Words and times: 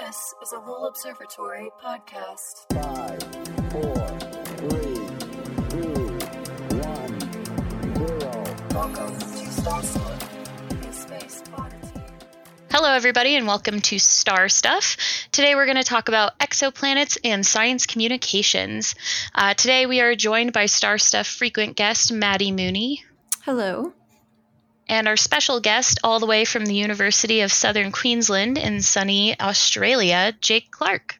This 0.00 0.34
is 0.42 0.52
a 0.52 0.58
Lowell 0.58 0.88
Observatory 0.88 1.70
podcast. 1.82 2.66
Five, 2.74 3.22
four, 3.72 4.08
three, 4.58 4.94
two, 5.70 6.18
one, 6.76 7.20
zero. 7.96 8.44
Welcome 8.72 9.18
to 9.18 9.52
Star 9.52 9.82
Stuff, 9.82 10.86
a 10.86 10.92
space 10.92 11.42
oddity. 11.56 12.00
Hello, 12.70 12.92
everybody, 12.92 13.36
and 13.36 13.46
welcome 13.46 13.80
to 13.80 13.98
Star 13.98 14.50
Stuff. 14.50 14.98
Today, 15.32 15.54
we're 15.54 15.64
going 15.64 15.78
to 15.78 15.82
talk 15.82 16.08
about 16.08 16.38
exoplanets 16.40 17.16
and 17.24 17.46
science 17.46 17.86
communications. 17.86 18.96
Uh, 19.34 19.54
today, 19.54 19.86
we 19.86 20.02
are 20.02 20.14
joined 20.14 20.52
by 20.52 20.66
Star 20.66 20.98
Stuff 20.98 21.26
frequent 21.26 21.74
guest 21.74 22.12
Madi 22.12 22.52
Mooney 22.52 23.02
Hello. 23.46 23.92
And 24.88 25.08
our 25.08 25.16
special 25.16 25.60
guest, 25.60 25.98
all 26.04 26.20
the 26.20 26.26
way 26.26 26.44
from 26.44 26.66
the 26.66 26.74
University 26.74 27.40
of 27.40 27.52
Southern 27.52 27.92
Queensland 27.92 28.58
in 28.58 28.82
sunny 28.82 29.38
Australia, 29.40 30.32
Jake 30.40 30.70
Clark. 30.70 31.18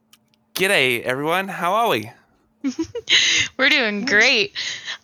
G'day, 0.54 1.02
everyone. 1.02 1.48
How 1.48 1.74
are 1.74 1.88
we? 1.88 2.10
We're 3.58 3.68
doing 3.68 4.04
great. 4.04 4.52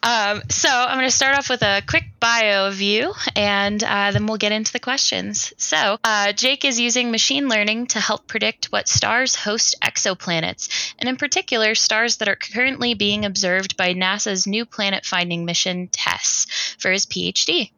Um, 0.03 0.43
so, 0.49 0.69
I'm 0.69 0.97
going 0.97 1.09
to 1.09 1.15
start 1.15 1.37
off 1.37 1.49
with 1.49 1.63
a 1.63 1.83
quick 1.87 2.05
bio 2.19 2.67
of 2.67 2.81
you, 2.81 3.13
and 3.37 3.83
uh, 3.83 4.11
then 4.11 4.27
we'll 4.27 4.37
get 4.37 4.53
into 4.53 4.73
the 4.73 4.81
questions. 4.81 5.53
So, 5.59 5.99
uh, 6.03 6.33
Jake 6.33 6.65
is 6.65 6.81
using 6.81 7.11
machine 7.11 7.49
learning 7.49 7.89
to 7.89 8.01
help 8.01 8.27
predict 8.27 8.67
what 8.67 8.89
stars 8.89 9.37
host 9.37 9.77
exoplanets, 9.83 10.95
and 10.99 11.09
in 11.09 11.17
particular, 11.17 11.75
stars 11.75 12.17
that 12.17 12.29
are 12.29 12.37
currently 12.37 12.95
being 12.95 13.25
observed 13.25 13.77
by 13.77 13.95
NASA's 13.95 14.47
new 14.47 14.65
planet 14.65 15.05
finding 15.05 15.45
mission, 15.45 15.89
TESS, 15.89 16.77
for 16.79 16.91
his 16.91 17.07
PhD. 17.07 17.71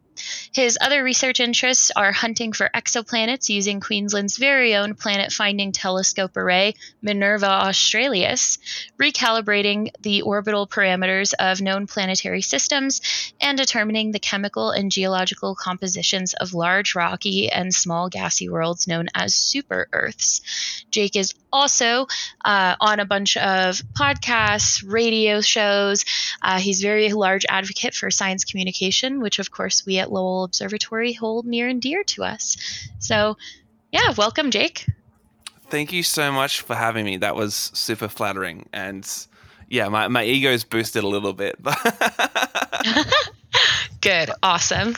His 0.53 0.77
other 0.79 1.03
research 1.03 1.39
interests 1.39 1.91
are 1.95 2.11
hunting 2.11 2.53
for 2.53 2.69
exoplanets 2.73 3.49
using 3.49 3.79
Queensland's 3.79 4.37
very 4.37 4.75
own 4.75 4.95
planet 4.95 5.31
finding 5.31 5.71
telescope 5.71 6.37
array, 6.37 6.75
Minerva 7.01 7.49
Australis, 7.49 8.57
recalibrating 8.99 9.91
the 10.01 10.21
orbital 10.21 10.67
parameters 10.67 11.33
of 11.39 11.61
known 11.61 11.87
planetary 11.87 12.41
systems, 12.41 13.01
and 13.41 13.57
determining 13.57 14.11
the 14.11 14.19
chemical 14.19 14.71
and 14.71 14.91
geological 14.91 15.55
compositions 15.55 16.33
of 16.33 16.53
large 16.53 16.95
rocky 16.95 17.49
and 17.51 17.73
small 17.73 18.09
gassy 18.09 18.49
worlds 18.49 18.87
known 18.87 19.07
as 19.13 19.33
super 19.33 19.87
Earths. 19.91 20.41
Jake 20.91 21.15
is 21.15 21.33
also 21.51 22.07
uh, 22.43 22.75
on 22.79 22.99
a 22.99 23.05
bunch 23.05 23.37
of 23.37 23.81
podcasts, 23.97 24.83
radio 24.85 25.41
shows. 25.41 26.05
Uh, 26.41 26.59
he's 26.59 26.81
very 26.81 27.11
large 27.13 27.45
advocate 27.49 27.93
for 27.93 28.11
science 28.11 28.43
communication, 28.43 29.21
which, 29.21 29.39
of 29.39 29.51
course, 29.51 29.85
we 29.85 29.95
at 30.05 30.11
Lowell 30.11 30.43
Observatory 30.43 31.13
hold 31.13 31.45
near 31.45 31.67
and 31.67 31.81
dear 31.81 32.03
to 32.03 32.23
us. 32.23 32.57
So, 32.99 33.37
yeah, 33.91 34.13
welcome, 34.17 34.51
Jake. 34.51 34.87
Thank 35.69 35.91
you 35.91 36.03
so 36.03 36.31
much 36.31 36.61
for 36.61 36.75
having 36.75 37.05
me. 37.05 37.17
That 37.17 37.35
was 37.35 37.71
super 37.73 38.07
flattering. 38.07 38.69
And 38.71 39.09
yeah, 39.67 39.89
my, 39.89 40.07
my 40.07 40.23
ego's 40.23 40.63
boosted 40.63 41.03
a 41.03 41.07
little 41.07 41.33
bit. 41.33 41.59
Good, 44.01 44.29
awesome. 44.43 44.95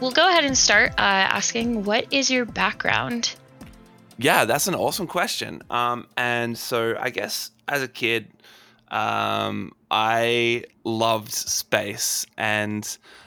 We'll 0.00 0.10
go 0.10 0.28
ahead 0.28 0.44
and 0.44 0.56
start 0.56 0.92
uh, 0.92 0.94
asking 0.98 1.84
what 1.84 2.12
is 2.12 2.30
your 2.30 2.44
background? 2.44 3.34
Yeah, 4.24 4.46
that's 4.46 4.66
an 4.66 4.74
awesome 4.74 5.06
question. 5.06 5.62
Um, 5.68 6.06
and 6.16 6.56
so 6.56 6.96
I 6.98 7.10
guess 7.10 7.50
as 7.68 7.82
a 7.82 7.88
kid, 7.88 8.30
um, 8.90 9.72
I 9.90 10.64
loved 10.82 11.30
space, 11.30 12.24
and 12.38 12.84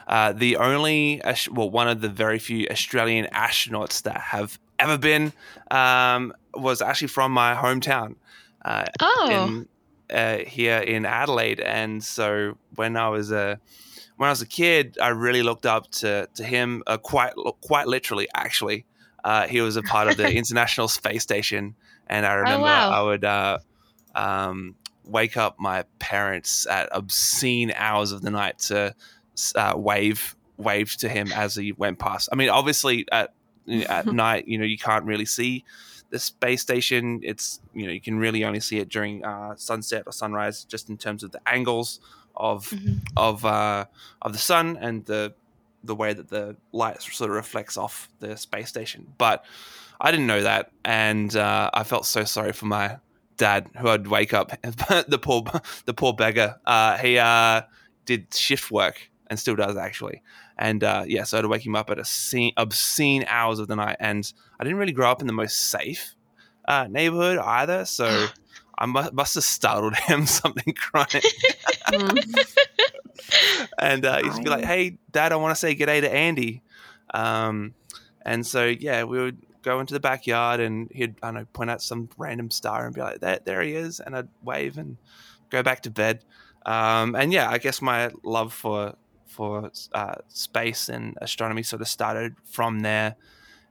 uh, 0.08 0.32
the 0.32 0.56
only, 0.56 1.22
well, 1.52 1.70
one 1.70 1.86
of 1.86 2.00
the 2.00 2.08
very 2.08 2.40
few 2.40 2.66
Australian 2.68 3.26
astronauts 3.32 4.02
that 4.02 4.20
have 4.20 4.58
ever 4.80 4.98
been 4.98 5.32
um, 5.70 6.32
was 6.54 6.82
actually 6.82 7.08
from 7.08 7.30
my 7.30 7.54
hometown. 7.54 8.16
Uh, 8.64 8.86
Oh, 9.00 9.28
in, 9.30 9.68
uh, 10.10 10.38
here 10.38 10.78
in 10.78 11.06
Adelaide, 11.06 11.60
and 11.60 12.02
so 12.02 12.58
when 12.74 12.96
I 12.96 13.08
was 13.08 13.30
a 13.30 13.60
when 14.16 14.26
I 14.26 14.32
was 14.32 14.42
a 14.42 14.46
kid, 14.46 14.98
I 15.00 15.10
really 15.10 15.44
looked 15.44 15.64
up 15.64 15.92
to 16.00 16.28
to 16.34 16.42
him 16.42 16.82
uh, 16.88 16.96
quite 16.96 17.34
quite 17.60 17.86
literally. 17.86 18.26
Actually, 18.34 18.84
uh, 19.24 19.46
he 19.46 19.60
was 19.60 19.76
a 19.76 19.82
part 19.82 20.08
of 20.08 20.16
the 20.16 20.32
International 20.36 20.88
Space 20.88 21.22
Station, 21.22 21.74
and 22.06 22.24
I 22.26 22.34
remember 22.34 22.66
wow. 22.66 22.90
I 22.90 23.02
would 23.02 23.24
uh, 23.24 23.58
um, 24.14 24.74
wake 25.04 25.36
up 25.36 25.58
my 25.58 25.84
parents 25.98 26.66
at 26.66 26.88
obscene 26.92 27.72
hours 27.74 28.12
of 28.12 28.22
the 28.22 28.30
night 28.30 28.58
to 28.60 28.94
uh, 29.54 29.74
wave 29.76 30.36
wave 30.56 30.96
to 30.96 31.08
him 31.08 31.30
as 31.32 31.54
he 31.54 31.72
went 31.72 31.98
past. 31.98 32.28
I 32.32 32.36
mean, 32.36 32.48
obviously 32.48 33.06
at 33.12 33.32
at 33.88 34.06
night, 34.12 34.48
you 34.48 34.58
know, 34.58 34.64
you 34.64 34.78
can't 34.78 35.04
really 35.04 35.26
see 35.26 35.64
the 36.10 36.18
space 36.18 36.62
station. 36.62 37.20
It's 37.22 37.60
you 37.74 37.86
know 37.86 37.92
you 37.92 38.00
can 38.00 38.18
really 38.18 38.44
only 38.44 38.60
see 38.60 38.78
it 38.78 38.88
during 38.88 39.24
uh, 39.24 39.54
sunset 39.56 40.04
or 40.06 40.12
sunrise, 40.12 40.64
just 40.64 40.88
in 40.88 40.96
terms 40.96 41.22
of 41.22 41.32
the 41.32 41.40
angles 41.46 42.00
of 42.34 42.68
Mhm. 42.70 43.00
of 43.16 43.44
uh, 43.44 43.84
of 44.22 44.32
the 44.32 44.38
sun 44.38 44.76
and 44.80 45.04
the 45.06 45.34
the 45.84 45.94
way 45.94 46.12
that 46.12 46.28
the 46.28 46.56
light 46.72 47.02
sort 47.02 47.30
of 47.30 47.36
reflects 47.36 47.76
off 47.76 48.08
the 48.20 48.36
space 48.36 48.68
station. 48.68 49.06
But 49.18 49.44
I 50.00 50.10
didn't 50.10 50.26
know 50.26 50.42
that, 50.42 50.70
and 50.84 51.34
uh, 51.34 51.70
I 51.72 51.84
felt 51.84 52.06
so 52.06 52.24
sorry 52.24 52.52
for 52.52 52.66
my 52.66 52.98
dad, 53.36 53.68
who 53.78 53.88
I'd 53.88 54.06
wake 54.06 54.34
up. 54.34 54.50
the 54.62 55.18
poor 55.20 55.44
the 55.86 55.94
poor 55.94 56.12
beggar. 56.12 56.56
Uh, 56.66 56.98
he 56.98 57.18
uh, 57.18 57.62
did 58.04 58.34
shift 58.34 58.70
work 58.70 59.10
and 59.28 59.38
still 59.38 59.56
does 59.56 59.76
actually. 59.76 60.22
And 60.58 60.82
uh, 60.82 61.04
yeah, 61.06 61.22
so 61.24 61.38
I'd 61.38 61.46
wake 61.46 61.64
him 61.64 61.76
up 61.76 61.88
at 61.90 61.98
obscene, 61.98 62.52
obscene 62.56 63.24
hours 63.28 63.60
of 63.60 63.68
the 63.68 63.76
night. 63.76 63.96
And 64.00 64.30
I 64.58 64.64
didn't 64.64 64.78
really 64.78 64.92
grow 64.92 65.10
up 65.10 65.20
in 65.20 65.26
the 65.26 65.32
most 65.32 65.70
safe 65.70 66.14
uh, 66.66 66.88
neighborhood 66.90 67.38
either. 67.38 67.84
So 67.84 68.26
I 68.78 68.86
mu- 68.86 69.10
must 69.12 69.34
have 69.36 69.44
startled 69.44 69.96
him 70.06 70.26
something 70.26 70.74
crying. 70.74 71.22
and 73.78 74.04
uh, 74.04 74.22
he'd 74.22 74.44
be 74.44 74.50
like, 74.50 74.64
"Hey, 74.64 74.98
Dad, 75.10 75.32
I 75.32 75.36
want 75.36 75.54
to 75.54 75.58
say 75.58 75.74
g'day 75.74 76.00
to 76.00 76.12
Andy." 76.12 76.62
Um, 77.12 77.74
and 78.22 78.46
so 78.46 78.66
yeah, 78.66 79.04
we 79.04 79.18
would 79.18 79.38
go 79.62 79.80
into 79.80 79.94
the 79.94 80.00
backyard, 80.00 80.60
and 80.60 80.90
he'd 80.92 81.16
I 81.22 81.28
don't 81.28 81.34
know 81.34 81.44
point 81.52 81.70
out 81.70 81.82
some 81.82 82.08
random 82.16 82.50
star 82.50 82.86
and 82.86 82.94
be 82.94 83.00
like, 83.00 83.20
"There, 83.20 83.38
there 83.44 83.62
he 83.62 83.74
is," 83.74 84.00
and 84.00 84.16
I'd 84.16 84.28
wave 84.42 84.78
and 84.78 84.96
go 85.50 85.62
back 85.62 85.82
to 85.82 85.90
bed. 85.90 86.24
Um, 86.66 87.14
and 87.14 87.32
yeah, 87.32 87.48
I 87.50 87.58
guess 87.58 87.80
my 87.80 88.10
love 88.22 88.52
for 88.52 88.94
for 89.26 89.70
uh, 89.92 90.16
space 90.28 90.88
and 90.88 91.16
astronomy 91.20 91.62
sort 91.62 91.82
of 91.82 91.88
started 91.88 92.34
from 92.44 92.80
there. 92.80 93.16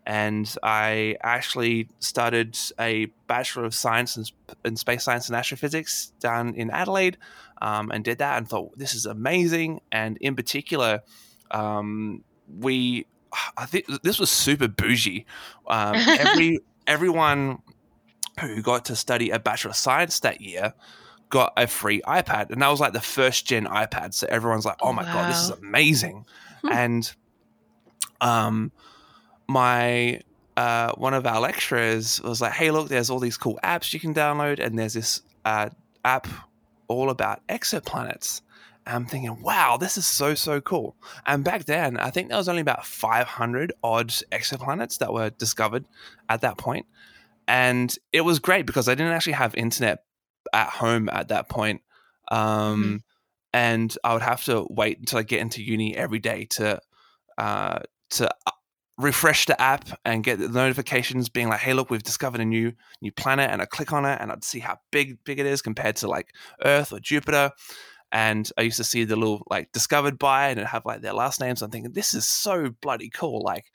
And 0.05 0.49
I 0.63 1.17
actually 1.21 1.89
started 1.99 2.57
a 2.79 3.07
Bachelor 3.27 3.65
of 3.65 3.75
Science 3.75 4.15
in, 4.15 4.23
in 4.63 4.77
Space 4.77 5.03
Science 5.03 5.27
and 5.27 5.35
Astrophysics 5.35 6.13
down 6.21 6.55
in 6.55 6.69
Adelaide 6.71 7.17
um, 7.61 7.91
and 7.91 8.03
did 8.03 8.19
that 8.19 8.37
and 8.37 8.47
thought, 8.47 8.77
this 8.77 8.93
is 8.93 9.05
amazing. 9.05 9.81
And 9.91 10.17
in 10.17 10.35
particular, 10.35 11.01
um, 11.51 12.23
we, 12.59 13.05
I 13.57 13.65
think 13.65 13.85
this 14.03 14.19
was 14.19 14.29
super 14.29 14.67
bougie. 14.67 15.25
Um, 15.67 15.95
every 16.07 16.59
Everyone 16.87 17.61
who 18.39 18.61
got 18.61 18.85
to 18.85 18.95
study 18.95 19.29
a 19.29 19.39
Bachelor 19.39 19.71
of 19.71 19.75
Science 19.75 20.21
that 20.21 20.39
year 20.39 20.73
got 21.29 21.51
a 21.57 21.67
free 21.67 22.01
iPad. 22.07 22.49
And 22.49 22.61
that 22.61 22.69
was 22.69 22.79
like 22.79 22.93
the 22.93 23.01
first 23.01 23.45
gen 23.45 23.65
iPad. 23.65 24.13
So 24.13 24.25
everyone's 24.29 24.65
like, 24.65 24.77
oh 24.81 24.93
my 24.93 25.03
God, 25.03 25.29
this 25.29 25.41
is 25.41 25.49
amazing. 25.49 26.25
Hmm. 26.61 26.71
And 26.71 27.15
um, 28.21 28.71
my 29.47 30.21
uh, 30.55 30.91
one 30.93 31.13
of 31.13 31.27
our 31.27 31.39
lecturers 31.39 32.21
was 32.21 32.41
like, 32.41 32.53
"Hey, 32.53 32.71
look, 32.71 32.89
there's 32.89 33.11
all 33.11 33.19
these 33.19 33.37
cool 33.37 33.59
apps 33.63 33.93
you 33.93 33.99
can 33.99 34.13
download, 34.13 34.59
and 34.59 34.77
there's 34.77 34.93
this 34.93 35.21
uh, 35.45 35.69
app 36.03 36.27
all 36.87 37.09
about 37.09 37.45
exoplanets." 37.47 38.41
And 38.85 38.95
I'm 38.95 39.05
thinking, 39.05 39.41
"Wow, 39.41 39.77
this 39.77 39.97
is 39.97 40.05
so 40.05 40.33
so 40.35 40.61
cool." 40.61 40.95
And 41.25 41.43
back 41.43 41.65
then, 41.65 41.97
I 41.97 42.09
think 42.09 42.29
there 42.29 42.37
was 42.37 42.49
only 42.49 42.61
about 42.61 42.85
500 42.85 43.73
odd 43.83 44.09
exoplanets 44.31 44.97
that 44.99 45.13
were 45.13 45.29
discovered 45.29 45.85
at 46.29 46.41
that 46.41 46.57
point. 46.57 46.85
and 47.49 47.97
it 48.11 48.21
was 48.21 48.39
great 48.39 48.65
because 48.65 48.89
I 48.89 48.95
didn't 48.95 49.13
actually 49.13 49.33
have 49.33 49.55
internet 49.55 50.03
at 50.53 50.69
home 50.69 51.07
at 51.09 51.29
that 51.29 51.47
point. 51.49 51.81
Um, 52.29 53.03
And 53.53 53.95
I 54.03 54.13
would 54.13 54.21
have 54.21 54.43
to 54.45 54.67
wait 54.69 54.99
until 54.99 55.19
I 55.19 55.23
get 55.23 55.39
into 55.39 55.63
uni 55.63 55.95
every 55.95 56.19
day 56.19 56.45
to 56.57 56.79
uh, 57.37 57.79
to 58.09 58.29
uh, 58.45 58.51
refresh 58.97 59.45
the 59.45 59.59
app 59.61 59.87
and 60.05 60.23
get 60.23 60.39
the 60.39 60.49
notifications 60.49 61.29
being 61.29 61.49
like, 61.49 61.59
"Hey, 61.59 61.73
look, 61.73 61.89
we've 61.89 62.03
discovered 62.03 62.41
a 62.41 62.45
new 62.45 62.73
new 63.01 63.11
planet," 63.11 63.49
and 63.51 63.61
I 63.61 63.65
click 63.65 63.93
on 63.93 64.05
it 64.05 64.19
and 64.21 64.31
I'd 64.31 64.43
see 64.43 64.59
how 64.59 64.79
big 64.91 65.23
big 65.23 65.39
it 65.39 65.45
is 65.45 65.61
compared 65.61 65.95
to 65.97 66.07
like 66.07 66.33
Earth 66.63 66.91
or 66.91 66.99
Jupiter. 66.99 67.51
And 68.11 68.49
I 68.57 68.61
used 68.61 68.77
to 68.77 68.83
see 68.83 69.03
the 69.03 69.15
little 69.15 69.43
like 69.49 69.71
discovered 69.71 70.17
by 70.17 70.49
and 70.49 70.59
have 70.61 70.85
like 70.85 71.01
their 71.01 71.13
last 71.13 71.39
names. 71.39 71.61
I'm 71.61 71.71
thinking, 71.71 71.91
this 71.91 72.13
is 72.13 72.27
so 72.27 72.69
bloody 72.81 73.09
cool. 73.09 73.41
Like 73.43 73.65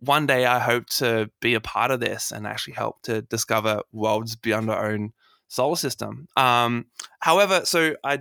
one 0.00 0.26
day 0.26 0.46
I 0.46 0.58
hope 0.58 0.86
to 0.86 1.30
be 1.40 1.54
a 1.54 1.60
part 1.60 1.90
of 1.90 2.00
this 2.00 2.32
and 2.32 2.46
actually 2.46 2.74
help 2.74 3.02
to 3.02 3.22
discover 3.22 3.82
worlds 3.92 4.36
beyond 4.36 4.70
our 4.70 4.92
own 4.92 5.12
solar 5.48 5.76
system. 5.76 6.28
Um, 6.36 6.86
however, 7.20 7.62
so 7.64 7.96
I 8.04 8.20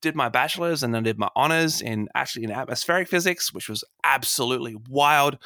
did 0.00 0.14
my 0.14 0.28
bachelor's 0.28 0.82
and 0.82 0.94
then 0.94 1.02
did 1.02 1.18
my 1.18 1.28
honors 1.36 1.80
in 1.82 2.08
actually 2.14 2.44
in 2.44 2.50
atmospheric 2.50 3.08
physics, 3.08 3.52
which 3.52 3.68
was 3.68 3.84
absolutely 4.04 4.76
wild. 4.88 5.38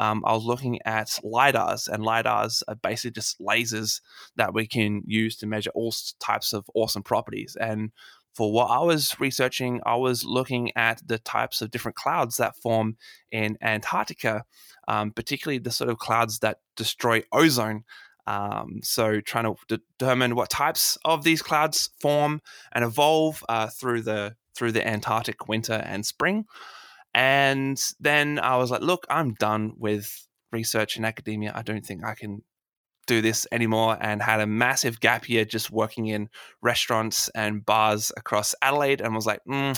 Um, 0.00 0.22
I 0.26 0.32
was 0.32 0.44
looking 0.44 0.80
at 0.84 1.08
lidars, 1.24 1.88
and 1.88 2.02
lidars 2.02 2.62
are 2.68 2.74
basically 2.74 3.12
just 3.12 3.40
lasers 3.40 4.00
that 4.36 4.52
we 4.54 4.66
can 4.66 5.02
use 5.06 5.36
to 5.38 5.46
measure 5.46 5.70
all 5.74 5.94
types 6.20 6.52
of 6.52 6.64
awesome 6.74 7.02
properties. 7.02 7.56
And 7.60 7.92
for 8.34 8.52
what 8.52 8.70
I 8.70 8.80
was 8.80 9.18
researching, 9.20 9.80
I 9.84 9.96
was 9.96 10.24
looking 10.24 10.72
at 10.74 11.02
the 11.06 11.18
types 11.18 11.60
of 11.60 11.70
different 11.70 11.96
clouds 11.96 12.38
that 12.38 12.56
form 12.56 12.96
in 13.30 13.58
Antarctica, 13.60 14.44
um, 14.88 15.12
particularly 15.12 15.58
the 15.58 15.70
sort 15.70 15.90
of 15.90 15.98
clouds 15.98 16.38
that 16.40 16.58
destroy 16.76 17.22
ozone. 17.32 17.84
Um, 18.26 18.80
so, 18.82 19.20
trying 19.20 19.44
to 19.44 19.56
de- 19.68 19.82
determine 19.98 20.34
what 20.34 20.50
types 20.50 20.96
of 21.04 21.24
these 21.24 21.42
clouds 21.42 21.90
form 22.00 22.40
and 22.72 22.84
evolve 22.84 23.44
uh, 23.48 23.68
through 23.68 24.02
the 24.02 24.36
through 24.54 24.72
the 24.72 24.86
Antarctic 24.86 25.48
winter 25.48 25.82
and 25.84 26.04
spring. 26.04 26.44
And 27.14 27.82
then 28.00 28.38
I 28.38 28.56
was 28.56 28.70
like, 28.70 28.82
look, 28.82 29.06
I'm 29.10 29.34
done 29.34 29.72
with 29.76 30.26
research 30.50 30.96
in 30.96 31.04
academia. 31.04 31.52
I 31.54 31.62
don't 31.62 31.84
think 31.84 32.04
I 32.04 32.14
can 32.14 32.42
do 33.06 33.20
this 33.20 33.46
anymore 33.50 33.98
and 34.00 34.22
had 34.22 34.40
a 34.40 34.46
massive 34.46 35.00
gap 35.00 35.28
year 35.28 35.44
just 35.44 35.70
working 35.70 36.06
in 36.06 36.28
restaurants 36.62 37.28
and 37.30 37.64
bars 37.64 38.12
across 38.16 38.54
Adelaide 38.62 39.00
and 39.00 39.14
was 39.14 39.26
like, 39.26 39.40
mm, 39.48 39.76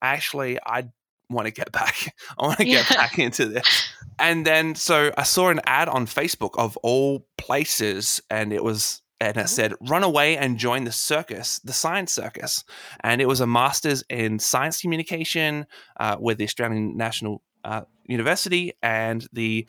actually, 0.00 0.58
I 0.64 0.88
want 1.30 1.46
to 1.46 1.50
get 1.52 1.72
back. 1.72 2.14
I 2.38 2.46
want 2.46 2.58
to 2.58 2.64
get 2.64 2.88
Yeah. 2.90 2.96
back 2.96 3.18
into 3.18 3.46
this. 3.46 3.66
And 4.18 4.46
then 4.46 4.74
so 4.74 5.10
I 5.16 5.22
saw 5.24 5.48
an 5.48 5.60
ad 5.64 5.88
on 5.88 6.06
Facebook 6.06 6.56
of 6.56 6.76
all 6.82 7.26
places 7.38 8.20
and 8.30 8.52
it 8.52 8.62
was 8.62 9.02
and 9.20 9.36
it 9.36 9.48
said 9.48 9.72
run 9.80 10.04
away 10.04 10.36
and 10.36 10.58
join 10.58 10.84
the 10.84 10.92
circus, 10.92 11.58
the 11.60 11.72
science 11.72 12.12
circus. 12.12 12.62
And 13.00 13.20
it 13.20 13.26
was 13.26 13.40
a 13.40 13.46
master's 13.46 14.04
in 14.10 14.38
science 14.38 14.80
communication 14.80 15.66
uh, 15.98 16.16
with 16.20 16.38
the 16.38 16.44
Australian 16.44 16.96
National 16.96 17.42
uh, 17.64 17.82
University 18.06 18.74
and 18.82 19.26
the 19.32 19.66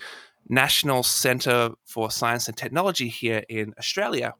National 0.49 1.03
Centre 1.03 1.69
for 1.85 2.11
Science 2.11 2.47
and 2.47 2.57
Technology 2.57 3.07
here 3.07 3.43
in 3.49 3.73
Australia. 3.79 4.33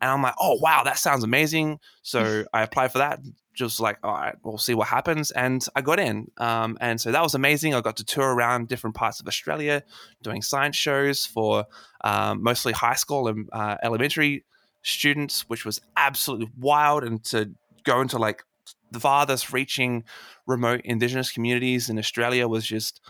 And 0.00 0.10
I'm 0.10 0.22
like, 0.22 0.34
oh, 0.40 0.58
wow, 0.60 0.82
that 0.84 0.98
sounds 0.98 1.22
amazing. 1.22 1.78
So 2.02 2.44
I 2.54 2.62
applied 2.62 2.92
for 2.92 2.98
that, 2.98 3.20
just 3.60 3.78
like, 3.78 3.98
all 4.02 4.14
right, 4.14 4.34
we'll 4.42 4.58
see 4.58 4.74
what 4.74 4.88
happens. 4.88 5.30
And 5.30 5.64
I 5.76 5.82
got 5.82 6.00
in. 6.00 6.30
Um, 6.38 6.76
and 6.80 7.00
so 7.00 7.12
that 7.12 7.22
was 7.22 7.34
amazing. 7.34 7.74
I 7.74 7.80
got 7.80 7.96
to 7.98 8.04
tour 8.04 8.34
around 8.34 8.68
different 8.68 8.96
parts 8.96 9.20
of 9.20 9.28
Australia 9.28 9.82
doing 10.22 10.42
science 10.42 10.76
shows 10.76 11.26
for 11.26 11.66
um, 12.02 12.42
mostly 12.42 12.72
high 12.72 12.94
school 12.94 13.28
and 13.28 13.48
uh, 13.52 13.76
elementary 13.82 14.44
students, 14.82 15.42
which 15.48 15.64
was 15.64 15.80
absolutely 15.96 16.50
wild. 16.58 17.04
And 17.04 17.22
to 17.24 17.52
go 17.84 18.00
into 18.00 18.18
like 18.18 18.42
the 18.90 19.00
farthest 19.00 19.52
reaching 19.52 20.04
remote 20.46 20.80
Indigenous 20.84 21.30
communities 21.30 21.88
in 21.88 21.98
Australia 21.98 22.48
was 22.48 22.66
just 22.66 23.00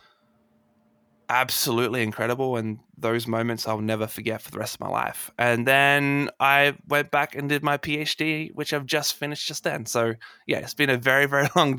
absolutely 1.30 2.02
incredible 2.02 2.56
and 2.56 2.80
those 2.98 3.26
moments 3.26 3.66
I'll 3.66 3.80
never 3.80 4.06
forget 4.08 4.42
for 4.42 4.50
the 4.50 4.58
rest 4.58 4.74
of 4.74 4.80
my 4.80 4.88
life. 4.88 5.30
And 5.38 5.66
then 5.66 6.28
I 6.40 6.74
went 6.88 7.10
back 7.10 7.36
and 7.36 7.48
did 7.48 7.62
my 7.62 7.78
PhD, 7.78 8.52
which 8.54 8.74
I've 8.74 8.84
just 8.84 9.14
finished 9.14 9.46
just 9.46 9.62
then. 9.64 9.86
So 9.86 10.14
yeah, 10.46 10.58
it's 10.58 10.74
been 10.74 10.90
a 10.90 10.98
very, 10.98 11.26
very 11.26 11.48
long, 11.56 11.78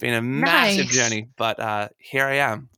been 0.00 0.14
a 0.14 0.22
massive 0.22 0.86
Nice. 0.86 0.94
journey, 0.94 1.28
but 1.36 1.60
uh, 1.60 1.88
here 1.98 2.24
I 2.24 2.36
am. 2.36 2.70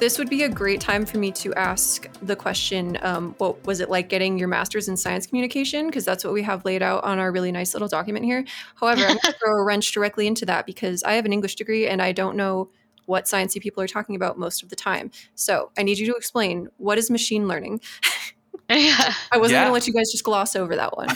This 0.00 0.18
would 0.18 0.30
be 0.30 0.44
a 0.44 0.48
great 0.48 0.80
time 0.80 1.04
for 1.04 1.18
me 1.18 1.30
to 1.32 1.52
ask 1.54 2.08
the 2.22 2.34
question 2.34 2.96
um, 3.02 3.34
what 3.36 3.62
was 3.66 3.80
it 3.80 3.90
like 3.90 4.08
getting 4.08 4.38
your 4.38 4.48
master's 4.48 4.88
in 4.88 4.96
science 4.96 5.26
communication? 5.26 5.86
Because 5.88 6.06
that's 6.06 6.24
what 6.24 6.32
we 6.32 6.42
have 6.42 6.64
laid 6.64 6.82
out 6.82 7.04
on 7.04 7.18
our 7.18 7.30
really 7.30 7.52
nice 7.52 7.74
little 7.74 7.86
document 7.86 8.24
here. 8.24 8.46
However, 8.76 9.02
I'm 9.02 9.08
going 9.08 9.18
to 9.24 9.32
throw 9.32 9.58
a 9.58 9.62
wrench 9.62 9.92
directly 9.92 10.26
into 10.26 10.46
that 10.46 10.64
because 10.64 11.02
I 11.02 11.12
have 11.12 11.26
an 11.26 11.34
English 11.34 11.56
degree 11.56 11.86
and 11.86 12.00
I 12.00 12.12
don't 12.12 12.34
know 12.34 12.70
what 13.04 13.26
sciencey 13.26 13.60
people 13.60 13.82
are 13.82 13.86
talking 13.88 14.16
about 14.16 14.38
most 14.38 14.62
of 14.62 14.70
the 14.70 14.76
time. 14.76 15.10
So 15.34 15.70
I 15.76 15.82
need 15.82 15.98
you 15.98 16.06
to 16.06 16.14
explain 16.14 16.68
what 16.78 16.96
is 16.96 17.10
machine 17.10 17.46
learning. 17.46 17.82
yeah, 18.70 19.12
I 19.30 19.36
wasn't 19.36 19.56
Yeah. 19.56 19.64
going 19.64 19.66
to 19.68 19.72
let 19.74 19.86
you 19.86 19.92
guys 19.92 20.10
just 20.10 20.24
gloss 20.24 20.56
over 20.56 20.76
that 20.76 20.96
one. 20.96 21.08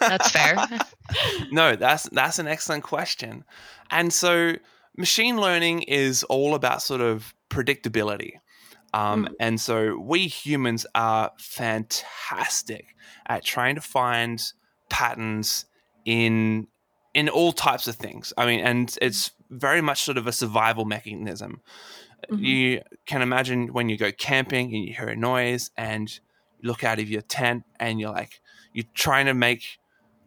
that's 0.00 0.30
fair. 0.32 0.56
no, 1.52 1.76
that's 1.76 2.08
that's 2.10 2.40
an 2.40 2.48
excellent 2.48 2.82
question. 2.82 3.44
And 3.88 4.12
so 4.12 4.54
machine 4.96 5.40
learning 5.40 5.82
is 5.82 6.22
all 6.24 6.54
about 6.54 6.82
sort 6.82 7.00
of 7.00 7.34
predictability. 7.50 8.32
Um, 8.94 9.24
Mm. 9.24 9.34
And 9.40 9.60
so 9.60 9.98
we 9.98 10.26
humans 10.28 10.84
are 10.94 11.30
fantastic 11.38 12.94
at 13.26 13.44
trying 13.44 13.74
to 13.76 13.80
find 13.80 14.42
patterns 14.90 15.64
in 16.04 16.66
in 17.14 17.28
all 17.28 17.52
types 17.52 17.86
of 17.88 17.96
things. 17.96 18.32
I 18.38 18.46
mean, 18.46 18.60
and 18.60 18.96
it's 19.02 19.32
very 19.50 19.82
much 19.82 20.02
sort 20.02 20.16
of 20.16 20.26
a 20.26 20.32
survival 20.32 20.84
mechanism. 20.86 21.60
Mhm. 22.30 22.38
You 22.40 22.82
can 23.06 23.20
imagine 23.22 23.72
when 23.72 23.88
you 23.90 23.98
go 23.98 24.12
camping 24.12 24.74
and 24.74 24.84
you 24.84 24.94
hear 24.94 25.08
a 25.08 25.16
noise 25.16 25.70
and 25.76 26.10
you 26.10 26.68
look 26.68 26.84
out 26.84 26.98
of 26.98 27.10
your 27.10 27.22
tent 27.22 27.64
and 27.78 28.00
you're 28.00 28.12
like 28.12 28.40
you're 28.72 28.86
trying 28.94 29.26
to 29.26 29.34
make 29.34 29.78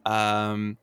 um 0.05 0.77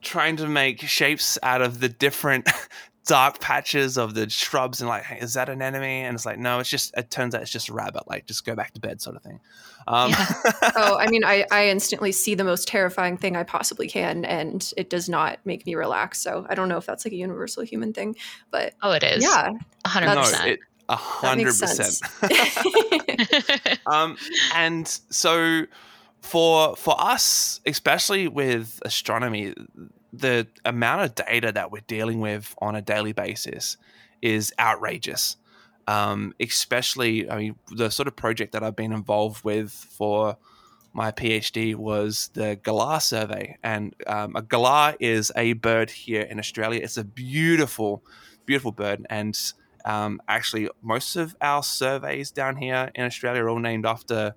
trying 0.00 0.36
to 0.36 0.48
make 0.48 0.80
shapes 0.80 1.38
out 1.42 1.60
of 1.62 1.78
the 1.80 1.88
different 1.88 2.48
dark 3.06 3.40
patches 3.40 3.96
of 3.96 4.14
the 4.14 4.28
shrubs 4.28 4.80
and 4.80 4.88
like 4.88 5.02
hey, 5.02 5.18
is 5.18 5.34
that 5.34 5.48
an 5.48 5.62
enemy 5.62 6.02
and 6.02 6.14
it's 6.14 6.26
like 6.26 6.38
no 6.38 6.58
it's 6.58 6.68
just 6.68 6.94
it 6.96 7.10
turns 7.10 7.34
out 7.34 7.42
it's 7.42 7.50
just 7.50 7.68
a 7.68 7.72
rabbit 7.72 8.06
like 8.06 8.26
just 8.26 8.44
go 8.44 8.54
back 8.54 8.72
to 8.72 8.80
bed 8.80 9.00
sort 9.00 9.16
of 9.16 9.22
thing 9.22 9.40
um 9.88 10.12
oh, 10.14 10.98
I 11.00 11.06
mean, 11.08 11.24
I, 11.24 11.46
I 11.50 11.68
instantly 11.68 12.12
see 12.12 12.34
the 12.34 12.44
most 12.44 12.68
terrifying 12.68 13.16
thing 13.16 13.34
I 13.34 13.42
possibly 13.44 13.88
can, 13.88 14.24
and 14.24 14.70
it 14.76 14.90
does 14.90 15.08
not 15.08 15.38
make 15.44 15.64
me 15.66 15.74
relax. 15.74 16.20
So 16.20 16.46
I 16.48 16.54
don't 16.54 16.68
know 16.68 16.76
if 16.76 16.84
that's 16.86 17.04
like 17.04 17.12
a 17.12 17.16
universal 17.16 17.64
human 17.64 17.92
thing, 17.92 18.14
but 18.50 18.74
Oh, 18.82 18.92
it 18.92 19.02
is. 19.02 19.22
yeah, 19.22 19.50
hundred 19.86 20.06
no 20.06 20.14
That's- 20.16 20.30
percent. 20.32 20.48
it 20.50 20.60
a 20.90 20.96
hundred 20.96 21.46
percent. 21.46 22.00
um, 23.86 24.16
and 24.54 24.86
so 24.86 25.64
for 26.20 26.76
for 26.76 26.94
us, 27.00 27.60
especially 27.66 28.28
with 28.28 28.80
astronomy, 28.84 29.54
the 30.12 30.46
amount 30.64 31.02
of 31.02 31.14
data 31.14 31.52
that 31.52 31.70
we're 31.70 31.82
dealing 31.86 32.20
with 32.20 32.54
on 32.60 32.74
a 32.74 32.82
daily 32.82 33.12
basis 33.12 33.76
is 34.22 34.52
outrageous. 34.58 35.36
Um, 35.86 36.34
especially, 36.40 37.28
I 37.28 37.36
mean, 37.36 37.56
the 37.70 37.90
sort 37.90 38.06
of 38.06 38.14
project 38.14 38.52
that 38.52 38.62
I've 38.62 38.76
been 38.76 38.92
involved 38.92 39.44
with 39.44 39.72
for 39.72 40.36
my 40.92 41.10
PhD 41.10 41.74
was 41.74 42.30
the 42.34 42.58
galah 42.62 43.00
survey, 43.00 43.56
and 43.62 43.94
um, 44.06 44.34
a 44.36 44.42
galah 44.42 44.96
is 45.00 45.32
a 45.36 45.52
bird 45.54 45.90
here 45.90 46.22
in 46.22 46.38
Australia. 46.38 46.80
It's 46.82 46.96
a 46.96 47.04
beautiful, 47.04 48.02
beautiful 48.46 48.72
bird, 48.72 49.06
and 49.08 49.36
um, 49.84 50.20
actually, 50.28 50.68
most 50.82 51.16
of 51.16 51.34
our 51.40 51.62
surveys 51.62 52.30
down 52.30 52.56
here 52.56 52.90
in 52.94 53.04
Australia 53.04 53.42
are 53.42 53.48
all 53.48 53.58
named 53.58 53.86
after 53.86 54.34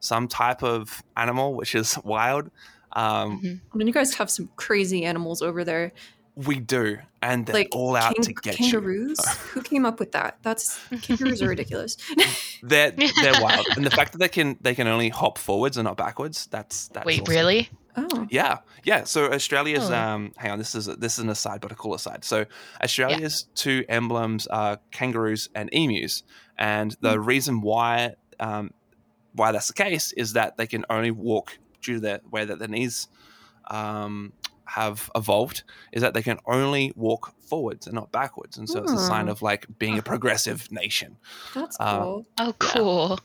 some 0.00 0.28
type 0.28 0.62
of 0.62 1.02
animal, 1.16 1.54
which 1.54 1.74
is 1.74 1.98
wild. 2.04 2.50
Um, 2.94 3.40
Mhm. 3.42 3.60
I 3.72 3.76
mean, 3.76 3.86
you 3.86 3.92
guys 3.92 4.14
have 4.14 4.30
some 4.30 4.50
crazy 4.56 5.04
animals 5.04 5.40
over 5.42 5.64
there, 5.64 5.92
We 6.34 6.60
do, 6.60 6.98
and 7.20 7.44
they're 7.46 7.54
like 7.54 7.68
all 7.74 7.94
out 7.94 8.14
king- 8.14 8.24
to 8.24 8.32
get 8.34 8.56
kangaroos. 8.56 9.18
you. 9.18 9.32
Who 9.52 9.62
came 9.62 9.84
up 9.84 9.98
with 10.00 10.12
that? 10.12 10.38
That's 10.42 10.78
kangaroos 11.02 11.42
are 11.42 11.48
ridiculous. 11.48 11.96
They're 12.62 12.90
they're 12.92 13.08
wild, 13.42 13.66
and 13.76 13.84
the 13.84 13.90
fact 13.90 14.12
that 14.12 14.18
they 14.18 14.28
can 14.28 14.56
they 14.60 14.74
can 14.74 14.86
only 14.86 15.08
hop 15.10 15.36
forwards 15.36 15.76
and 15.76 15.84
not 15.84 15.96
backwards. 15.96 16.46
That's 16.46 16.88
that's 16.88 17.04
Wait, 17.04 17.20
awesome. 17.22 17.34
really? 17.34 17.68
Oh, 17.96 18.26
Yeah, 18.30 18.60
yeah. 18.84 19.04
So 19.04 19.30
Australia's 19.30 19.90
Oh. 19.90 19.94
um, 19.94 20.32
hang 20.38 20.52
on, 20.52 20.58
this 20.58 20.74
is 20.74 20.86
this 20.86 21.14
is 21.14 21.24
an 21.24 21.28
aside, 21.28 21.60
but 21.60 21.70
a 21.72 21.74
cool 21.74 21.92
aside. 21.94 22.24
So 22.24 22.46
Australia's 22.82 23.46
two 23.54 23.84
emblems 23.90 24.46
are 24.46 24.78
kangaroos 24.92 25.50
and 25.54 25.68
emus, 25.72 26.22
and 26.56 26.96
the 27.02 27.20
reason 27.20 27.60
why 27.60 28.14
um, 28.40 28.70
why 29.34 29.52
that's 29.52 29.66
the 29.68 29.74
case 29.74 30.12
is 30.12 30.32
that 30.34 30.56
they 30.56 30.66
can 30.66 30.84
only 30.88 31.10
walk 31.10 31.58
due 31.82 31.94
to 31.94 32.00
the 32.00 32.20
way 32.30 32.44
that 32.44 32.58
their 32.58 32.68
knees 32.68 33.08
um, 33.68 34.32
have 34.64 35.10
evolved. 35.14 35.64
Is 35.92 36.02
that 36.02 36.14
they 36.14 36.22
can 36.22 36.38
only 36.46 36.92
walk 36.96 37.34
forwards 37.40 37.86
and 37.86 37.94
not 37.94 38.10
backwards, 38.12 38.56
and 38.58 38.68
so 38.68 38.82
it's 38.82 38.92
a 38.92 38.98
sign 38.98 39.24
Hmm. 39.24 39.30
of 39.30 39.42
like 39.42 39.66
being 39.78 39.98
a 39.98 40.02
progressive 40.02 40.70
nation. 40.72 41.16
that's 41.54 41.76
Uh, 41.78 41.98
cool. 42.00 42.26
Oh, 42.38 42.54
cool. 42.58 43.20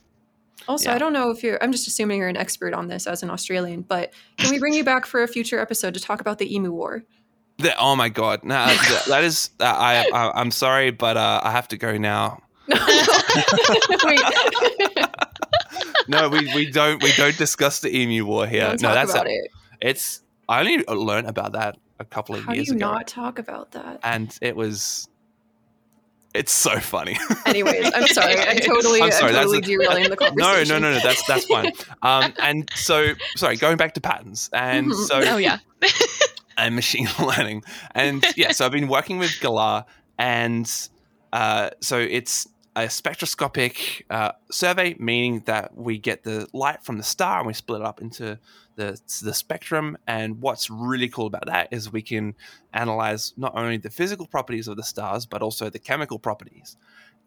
Also, 0.68 0.90
yeah. 0.90 0.96
I 0.96 0.98
don't 0.98 1.14
know 1.14 1.30
if 1.30 1.44
you're. 1.44 1.64
I'm 1.64 1.72
just 1.72 1.88
assuming 1.88 2.20
you're 2.20 2.28
an 2.28 2.36
expert 2.36 2.74
on 2.74 2.88
this 2.90 3.08
as 3.08 3.24
an 3.24 3.30
Australian, 3.30 3.84
but 3.84 4.12
can 4.38 4.52
we 4.52 4.60
bring 4.60 4.74
you 4.74 4.84
back 4.84 5.06
for 5.06 5.24
a 5.24 5.28
future 5.28 5.60
episode 5.60 5.94
to 5.94 6.00
talk 6.02 6.20
about 6.20 6.40
the 6.40 6.54
emu 6.54 6.72
war? 6.72 7.04
The- 7.60 7.78
oh 7.80 7.96
my 7.96 8.10
god, 8.10 8.44
no, 8.44 8.54
that, 8.66 9.06
that 9.08 9.24
is 9.24 9.52
uh, 9.62 9.64
I, 9.66 10.10
I 10.14 10.32
I'm 10.40 10.52
sorry, 10.52 10.92
but 10.92 11.16
uh, 11.16 11.40
I 11.44 11.52
have 11.52 11.68
to 11.70 11.78
go 11.78 11.98
now. 11.98 12.42
Wait, 12.68 12.80
No, 16.08 16.30
we, 16.30 16.40
we 16.56 16.70
don't 16.72 17.02
we 17.04 17.12
don't 17.14 17.38
discuss 17.38 17.80
the 17.82 17.96
emu 17.96 18.26
war 18.26 18.48
here. 18.48 18.62
don't 18.62 18.82
no, 18.82 18.88
talk 18.90 18.96
that's 18.96 19.12
about 19.14 19.28
a- 19.28 19.32
it. 19.32 19.52
it's 19.82 20.22
I 20.50 20.60
only 20.62 20.84
learned 20.88 21.28
about 21.28 21.54
that 21.54 21.78
a 22.00 22.06
couple 22.06 22.36
of 22.36 22.40
years. 22.42 22.46
How 22.48 22.52
do 22.54 22.58
years 22.58 22.68
you 22.70 22.76
ago, 22.76 22.92
not 22.92 23.08
talk 23.08 23.40
about 23.40 23.72
that? 23.72 24.00
and 24.04 24.38
it 24.42 24.56
was 24.56 25.10
It's 26.34 26.52
so 26.52 26.80
funny. 26.80 27.18
Anyways, 27.46 27.92
I'm 27.96 28.08
sorry. 28.08 28.36
I'm 28.38 28.58
totally, 28.60 29.02
I'm 29.02 29.12
sorry, 29.12 29.30
I'm 29.30 29.34
that's 29.34 29.46
totally 29.52 29.58
a- 29.60 29.62
derailing 29.62 30.10
the 30.10 30.16
conversation. 30.18 30.70
no, 30.70 30.80
no, 30.80 30.92
no. 30.92 30.98
no. 30.98 31.04
That's 31.04 31.26
that's 31.28 31.46
fine. 31.46 31.72
Um, 32.04 32.34
and 32.42 32.70
so 32.76 33.14
sorry, 33.36 33.56
going 33.58 33.78
back 33.78 33.94
to 33.96 34.02
patterns, 34.02 34.50
and 34.54 34.88
Mhm. 34.92 35.08
so 35.08 35.22
Oh 35.26 35.38
yeah. 35.38 35.58
and 36.58 36.76
machine 36.76 37.08
learning. 37.20 37.64
And 37.96 38.24
yeah, 38.36 38.52
so 38.52 38.66
I've 38.66 38.72
been 38.72 38.88
working 38.88 39.18
with 39.20 39.32
GALAH, 39.42 39.86
and 40.20 40.70
uh, 41.34 41.70
so 41.82 41.98
it's 42.00 42.48
a 42.78 42.90
spectroscopic 42.90 44.06
uh, 44.10 44.32
survey, 44.52 44.96
meaning 45.00 45.42
that 45.46 45.76
we 45.76 45.98
get 45.98 46.24
the 46.24 46.48
light 46.54 46.84
from 46.84 46.98
the 46.98 47.04
star 47.04 47.40
and 47.40 47.48
we 47.48 47.54
split 47.54 47.82
it 47.82 47.88
up 47.88 48.02
into 48.02 48.40
the 48.76 49.00
the 49.24 49.34
spectrum. 49.34 49.98
And 50.08 50.40
what's 50.42 50.70
really 50.70 51.10
cool 51.10 51.26
about 51.26 51.48
that 51.48 51.70
is 51.72 51.92
we 51.92 52.02
can 52.02 52.36
analyze 52.74 53.34
not 53.36 53.54
only 53.56 53.78
the 53.78 53.90
physical 53.90 54.28
properties 54.28 54.68
of 54.68 54.78
the 54.78 54.84
stars, 54.84 55.26
but 55.26 55.42
also 55.42 55.70
the 55.70 55.80
chemical 55.80 56.20
properties. 56.20 56.78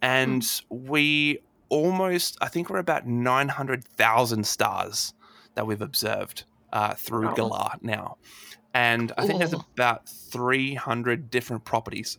And 0.01 0.47
we 0.71 1.41
almost, 1.69 2.39
I 2.41 2.49
think 2.49 2.71
we're 2.71 2.79
about 2.79 3.07
nine 3.07 3.49
hundred 3.49 3.85
thousand 3.85 4.47
stars 4.47 5.13
that 5.57 5.67
we've 5.67 5.83
observed 5.83 6.45
uh, 6.73 6.95
through 6.95 7.27
Wow. 7.27 7.35
GALAH 7.35 7.79
now 7.83 8.17
and 8.73 9.11
I 9.19 9.27
think 9.27 9.41
there's 9.41 9.53
about 9.53 10.09
300 10.09 11.29
different 11.29 11.65
properties 11.65 12.19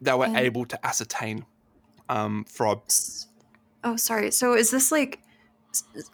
that 0.00 0.16
we're 0.18 0.26
And- 0.26 0.36
able 0.36 0.64
to 0.66 0.86
ascertain 0.86 1.44
um. 2.10 2.44
Oh, 3.84 3.96
sorry. 3.96 4.30
So 4.30 4.54
is 4.54 4.70
this 4.70 4.92
like 4.92 5.20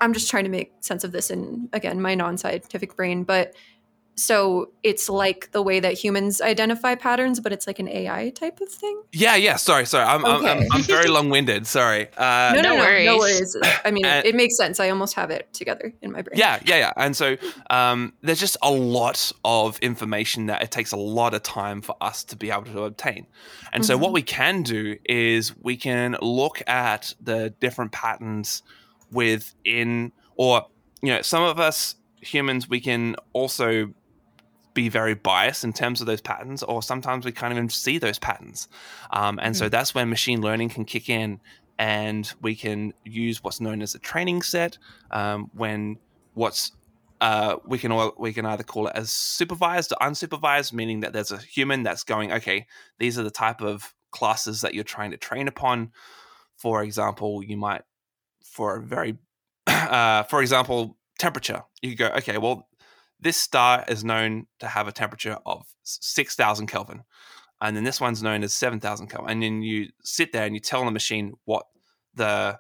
I'm 0.00 0.12
just 0.12 0.30
trying 0.30 0.44
to 0.44 0.50
make 0.50 0.72
sense 0.80 1.02
of 1.02 1.12
this 1.12 1.30
in 1.30 1.68
again 1.72 2.00
my 2.00 2.14
non-scientific 2.14 2.94
brain, 2.94 3.24
but 3.24 3.54
so 4.18 4.70
it's 4.82 5.10
like 5.10 5.52
the 5.52 5.60
way 5.60 5.78
that 5.78 5.92
humans 5.92 6.40
identify 6.40 6.94
patterns, 6.94 7.38
but 7.38 7.52
it's 7.52 7.66
like 7.66 7.78
an 7.78 7.86
AI 7.88 8.30
type 8.30 8.60
of 8.62 8.68
thing. 8.70 9.02
Yeah, 9.12 9.36
yeah. 9.36 9.56
Sorry, 9.56 9.84
sorry. 9.84 10.04
I'm, 10.06 10.24
I'm, 10.24 10.44
I'm, 10.46 10.66
I'm 10.72 10.82
very 10.82 11.08
long-winded. 11.08 11.66
Sorry. 11.66 12.08
Uh, 12.16 12.52
no, 12.56 12.62
no, 12.62 12.68
no 12.70 12.76
no, 12.76 12.76
no 12.76 13.18
worries. 13.18 13.56
worries. 13.62 13.78
I 13.84 13.90
mean, 13.90 14.06
And- 14.06 14.24
it 14.24 14.34
makes 14.34 14.56
sense. 14.56 14.80
I 14.80 14.88
almost 14.88 15.14
have 15.14 15.30
it 15.30 15.52
together 15.52 15.92
in 16.00 16.12
my 16.12 16.22
brain. 16.22 16.38
Yeah, 16.38 16.58
yeah, 16.64 16.76
yeah. 16.78 16.92
And 16.96 17.14
so 17.14 17.36
um, 17.68 18.14
there's 18.22 18.40
just 18.40 18.56
a 18.62 18.70
lot 18.70 19.32
of 19.44 19.78
information 19.80 20.46
that 20.46 20.62
it 20.62 20.70
takes 20.70 20.92
a 20.92 20.96
lot 20.96 21.34
of 21.34 21.42
time 21.42 21.82
for 21.82 21.94
us 22.00 22.24
to 22.24 22.36
be 22.36 22.50
able 22.50 22.64
to 22.64 22.84
obtain. 22.84 23.26
And 23.74 23.84
so 23.84 23.98
what 23.98 24.10
Mhm. 24.10 24.14
we 24.14 24.22
can 24.22 24.62
do 24.62 24.96
is 25.04 25.54
we 25.58 25.76
can 25.76 26.16
look 26.22 26.62
at 26.66 27.12
the 27.20 27.50
different 27.60 27.92
patterns 27.92 28.62
within, 29.12 30.12
or, 30.36 30.66
you 31.02 31.12
know, 31.12 31.22
some 31.22 31.42
of 31.42 31.58
us 31.60 31.96
humans, 32.20 32.68
we 32.68 32.80
can 32.80 33.16
also 33.32 33.92
be 34.76 34.88
very 34.88 35.14
biased 35.14 35.64
in 35.64 35.72
terms 35.72 36.00
of 36.00 36.06
those 36.06 36.20
patterns, 36.20 36.62
or 36.62 36.82
sometimes 36.82 37.24
we 37.24 37.32
can't 37.32 37.52
even 37.52 37.68
see 37.68 37.98
those 37.98 38.18
patterns. 38.18 38.68
Um, 39.10 39.40
and 39.42 39.56
so 39.56 39.68
that's 39.68 39.94
when 39.94 40.08
machine 40.08 40.42
learning 40.42 40.68
can 40.68 40.84
kick 40.84 41.08
in 41.08 41.40
and 41.78 42.32
we 42.40 42.54
can 42.54 42.92
use 43.04 43.42
what's 43.42 43.60
known 43.60 43.82
as 43.82 43.94
a 43.94 43.98
training 43.98 44.42
set 44.42 44.78
um, 45.10 45.50
when 45.54 45.96
what's 46.34 46.72
uh, 47.22 47.56
we 47.64 47.78
can 47.78 47.90
all, 47.90 48.12
we 48.18 48.32
can 48.34 48.44
either 48.44 48.62
call 48.62 48.86
it 48.88 48.92
as 48.94 49.10
supervised 49.10 49.92
or 49.92 50.06
unsupervised, 50.06 50.74
meaning 50.74 51.00
that 51.00 51.14
there's 51.14 51.32
a 51.32 51.38
human 51.38 51.82
that's 51.82 52.04
going, 52.04 52.30
okay, 52.30 52.66
these 52.98 53.18
are 53.18 53.22
the 53.22 53.30
type 53.30 53.62
of 53.62 53.94
classes 54.10 54.60
that 54.60 54.74
you're 54.74 54.84
trying 54.84 55.10
to 55.10 55.16
train 55.16 55.48
upon. 55.48 55.92
For 56.58 56.82
example, 56.82 57.42
you 57.42 57.56
might, 57.56 57.82
for 58.44 58.76
a 58.76 58.82
very, 58.82 59.16
uh, 59.66 60.24
for 60.24 60.42
example, 60.42 60.98
temperature. 61.18 61.62
You 61.80 61.90
could 61.90 61.98
go, 61.98 62.08
okay, 62.18 62.36
well, 62.36 62.68
this 63.20 63.36
star 63.36 63.84
is 63.88 64.04
known 64.04 64.46
to 64.60 64.66
have 64.66 64.88
a 64.88 64.92
temperature 64.92 65.38
of 65.46 65.66
six 65.82 66.34
thousand 66.34 66.66
Kelvin, 66.66 67.02
and 67.60 67.76
then 67.76 67.84
this 67.84 68.00
one's 68.00 68.22
known 68.22 68.42
as 68.42 68.54
seven 68.54 68.80
thousand 68.80 69.08
Kelvin. 69.08 69.30
And 69.30 69.42
then 69.42 69.62
you 69.62 69.88
sit 70.02 70.32
there 70.32 70.44
and 70.44 70.54
you 70.54 70.60
tell 70.60 70.84
the 70.84 70.90
machine 70.90 71.34
what 71.44 71.66
the 72.14 72.58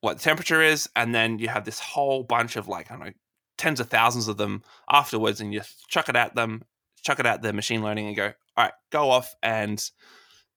what 0.00 0.18
the 0.18 0.22
temperature 0.22 0.62
is, 0.62 0.88
and 0.96 1.14
then 1.14 1.38
you 1.38 1.48
have 1.48 1.64
this 1.64 1.80
whole 1.80 2.22
bunch 2.22 2.56
of 2.56 2.68
like 2.68 2.90
I 2.90 2.96
don't 2.96 3.06
know 3.06 3.12
tens 3.56 3.80
of 3.80 3.88
thousands 3.88 4.28
of 4.28 4.36
them 4.36 4.62
afterwards, 4.90 5.40
and 5.40 5.52
you 5.52 5.60
chuck 5.88 6.08
it 6.08 6.16
at 6.16 6.34
them, 6.34 6.62
chuck 7.02 7.20
it 7.20 7.26
at 7.26 7.42
the 7.42 7.52
machine 7.52 7.82
learning, 7.82 8.06
and 8.06 8.16
go, 8.16 8.32
all 8.56 8.64
right, 8.64 8.72
go 8.90 9.10
off 9.10 9.34
and 9.42 9.90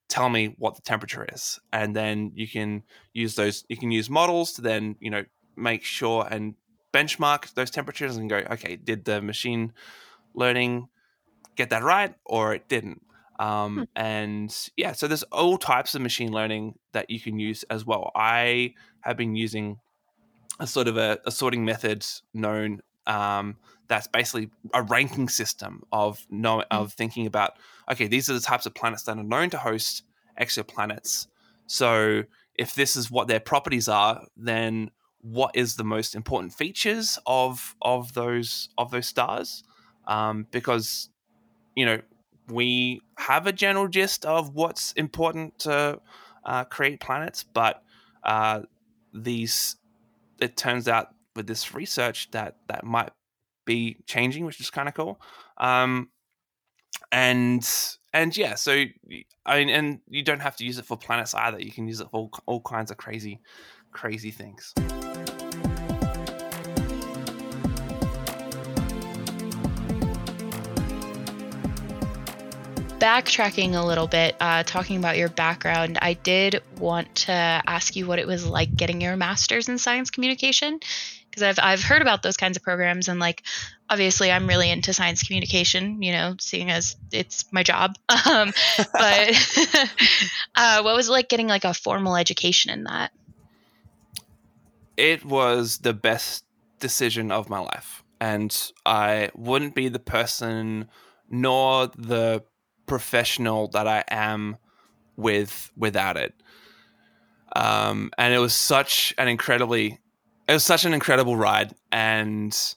tell 0.08 0.28
me 0.28 0.54
what 0.58 0.74
the 0.74 0.82
temperature 0.82 1.26
is, 1.32 1.60
and 1.72 1.94
then 1.94 2.32
you 2.34 2.48
can 2.48 2.82
use 3.12 3.34
those. 3.34 3.64
You 3.68 3.76
can 3.76 3.90
use 3.90 4.08
models 4.08 4.52
to 4.54 4.62
then 4.62 4.96
you 5.00 5.10
know 5.10 5.24
make 5.56 5.84
sure 5.84 6.26
and 6.30 6.54
benchmark 6.92 7.54
those 7.54 7.70
temperatures 7.70 8.16
and 8.16 8.30
go, 8.30 8.36
okay, 8.50 8.76
did 8.76 9.04
the 9.04 9.20
machine 9.20 9.72
learning 10.34 10.88
get 11.56 11.70
that 11.70 11.82
right 11.82 12.14
or 12.24 12.54
it 12.54 12.68
didn't? 12.68 13.02
Um, 13.38 13.86
And 13.94 14.54
yeah, 14.76 14.92
so 14.92 15.06
there's 15.06 15.22
all 15.24 15.58
types 15.58 15.94
of 15.94 16.02
machine 16.02 16.32
learning 16.32 16.78
that 16.92 17.10
you 17.10 17.20
can 17.20 17.38
use 17.38 17.64
as 17.70 17.84
well. 17.84 18.10
I 18.14 18.74
have 19.00 19.16
been 19.16 19.36
using 19.36 19.78
a 20.58 20.66
sort 20.66 20.88
of 20.88 20.96
a, 20.96 21.18
a 21.24 21.30
sorting 21.30 21.64
method 21.64 22.04
known 22.34 22.82
um, 23.06 23.56
that's 23.86 24.06
basically 24.08 24.50
a 24.74 24.82
ranking 24.82 25.28
system 25.28 25.82
of 25.92 26.26
know, 26.30 26.64
of 26.70 26.92
thinking 26.92 27.26
about 27.26 27.52
okay, 27.90 28.06
these 28.06 28.28
are 28.28 28.34
the 28.34 28.40
types 28.40 28.66
of 28.66 28.74
planets 28.74 29.04
that 29.04 29.16
are 29.16 29.22
known 29.22 29.50
to 29.50 29.58
host 29.58 30.02
exoplanets. 30.38 31.26
So 31.66 32.24
if 32.54 32.74
this 32.74 32.96
is 32.96 33.10
what 33.10 33.28
their 33.28 33.40
properties 33.40 33.88
are, 33.88 34.26
then 34.36 34.90
what 35.20 35.50
is 35.54 35.76
the 35.76 35.84
most 35.84 36.14
important 36.14 36.52
features 36.52 37.18
of 37.26 37.74
of 37.82 38.14
those 38.14 38.68
of 38.78 38.90
those 38.90 39.06
stars? 39.06 39.64
Um, 40.06 40.46
because 40.50 41.10
you 41.74 41.86
know 41.86 42.00
we 42.48 43.00
have 43.18 43.46
a 43.46 43.52
general 43.52 43.88
gist 43.88 44.24
of 44.24 44.54
what's 44.54 44.92
important 44.92 45.58
to 45.60 46.00
uh, 46.44 46.64
create 46.64 47.00
planets, 47.00 47.44
but 47.44 47.82
uh, 48.22 48.62
these 49.12 49.76
it 50.40 50.56
turns 50.56 50.88
out 50.88 51.08
with 51.36 51.46
this 51.46 51.74
research 51.74 52.30
that 52.30 52.56
that 52.68 52.84
might 52.84 53.10
be 53.64 53.96
changing, 54.06 54.44
which 54.44 54.60
is 54.60 54.70
kind 54.70 54.88
of 54.88 54.94
cool. 54.94 55.20
Um, 55.58 56.10
and 57.12 57.68
and 58.12 58.36
yeah, 58.36 58.54
so 58.54 58.84
I 59.46 59.58
mean, 59.58 59.68
and 59.68 60.00
you 60.08 60.22
don't 60.22 60.40
have 60.40 60.56
to 60.56 60.64
use 60.64 60.78
it 60.78 60.84
for 60.84 60.96
planets 60.96 61.34
either. 61.34 61.60
You 61.60 61.72
can 61.72 61.86
use 61.86 62.00
it 62.00 62.10
for 62.10 62.16
all, 62.16 62.30
all 62.46 62.60
kinds 62.60 62.90
of 62.90 62.96
crazy, 62.96 63.40
crazy 63.92 64.30
things. 64.30 64.74
Backtracking 72.98 73.74
a 73.74 73.84
little 73.84 74.06
bit, 74.06 74.36
uh, 74.40 74.62
talking 74.64 74.96
about 74.96 75.16
your 75.16 75.28
background, 75.28 75.98
I 76.02 76.14
did 76.14 76.62
want 76.78 77.14
to 77.16 77.32
ask 77.32 77.94
you 77.96 78.06
what 78.06 78.18
it 78.18 78.26
was 78.26 78.46
like 78.46 78.74
getting 78.74 79.00
your 79.00 79.16
master's 79.16 79.68
in 79.68 79.78
science 79.78 80.10
communication. 80.10 80.80
Because 81.30 81.42
I've, 81.42 81.58
I've 81.62 81.82
heard 81.82 82.02
about 82.02 82.22
those 82.22 82.36
kinds 82.36 82.56
of 82.56 82.62
programs, 82.62 83.08
and 83.08 83.20
like, 83.20 83.42
obviously, 83.88 84.32
I'm 84.32 84.48
really 84.48 84.70
into 84.70 84.92
science 84.92 85.22
communication, 85.22 86.02
you 86.02 86.12
know, 86.12 86.34
seeing 86.40 86.70
as 86.70 86.96
it's 87.12 87.44
my 87.52 87.62
job. 87.62 87.96
Um, 88.28 88.52
but 88.92 88.92
uh, 90.56 90.82
what 90.82 90.96
was 90.96 91.08
it 91.08 91.12
like 91.12 91.28
getting 91.28 91.46
like 91.46 91.64
a 91.64 91.72
formal 91.72 92.16
education 92.16 92.72
in 92.72 92.84
that? 92.84 93.12
it 94.98 95.24
was 95.24 95.78
the 95.78 95.94
best 95.94 96.44
decision 96.80 97.32
of 97.32 97.48
my 97.48 97.60
life 97.60 98.02
and 98.20 98.72
i 98.84 99.30
wouldn't 99.34 99.74
be 99.74 99.88
the 99.88 99.98
person 99.98 100.88
nor 101.30 101.86
the 101.86 102.42
professional 102.88 103.68
that 103.68 103.86
i 103.86 104.02
am 104.08 104.56
with 105.16 105.70
without 105.76 106.16
it 106.16 106.34
um, 107.56 108.10
and 108.18 108.34
it 108.34 108.38
was 108.38 108.52
such 108.52 109.14
an 109.18 109.28
incredibly 109.28 109.98
it 110.48 110.52
was 110.52 110.64
such 110.64 110.84
an 110.84 110.92
incredible 110.92 111.36
ride 111.36 111.74
and 111.92 112.74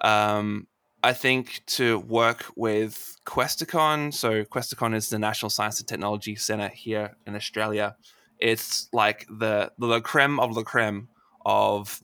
um, 0.00 0.66
i 1.02 1.12
think 1.12 1.62
to 1.66 1.98
work 2.00 2.46
with 2.56 3.16
Questacon. 3.26 4.12
so 4.12 4.44
Questacon 4.44 4.94
is 4.94 5.10
the 5.10 5.18
national 5.18 5.50
science 5.50 5.78
and 5.78 5.88
technology 5.88 6.34
center 6.34 6.68
here 6.68 7.16
in 7.26 7.36
australia 7.36 7.96
it's 8.38 8.88
like 8.92 9.26
the 9.28 9.70
the 9.78 10.00
creme 10.00 10.40
of 10.40 10.54
the 10.54 10.62
creme 10.62 11.08
of 11.44 12.02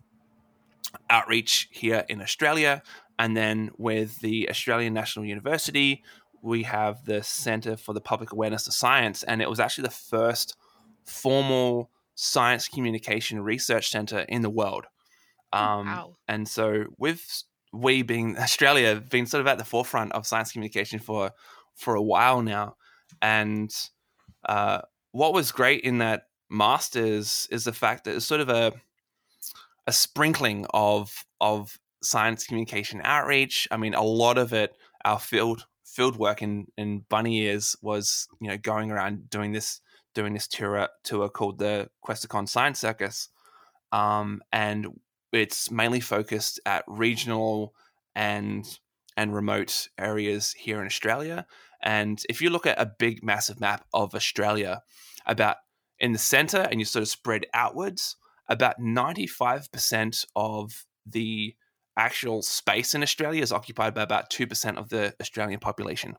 outreach 1.11 1.69
here 1.71 2.05
in 2.09 2.21
Australia. 2.21 2.83
And 3.19 3.37
then 3.37 3.71
with 3.79 4.21
the 4.21 4.49
Australian 4.51 4.93
National 4.93 5.25
University, 5.25 6.03
we 6.43 6.63
have 6.65 7.05
the 7.05 7.23
Centre 7.23 7.77
for 7.77 7.93
the 7.93 8.01
Public 8.01 8.33
Awareness 8.33 8.67
of 8.67 8.75
Science. 8.75 9.23
And 9.23 9.43
it 9.43 9.51
was 9.51 9.61
actually 9.61 9.85
the 9.85 9.95
first 9.95 10.57
formal 11.05 11.91
science 12.15 12.69
communication 12.69 13.41
research 13.41 13.91
centre 13.91 14.21
in 14.21 14.43
the 14.43 14.51
world. 14.51 14.87
Um, 15.53 15.87
wow. 15.87 16.17
And 16.29 16.49
so 16.49 16.87
with 16.99 17.45
we 17.73 18.03
being 18.03 18.37
Australia, 18.39 18.89
have 18.89 19.09
been 19.09 19.27
sort 19.27 19.41
of 19.41 19.47
at 19.47 19.59
the 19.59 19.65
forefront 19.65 20.13
of 20.13 20.27
science 20.27 20.53
communication 20.53 20.99
for 20.99 21.31
for 21.75 21.95
a 21.95 22.03
while 22.03 22.43
now. 22.43 22.77
And 23.23 23.71
uh, 24.49 24.81
what 25.13 25.35
was 25.35 25.53
great 25.53 25.83
in 25.83 25.99
that 25.99 26.25
masters 26.49 27.47
is 27.51 27.65
the 27.65 27.73
fact 27.73 28.05
that 28.05 28.17
it's 28.17 28.25
sort 28.25 28.41
of 28.41 28.49
a 28.49 28.73
a 29.87 29.93
sprinkling 29.93 30.67
of 30.73 31.25
of 31.41 31.79
science 32.03 32.47
communication 32.47 33.01
outreach. 33.05 33.69
I 33.71 33.77
mean, 33.77 33.95
a 33.95 34.03
lot 34.03 34.39
of 34.39 34.53
it, 34.53 34.75
our 35.05 35.19
field 35.19 35.67
field 35.97 36.19
work 36.19 36.43
in 36.43 36.67
in 36.77 37.05
bunny 37.09 37.39
ears 37.39 37.75
was 37.81 38.29
you 38.41 38.49
know 38.49 38.59
going 38.59 38.91
around 38.91 39.31
doing 39.31 39.53
this 39.53 39.81
doing 40.15 40.35
this 40.35 40.47
tour 40.47 40.89
tour 41.03 41.29
called 41.31 41.59
the 41.59 41.89
Questacon 42.07 42.47
Science 42.47 42.81
Circus, 42.81 43.31
um, 43.93 44.43
and 44.53 44.87
it's 45.33 45.71
mainly 45.71 46.01
focused 46.01 46.61
at 46.67 46.85
regional 46.87 47.75
and 48.15 48.79
and 49.17 49.35
remote 49.35 49.89
areas 49.99 50.53
here 50.53 50.81
in 50.81 50.87
Australia. 50.87 51.47
And 51.83 52.23
if 52.29 52.43
you 52.43 52.51
look 52.51 52.67
at 52.67 52.81
a 52.81 52.93
big, 52.99 53.23
massive 53.23 53.61
map 53.61 53.87
of 53.95 54.15
Australia, 54.15 54.83
about 55.25 55.57
in 55.99 56.13
the 56.13 56.19
center 56.19 56.59
and 56.71 56.79
you 56.79 56.85
sort 56.85 57.03
of 57.03 57.09
spread 57.09 57.47
outwards, 57.55 58.17
about 58.49 58.79
95% 58.81 60.27
of 60.35 60.85
the 61.07 61.55
actual 61.97 62.43
space 62.43 62.95
in 62.95 63.03
Australia 63.03 63.43
is 63.43 63.53
occupied 63.53 63.95
by 63.95 64.03
about 64.03 64.31
2% 64.31 64.77
of 64.77 64.89
the 64.89 65.15
Australian 65.21 65.61
population. 65.61 66.17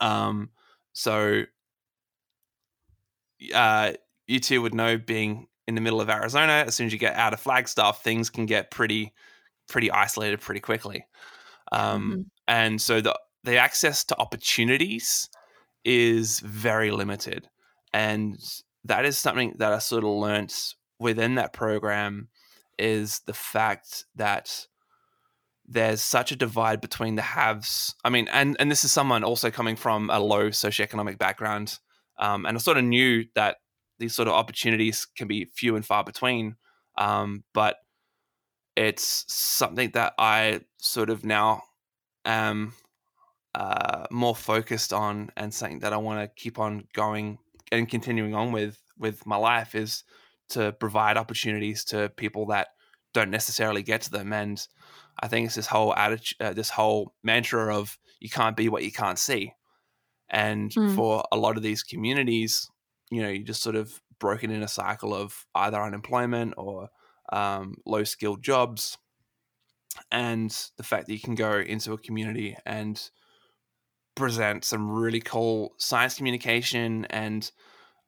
Um, 0.00 0.50
so, 0.92 1.44
uh, 3.54 3.92
you 4.26 4.40
two 4.40 4.62
would 4.62 4.74
know 4.74 4.98
being 4.98 5.46
in 5.66 5.74
the 5.74 5.80
middle 5.80 6.00
of 6.00 6.10
Arizona, 6.10 6.64
as 6.66 6.74
soon 6.74 6.86
as 6.86 6.92
you 6.92 6.98
get 6.98 7.14
out 7.14 7.32
of 7.32 7.40
Flagstaff, 7.40 8.02
things 8.02 8.30
can 8.30 8.46
get 8.46 8.70
pretty, 8.70 9.12
pretty 9.68 9.90
isolated 9.90 10.40
pretty 10.40 10.60
quickly. 10.60 11.06
Um, 11.72 12.12
Mhm. 12.12 12.30
And 12.48 12.82
so 12.82 13.00
the 13.00 13.18
the 13.44 13.56
access 13.58 14.04
to 14.04 14.18
opportunities 14.18 15.28
is 15.84 16.40
very 16.40 16.90
limited, 16.90 17.48
and 17.92 18.38
that 18.84 19.04
is 19.06 19.18
something 19.18 19.54
that 19.58 19.72
I 19.72 19.78
sort 19.78 20.04
of 20.04 20.10
learnt 20.10 20.74
within 20.98 21.36
that 21.36 21.52
program 21.54 22.28
is 22.80 23.20
the 23.26 23.34
fact 23.34 24.04
that 24.16 24.66
there's 25.66 26.02
such 26.02 26.32
a 26.32 26.36
divide 26.36 26.80
between 26.80 27.14
the 27.14 27.22
haves. 27.22 27.94
I 28.04 28.10
mean, 28.10 28.28
and 28.32 28.56
and 28.58 28.70
this 28.70 28.84
is 28.84 28.90
someone 28.90 29.22
also 29.22 29.50
coming 29.50 29.76
from 29.76 30.10
a 30.10 30.18
low 30.18 30.48
socioeconomic 30.48 31.18
background, 31.18 31.78
um, 32.18 32.44
and 32.44 32.56
I 32.56 32.60
sort 32.60 32.76
of 32.76 32.84
knew 32.84 33.24
that 33.36 33.58
these 33.98 34.14
sort 34.14 34.28
of 34.28 34.34
opportunities 34.34 35.06
can 35.16 35.28
be 35.28 35.44
few 35.44 35.76
and 35.76 35.86
far 35.86 36.02
between. 36.02 36.56
Um, 36.98 37.44
but 37.54 37.76
it's 38.76 39.24
something 39.28 39.90
that 39.92 40.14
I 40.18 40.62
sort 40.78 41.10
of 41.10 41.24
now 41.24 41.62
am 42.24 42.72
uh, 43.54 44.06
more 44.10 44.34
focused 44.34 44.92
on, 44.92 45.30
and 45.36 45.54
something 45.54 45.80
that 45.80 45.92
I 45.92 45.98
want 45.98 46.20
to 46.20 46.42
keep 46.42 46.58
on 46.58 46.88
going 46.94 47.38
and 47.70 47.88
continuing 47.88 48.34
on 48.34 48.50
with 48.50 48.80
with 48.98 49.24
my 49.24 49.36
life 49.36 49.74
is 49.74 50.02
to 50.50 50.72
provide 50.72 51.16
opportunities 51.16 51.84
to 51.86 52.10
people 52.16 52.46
that 52.46 52.68
don't 53.12 53.30
necessarily 53.30 53.82
get 53.82 54.02
to 54.02 54.10
them. 54.10 54.32
And 54.32 54.66
I 55.20 55.28
think 55.28 55.46
it's 55.46 55.56
this 55.56 55.66
whole 55.66 55.94
attitude, 55.94 56.40
uh, 56.40 56.52
this 56.52 56.70
whole 56.70 57.14
mantra 57.22 57.74
of 57.76 57.98
you 58.20 58.28
can't 58.30 58.56
be 58.56 58.68
what 58.68 58.84
you 58.84 58.92
can't 58.92 59.18
see. 59.18 59.52
And 60.28 60.70
Mm. 60.70 60.94
for 60.94 61.24
a 61.32 61.36
lot 61.36 61.56
of 61.56 61.62
these 61.62 61.82
communities, 61.82 62.70
you 63.10 63.22
know, 63.22 63.28
you 63.28 63.42
just 63.44 63.62
sort 63.62 63.76
of 63.76 64.00
broken 64.18 64.50
in 64.50 64.62
a 64.62 64.68
cycle 64.68 65.14
of 65.14 65.46
either 65.54 65.80
unemployment 65.80 66.54
or 66.56 66.88
um, 67.32 67.76
low 67.86 68.04
skilled 68.04 68.42
jobs. 68.42 68.98
And 70.12 70.50
the 70.76 70.82
fact 70.84 71.06
that 71.06 71.12
you 71.14 71.20
can 71.20 71.34
go 71.34 71.58
into 71.58 71.92
a 71.92 71.98
community 71.98 72.56
and 72.64 73.10
present 74.14 74.64
some 74.64 74.90
really 74.90 75.20
cool 75.20 75.74
science 75.78 76.16
communication 76.16 77.06
and 77.06 77.50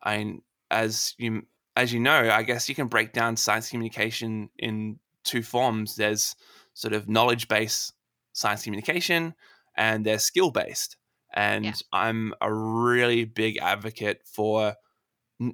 I 0.03 0.35
as 0.71 1.15
you 1.19 1.47
as 1.77 1.93
you 1.93 2.01
know, 2.01 2.31
I 2.31 2.43
guess 2.43 2.69
you 2.69 2.75
can 2.75 2.89
break 2.89 3.13
down 3.13 3.37
science 3.37 3.71
communication 3.71 4.51
in 4.59 4.99
two 5.25 5.43
forms. 5.43 5.97
There's 5.97 6.35
sort 6.75 6.95
of 6.95 7.09
knowledge 7.09 7.49
based 7.49 7.95
science 8.33 8.65
communication 8.65 9.35
and 9.77 10.05
there's 10.05 10.25
skill 10.25 10.51
based. 10.51 10.97
And 11.35 11.65
Yeah. 11.65 11.73
I'm 11.93 12.35
a 12.41 12.53
really 12.53 13.25
big 13.25 13.59
advocate 13.59 14.21
for 14.25 14.77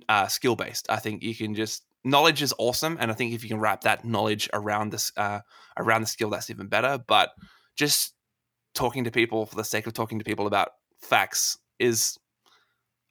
uh, 0.09 0.27
skill 0.27 0.57
based. 0.57 0.87
I 0.91 0.97
think 0.97 1.23
you 1.23 1.35
can 1.35 1.55
just 1.55 1.85
knowledge 2.05 2.43
is 2.43 2.55
awesome, 2.59 2.97
and 3.01 3.11
I 3.11 3.15
think 3.15 3.33
if 3.33 3.43
you 3.43 3.49
can 3.49 3.61
wrap 3.61 3.83
that 3.83 4.05
knowledge 4.05 4.49
around 4.53 4.91
this 4.91 5.13
uh, 5.17 5.41
around 5.79 6.03
the 6.03 6.07
skill, 6.07 6.31
that's 6.31 6.51
even 6.51 6.67
better. 6.67 6.99
But 6.99 7.31
just 7.77 8.15
talking 8.75 9.05
to 9.05 9.11
people 9.11 9.47
for 9.47 9.57
the 9.57 9.65
sake 9.65 9.87
of 9.87 9.93
talking 9.93 10.19
to 10.19 10.25
people 10.25 10.47
about 10.47 10.71
facts 11.01 11.59
is, 11.79 12.19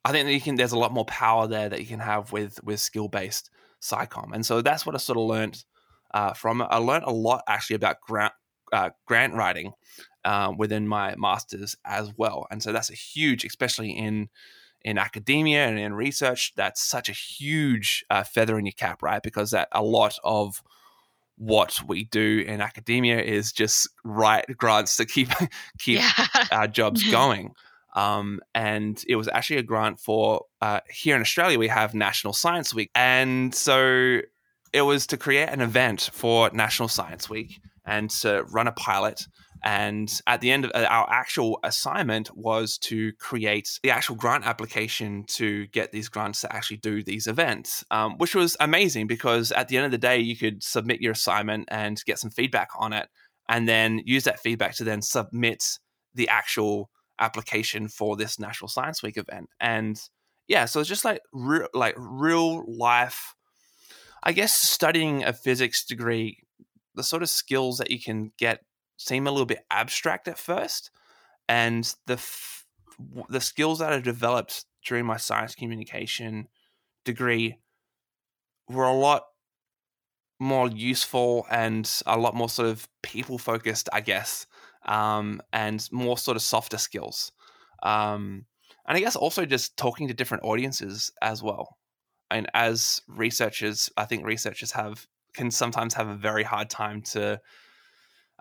I 0.08 0.12
think 0.12 0.24
that 0.24 0.32
you 0.32 0.40
can. 0.40 0.54
There's 0.56 0.72
a 0.72 0.78
lot 0.78 0.92
more 0.92 1.04
power 1.04 1.46
there 1.46 1.68
that 1.68 1.80
you 1.80 1.86
can 1.86 2.00
have 2.00 2.32
with 2.32 2.64
with 2.64 2.80
skill 2.80 3.08
based 3.08 3.50
scicomm, 3.82 4.32
and 4.32 4.44
so 4.44 4.62
that's 4.62 4.86
what 4.86 4.94
I 4.94 4.98
sort 4.98 5.18
of 5.18 5.24
learned 5.24 5.62
uh, 6.14 6.32
from 6.32 6.62
it. 6.62 6.68
I 6.70 6.78
learned 6.78 7.04
a 7.04 7.12
lot 7.12 7.42
actually 7.46 7.76
about 7.76 8.00
grant 8.00 8.32
uh, 8.72 8.88
grant 9.04 9.34
writing 9.34 9.74
uh, 10.24 10.54
within 10.56 10.88
my 10.88 11.14
masters 11.16 11.76
as 11.84 12.10
well, 12.16 12.46
and 12.50 12.62
so 12.62 12.72
that's 12.72 12.88
a 12.88 12.94
huge, 12.94 13.44
especially 13.44 13.90
in 13.90 14.30
in 14.80 14.96
academia 14.96 15.66
and 15.66 15.78
in 15.78 15.92
research, 15.92 16.54
that's 16.56 16.82
such 16.82 17.10
a 17.10 17.12
huge 17.12 18.02
uh, 18.08 18.22
feather 18.22 18.58
in 18.58 18.64
your 18.64 18.72
cap, 18.72 19.02
right? 19.02 19.22
Because 19.22 19.50
that 19.50 19.68
a 19.72 19.82
lot 19.82 20.16
of 20.24 20.62
what 21.36 21.80
we 21.86 22.04
do 22.04 22.42
in 22.46 22.62
academia 22.62 23.20
is 23.20 23.52
just 23.52 23.88
write 24.04 24.46
grants 24.56 24.96
to 24.96 25.04
keep 25.04 25.28
keep 25.78 25.98
yeah. 25.98 26.26
our 26.50 26.66
jobs 26.66 27.02
going. 27.10 27.52
Um, 27.98 28.40
and 28.54 29.02
it 29.08 29.16
was 29.16 29.26
actually 29.26 29.56
a 29.56 29.64
grant 29.64 29.98
for 29.98 30.44
uh, 30.62 30.80
here 30.88 31.16
in 31.16 31.20
Australia, 31.20 31.58
we 31.58 31.66
have 31.66 31.94
National 31.94 32.32
Science 32.32 32.72
Week. 32.72 32.90
And 32.94 33.52
so 33.52 34.20
it 34.72 34.82
was 34.82 35.08
to 35.08 35.16
create 35.16 35.48
an 35.48 35.60
event 35.60 36.10
for 36.12 36.48
National 36.52 36.88
Science 36.88 37.28
Week 37.28 37.60
and 37.84 38.08
to 38.10 38.44
run 38.52 38.68
a 38.68 38.72
pilot. 38.72 39.26
And 39.64 40.08
at 40.28 40.40
the 40.40 40.52
end 40.52 40.64
of 40.64 40.70
uh, 40.76 40.86
our 40.88 41.10
actual 41.10 41.58
assignment 41.64 42.30
was 42.36 42.78
to 42.78 43.12
create 43.14 43.80
the 43.82 43.90
actual 43.90 44.14
grant 44.14 44.46
application 44.46 45.24
to 45.30 45.66
get 45.66 45.90
these 45.90 46.08
grants 46.08 46.42
to 46.42 46.54
actually 46.54 46.76
do 46.76 47.02
these 47.02 47.26
events, 47.26 47.84
um, 47.90 48.16
which 48.18 48.36
was 48.36 48.56
amazing 48.60 49.08
because 49.08 49.50
at 49.50 49.66
the 49.66 49.76
end 49.76 49.86
of 49.86 49.90
the 49.90 49.98
day, 49.98 50.20
you 50.20 50.36
could 50.36 50.62
submit 50.62 51.00
your 51.00 51.12
assignment 51.12 51.66
and 51.72 52.00
get 52.06 52.20
some 52.20 52.30
feedback 52.30 52.68
on 52.78 52.92
it, 52.92 53.08
and 53.48 53.68
then 53.68 54.00
use 54.04 54.22
that 54.22 54.38
feedback 54.38 54.76
to 54.76 54.84
then 54.84 55.02
submit 55.02 55.64
the 56.14 56.28
actual 56.28 56.90
application 57.18 57.88
for 57.88 58.16
this 58.16 58.38
National 58.38 58.68
Science 58.68 59.02
Week 59.02 59.16
event. 59.16 59.48
And 59.60 60.00
yeah, 60.46 60.64
so 60.64 60.80
it's 60.80 60.88
just 60.88 61.04
like 61.04 61.20
real, 61.32 61.68
like 61.74 61.94
real 61.96 62.64
life. 62.66 63.34
I 64.22 64.32
guess 64.32 64.54
studying 64.54 65.24
a 65.24 65.32
physics 65.32 65.84
degree, 65.84 66.42
the 66.94 67.02
sort 67.02 67.22
of 67.22 67.30
skills 67.30 67.78
that 67.78 67.90
you 67.90 68.00
can 68.00 68.32
get 68.38 68.64
seem 68.96 69.26
a 69.26 69.30
little 69.30 69.46
bit 69.46 69.64
abstract 69.70 70.26
at 70.26 70.38
first, 70.38 70.90
and 71.48 71.94
the 72.06 72.14
f- 72.14 72.66
the 73.28 73.40
skills 73.40 73.78
that 73.78 73.92
I 73.92 74.00
developed 74.00 74.64
during 74.84 75.06
my 75.06 75.16
science 75.16 75.54
communication 75.54 76.48
degree 77.04 77.58
were 78.68 78.84
a 78.84 78.94
lot 78.94 79.24
more 80.40 80.68
useful 80.68 81.46
and 81.50 81.90
a 82.06 82.18
lot 82.18 82.34
more 82.34 82.48
sort 82.48 82.68
of 82.68 82.88
people 83.02 83.38
focused, 83.38 83.88
I 83.92 84.00
guess, 84.00 84.46
um, 84.88 85.40
and 85.52 85.86
more 85.92 86.18
sort 86.18 86.36
of 86.36 86.42
softer 86.42 86.78
skills. 86.78 87.30
Um, 87.82 88.46
and 88.86 88.96
I 88.96 89.00
guess 89.00 89.14
also 89.14 89.44
just 89.44 89.76
talking 89.76 90.08
to 90.08 90.14
different 90.14 90.44
audiences 90.44 91.12
as 91.22 91.42
well. 91.42 91.76
And 92.30 92.48
as 92.54 93.02
researchers, 93.06 93.90
I 93.96 94.06
think 94.06 94.24
researchers 94.24 94.72
have 94.72 95.06
can 95.34 95.50
sometimes 95.50 95.94
have 95.94 96.08
a 96.08 96.14
very 96.16 96.42
hard 96.42 96.68
time 96.70 97.02
to 97.02 97.40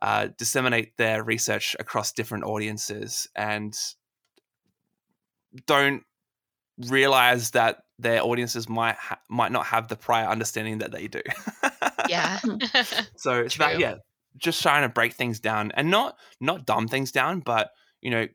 uh, 0.01 0.29
disseminate 0.37 0.95
their 0.97 1.23
research 1.23 1.75
across 1.79 2.11
different 2.13 2.45
audiences 2.45 3.27
and 3.35 3.77
don't 5.65 6.03
realize 6.87 7.51
that 7.51 7.79
their 7.99 8.23
audiences 8.23 8.69
might 8.69 8.95
ha- 8.95 9.19
might 9.29 9.51
not 9.51 9.65
have 9.65 9.87
the 9.87 9.95
prior 9.95 10.27
understanding 10.27 10.79
that 10.79 10.91
they 10.91 11.07
do. 11.07 11.21
yeah. 12.09 12.39
So 13.17 13.41
it's 13.41 13.55
about 13.55 13.73
True. 13.73 13.81
yeah, 13.81 13.95
just 14.37 14.61
trying 14.61 14.83
to 14.83 14.89
break 14.89 15.13
things 15.13 15.39
down 15.39 15.71
and 15.75 15.89
not 15.89 16.17
not 16.39 16.65
dumb 16.65 16.87
things 16.87 17.11
down, 17.11 17.39
but 17.39 17.71
you 18.01 18.11
know, 18.11 18.27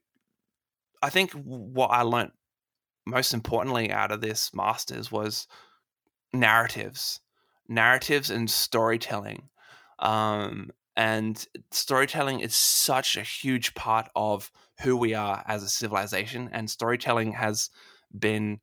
I 1.02 1.10
think 1.10 1.32
what 1.32 1.88
I 1.88 2.02
learned 2.02 2.32
most 3.06 3.34
importantly 3.34 3.90
out 3.90 4.12
of 4.12 4.20
this 4.20 4.54
masters 4.54 5.10
was 5.10 5.46
narratives, 6.32 7.20
narratives 7.68 8.30
and 8.30 8.50
storytelling. 8.50 9.48
Um, 9.98 10.70
and 10.96 11.46
storytelling 11.70 12.40
is 12.40 12.54
such 12.54 13.16
a 13.16 13.22
huge 13.22 13.74
part 13.74 14.08
of 14.14 14.50
who 14.82 14.96
we 14.96 15.14
are 15.14 15.42
as 15.46 15.62
a 15.62 15.68
civilization, 15.68 16.50
and 16.52 16.68
storytelling 16.68 17.32
has 17.32 17.70
been 18.16 18.60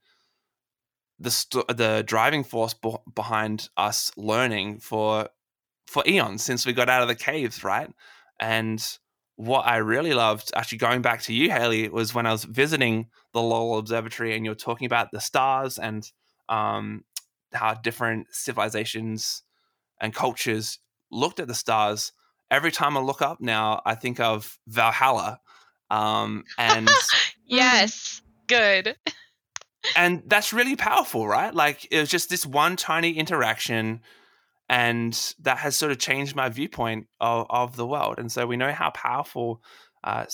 the 1.20 1.66
the 1.76 2.04
driving 2.06 2.44
force 2.44 2.74
be- 2.74 2.96
behind 3.14 3.70
us 3.78 4.12
learning 4.16 4.80
for 4.80 5.30
for 5.90 6.04
eons 6.08 6.44
since 6.44 6.66
we 6.66 6.74
got 6.74 6.88
out 6.88 7.02
of 7.02 7.08
the 7.08 7.16
caves, 7.16 7.64
right? 7.64 7.90
And 8.40 8.82
what 9.36 9.66
I 9.66 9.78
really 9.78 10.14
loved, 10.14 10.52
actually 10.56 10.78
going 10.78 11.02
back 11.02 11.22
to 11.24 11.34
you, 11.34 11.50
Hailey, 11.50 11.90
was 11.90 12.14
when 12.14 12.26
I 12.26 12.32
was 12.32 12.44
visiting 12.44 13.08
the 13.34 13.42
Lowell 13.42 13.80
Observatory 13.80 14.36
and 14.36 14.46
you 14.46 14.52
were 14.52 14.56
talking 14.56 14.86
about 14.86 15.12
the 15.12 15.20
stars 15.20 15.80
and 15.80 16.10
um, 16.48 17.04
how 17.54 17.74
different 17.74 18.28
civilizations 18.32 19.44
and 20.00 20.14
cultures 20.14 20.80
looked 21.12 21.40
at 21.40 21.48
the 21.48 21.56
stars. 21.56 22.12
Every 22.52 22.72
time 22.72 22.96
I 22.96 23.00
look 23.00 23.22
up 23.22 23.42
now, 23.42 23.82
I 23.86 23.96
think 23.96 24.20
of 24.20 24.60
Valhalla. 24.68 25.40
Um, 25.90 26.44
and 26.58 26.88
yes. 27.46 28.22
Good. 28.48 28.96
and 29.96 30.22
that's 30.28 30.54
really 30.54 30.76
powerful, 30.76 31.28
right? 31.28 31.54
Like 31.54 31.88
it 31.90 32.00
was 32.00 32.10
just 32.10 32.30
this 32.30 32.46
one 32.46 32.76
tiny 32.76 33.12
interaction, 33.12 34.02
and 34.70 35.34
that 35.42 35.58
has 35.58 35.76
sort 35.76 35.92
of 35.92 35.98
changed 35.98 36.36
my 36.36 36.48
viewpoint 36.48 37.08
of, 37.20 37.48
of 37.50 37.76
the 37.76 37.88
world. 37.88 38.20
And 38.20 38.32
so 38.32 38.46
we 38.46 38.56
know 38.56 38.72
how 38.72 38.92
powerful 38.92 39.62
uh, 40.04 40.26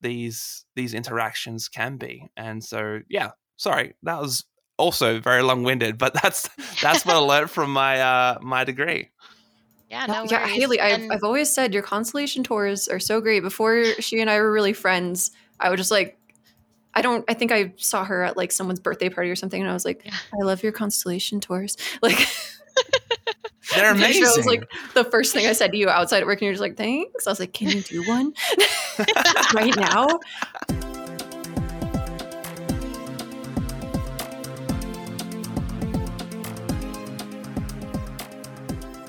these 0.00 0.64
these 0.76 0.94
interactions 0.94 1.68
can 1.68 1.96
be. 1.96 2.28
And 2.36 2.62
so, 2.62 3.00
yeah, 3.08 3.30
sorry, 3.56 3.94
that 4.02 4.20
was 4.20 4.44
also 4.76 5.20
very 5.20 5.42
long 5.42 5.62
winded, 5.62 5.98
but 5.98 6.14
that's 6.22 6.48
that's 6.80 7.06
what 7.06 7.16
I 7.16 7.18
learned 7.18 7.50
from 7.50 7.72
my 7.72 8.00
uh, 8.00 8.38
my 8.42 8.64
degree. 8.64 9.10
Yeah, 9.90 10.06
no 10.06 10.24
yeah, 10.30 10.42
worries. 10.44 10.54
Hailey, 10.54 10.80
I've, 10.80 11.00
And- 11.00 11.12
I've 11.12 11.24
always 11.24 11.52
said 11.52 11.74
your 11.74 11.82
constellation 11.82 12.44
tours 12.44 12.86
are 12.86 13.00
so 13.00 13.20
great. 13.20 13.40
Before 13.40 13.84
she 13.98 14.20
and 14.20 14.30
I 14.30 14.38
were 14.38 14.52
really 14.52 14.72
friends, 14.72 15.32
I 15.58 15.68
would 15.68 15.78
just 15.78 15.90
like, 15.90 16.16
I 16.94 17.02
don't, 17.02 17.24
I 17.28 17.34
think 17.34 17.50
I 17.50 17.72
saw 17.76 18.04
her 18.04 18.22
at 18.22 18.36
like 18.36 18.52
someone's 18.52 18.78
birthday 18.78 19.08
party 19.08 19.30
or 19.30 19.36
something, 19.36 19.60
and 19.60 19.68
I 19.68 19.74
was 19.74 19.84
like, 19.84 20.02
Yeah. 20.04 20.14
I 20.32 20.44
love 20.44 20.62
your 20.62 20.70
constellation 20.72 21.40
tours. 21.40 21.76
Like, 22.02 22.28
They're 23.74 23.92
amazing. 23.92 24.22
it 24.24 24.36
was 24.36 24.46
like 24.46 24.70
the 24.94 25.04
first 25.04 25.32
thing 25.32 25.46
I 25.46 25.52
said 25.52 25.72
to 25.72 25.76
you 25.76 25.88
outside 25.88 26.20
at 26.20 26.26
work, 26.26 26.38
and 26.38 26.42
you're 26.42 26.52
just 26.52 26.62
like, 26.62 26.76
thanks. 26.76 27.26
I 27.26 27.30
was 27.30 27.40
like, 27.40 27.52
can 27.52 27.68
you 27.68 27.82
do 27.82 28.06
one 28.08 28.34
right 29.54 29.76
now? 29.76 30.20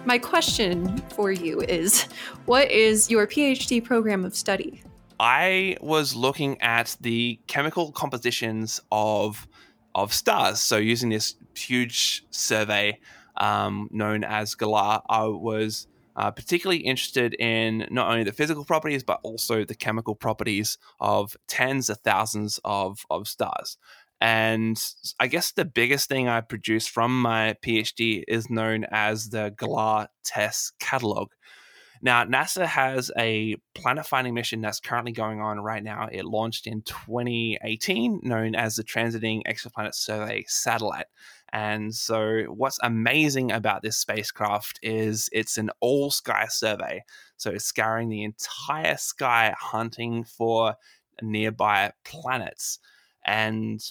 My 0.03 0.17
question 0.17 0.97
for 1.15 1.31
you 1.31 1.61
is 1.61 2.03
what 2.45 2.69
is 2.69 3.09
your 3.09 3.27
PhD 3.27 3.83
program 3.83 4.25
of 4.25 4.35
study? 4.35 4.81
I 5.19 5.77
was 5.79 6.15
looking 6.15 6.59
at 6.61 6.97
the 6.99 7.39
chemical 7.47 7.91
compositions 7.91 8.81
of 8.91 9.47
of 9.93 10.13
stars. 10.13 10.59
So 10.59 10.77
using 10.77 11.09
this 11.09 11.35
huge 11.55 12.25
survey 12.31 12.99
um, 13.41 13.89
known 13.91 14.23
as 14.23 14.55
GALAH, 14.55 15.01
I 15.09 15.25
was 15.25 15.87
uh, 16.15 16.29
particularly 16.31 16.81
interested 16.81 17.33
in 17.33 17.87
not 17.89 18.09
only 18.09 18.23
the 18.23 18.31
physical 18.31 18.63
properties 18.63 19.03
but 19.03 19.19
also 19.23 19.65
the 19.65 19.75
chemical 19.75 20.13
properties 20.13 20.77
of 20.99 21.35
tens 21.47 21.89
of 21.89 21.97
thousands 21.99 22.59
of 22.63 23.05
of 23.09 23.27
stars. 23.27 23.77
And 24.21 24.79
I 25.19 25.25
guess 25.25 25.51
the 25.51 25.65
biggest 25.65 26.07
thing 26.07 26.29
I 26.29 26.41
produced 26.41 26.91
from 26.91 27.19
my 27.19 27.55
PhD 27.65 28.23
is 28.27 28.51
known 28.51 28.85
as 28.91 29.29
the 29.29 29.51
GALAH 29.57 30.07
TESS 30.23 30.73
catalog. 30.79 31.31
Now, 32.03 32.23
NASA 32.23 32.65
has 32.65 33.11
a 33.17 33.57
planet 33.75 34.07
finding 34.07 34.33
mission 34.33 34.61
that's 34.61 34.79
currently 34.79 35.11
going 35.11 35.39
on 35.39 35.59
right 35.59 35.83
now. 35.83 36.09
It 36.11 36.25
launched 36.25 36.65
in 36.65 36.81
2018, 36.81 38.21
known 38.23 38.55
as 38.55 38.75
the 38.75 38.83
Transiting 38.83 39.41
Exoplanet 39.47 39.93
Survey 39.93 40.43
Satellite. 40.47 41.05
And 41.53 41.93
so, 41.93 42.43
what's 42.43 42.79
amazing 42.81 43.51
about 43.51 43.81
this 43.81 43.97
spacecraft 43.97 44.79
is 44.81 45.29
it's 45.33 45.57
an 45.57 45.69
all 45.81 46.09
sky 46.11 46.47
survey. 46.49 47.03
So, 47.37 47.51
it's 47.51 47.65
scouring 47.65 48.09
the 48.09 48.23
entire 48.23 48.97
sky 48.97 49.53
hunting 49.59 50.23
for 50.23 50.75
nearby 51.21 51.91
planets. 52.05 52.79
And 53.25 53.81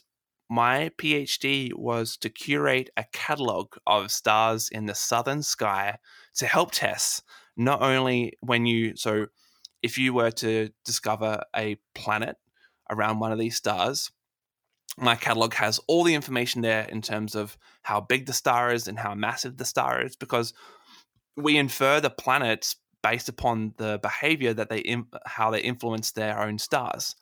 my 0.48 0.90
PhD 0.98 1.72
was 1.74 2.16
to 2.18 2.28
curate 2.28 2.90
a 2.96 3.04
catalog 3.12 3.76
of 3.86 4.10
stars 4.10 4.68
in 4.70 4.86
the 4.86 4.94
southern 4.94 5.42
sky 5.42 5.98
to 6.34 6.46
help 6.46 6.72
test 6.72 7.22
not 7.56 7.82
only 7.82 8.32
when 8.40 8.66
you 8.66 8.96
so 8.96 9.26
if 9.82 9.96
you 9.96 10.12
were 10.12 10.30
to 10.30 10.70
discover 10.84 11.42
a 11.54 11.76
planet 11.94 12.36
around 12.90 13.20
one 13.20 13.32
of 13.32 13.38
these 13.38 13.56
stars 13.56 14.10
my 15.00 15.16
catalog 15.16 15.54
has 15.54 15.80
all 15.86 16.04
the 16.04 16.14
information 16.14 16.62
there 16.62 16.84
in 16.84 17.02
terms 17.02 17.34
of 17.34 17.56
how 17.82 18.00
big 18.00 18.26
the 18.26 18.32
star 18.32 18.72
is 18.72 18.86
and 18.86 18.98
how 18.98 19.14
massive 19.14 19.56
the 19.56 19.64
star 19.64 20.02
is 20.02 20.16
because 20.16 20.52
we 21.36 21.56
infer 21.56 22.00
the 22.00 22.10
planets 22.10 22.76
based 23.02 23.28
upon 23.28 23.72
the 23.78 23.98
behavior 24.02 24.52
that 24.52 24.68
they 24.68 24.96
how 25.24 25.50
they 25.50 25.60
influence 25.60 26.12
their 26.12 26.38
own 26.38 26.58
stars. 26.58 27.16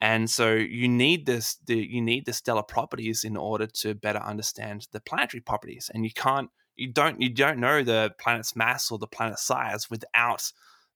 And 0.00 0.30
so 0.30 0.54
you 0.54 0.88
need 0.88 1.26
this 1.26 1.56
the, 1.66 1.76
you 1.76 2.00
need 2.00 2.26
the 2.26 2.32
stellar 2.32 2.62
properties 2.62 3.24
in 3.24 3.36
order 3.36 3.66
to 3.66 3.94
better 3.94 4.18
understand 4.18 4.88
the 4.92 5.00
planetary 5.00 5.40
properties. 5.40 5.90
And 5.92 6.04
you 6.04 6.12
can't 6.12 6.50
you 6.76 6.92
don't 6.92 7.20
you 7.20 7.30
don't 7.30 7.58
know 7.58 7.82
the 7.82 8.12
planet's 8.18 8.56
mass 8.56 8.90
or 8.90 8.98
the 8.98 9.06
planet's 9.06 9.42
size 9.42 9.90
without 9.90 10.50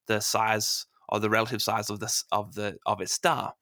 the 0.06 0.20
size 0.20 0.86
or 1.08 1.20
the 1.20 1.30
relative 1.30 1.62
size 1.62 1.90
of 1.90 2.00
this 2.00 2.24
of 2.32 2.54
the 2.54 2.78
of 2.86 3.00
its 3.00 3.12
star. 3.12 3.54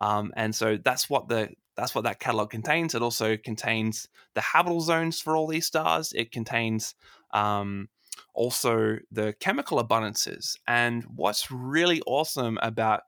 Um, 0.00 0.32
and 0.36 0.54
so 0.54 0.76
that's 0.76 1.08
what 1.08 1.28
the 1.28 1.50
that's 1.76 1.94
what 1.94 2.04
that 2.04 2.20
catalog 2.20 2.50
contains. 2.50 2.94
It 2.94 3.02
also 3.02 3.36
contains 3.36 4.08
the 4.34 4.40
habitable 4.40 4.80
zones 4.80 5.20
for 5.20 5.36
all 5.36 5.46
these 5.46 5.66
stars. 5.66 6.12
It 6.14 6.30
contains 6.30 6.94
um, 7.32 7.88
also 8.32 8.98
the 9.10 9.34
chemical 9.40 9.82
abundances. 9.82 10.56
And 10.66 11.04
what's 11.04 11.50
really 11.50 12.00
awesome 12.06 12.58
about 12.62 13.02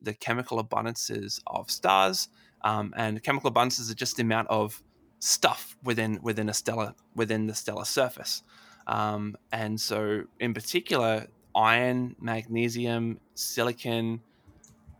the 0.00 0.14
chemical 0.14 0.62
abundances 0.62 1.40
of 1.46 1.70
stars 1.70 2.28
um, 2.62 2.92
and 2.96 3.22
chemical 3.22 3.50
abundances 3.50 3.90
are 3.90 3.94
just 3.94 4.16
the 4.16 4.22
amount 4.22 4.48
of 4.48 4.82
stuff 5.18 5.76
within 5.84 6.18
within 6.22 6.48
a 6.48 6.54
stellar 6.54 6.94
within 7.14 7.46
the 7.46 7.54
stellar 7.54 7.84
surface. 7.84 8.42
Um, 8.86 9.36
and 9.52 9.80
so 9.80 10.24
in 10.40 10.54
particular 10.54 11.26
iron 11.54 12.16
magnesium 12.20 13.20
silicon 13.34 14.20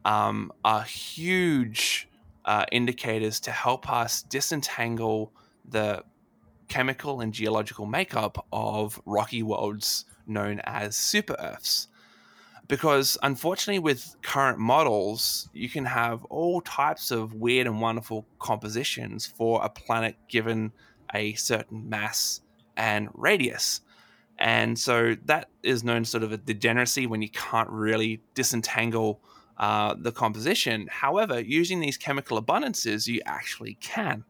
um, 0.04 0.52
are 0.64 0.82
huge 0.82 2.08
uh, 2.44 2.64
indicators 2.72 3.40
to 3.40 3.50
help 3.50 3.90
us 3.90 4.22
disentangle 4.22 5.32
the 5.64 6.02
chemical 6.68 7.20
and 7.20 7.32
geological 7.32 7.86
makeup 7.86 8.46
of 8.52 9.00
rocky 9.04 9.42
worlds 9.42 10.04
known 10.26 10.60
as 10.64 10.96
super 10.96 11.36
earths. 11.38 11.88
Because 12.68 13.18
unfortunately 13.22 13.80
with 13.80 14.16
current 14.22 14.58
models 14.58 15.50
you 15.52 15.68
can 15.68 15.84
have 15.84 16.24
all 16.26 16.60
types 16.62 17.10
of 17.10 17.34
weird 17.34 17.66
and 17.66 17.80
wonderful 17.80 18.26
compositions 18.38 19.26
for 19.26 19.62
a 19.62 19.68
planet 19.68 20.16
given 20.28 20.72
a 21.14 21.34
certain 21.34 21.88
mass 21.88 22.40
and 22.76 23.08
radius. 23.14 23.82
And 24.38 24.78
so 24.78 25.16
that 25.26 25.48
is 25.62 25.84
known 25.84 26.04
sort 26.04 26.24
of 26.24 26.32
a 26.32 26.36
degeneracy 26.36 27.06
when 27.06 27.22
you 27.22 27.28
can't 27.28 27.68
really 27.68 28.22
disentangle 28.34 29.20
uh, 29.58 29.94
the 29.98 30.12
composition. 30.12 30.88
However 30.90 31.40
using 31.40 31.80
these 31.80 31.96
chemical 31.96 32.40
abundances 32.42 33.06
you 33.06 33.20
actually 33.26 33.74
can. 33.80 34.24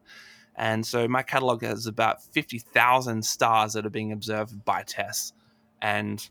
And 0.55 0.85
so 0.85 1.07
my 1.07 1.23
catalog 1.23 1.63
has 1.63 1.87
about 1.87 2.21
50,000 2.21 3.25
stars 3.25 3.73
that 3.73 3.85
are 3.85 3.89
being 3.89 4.11
observed 4.11 4.63
by 4.63 4.83
TESS 4.83 5.33
and 5.81 6.29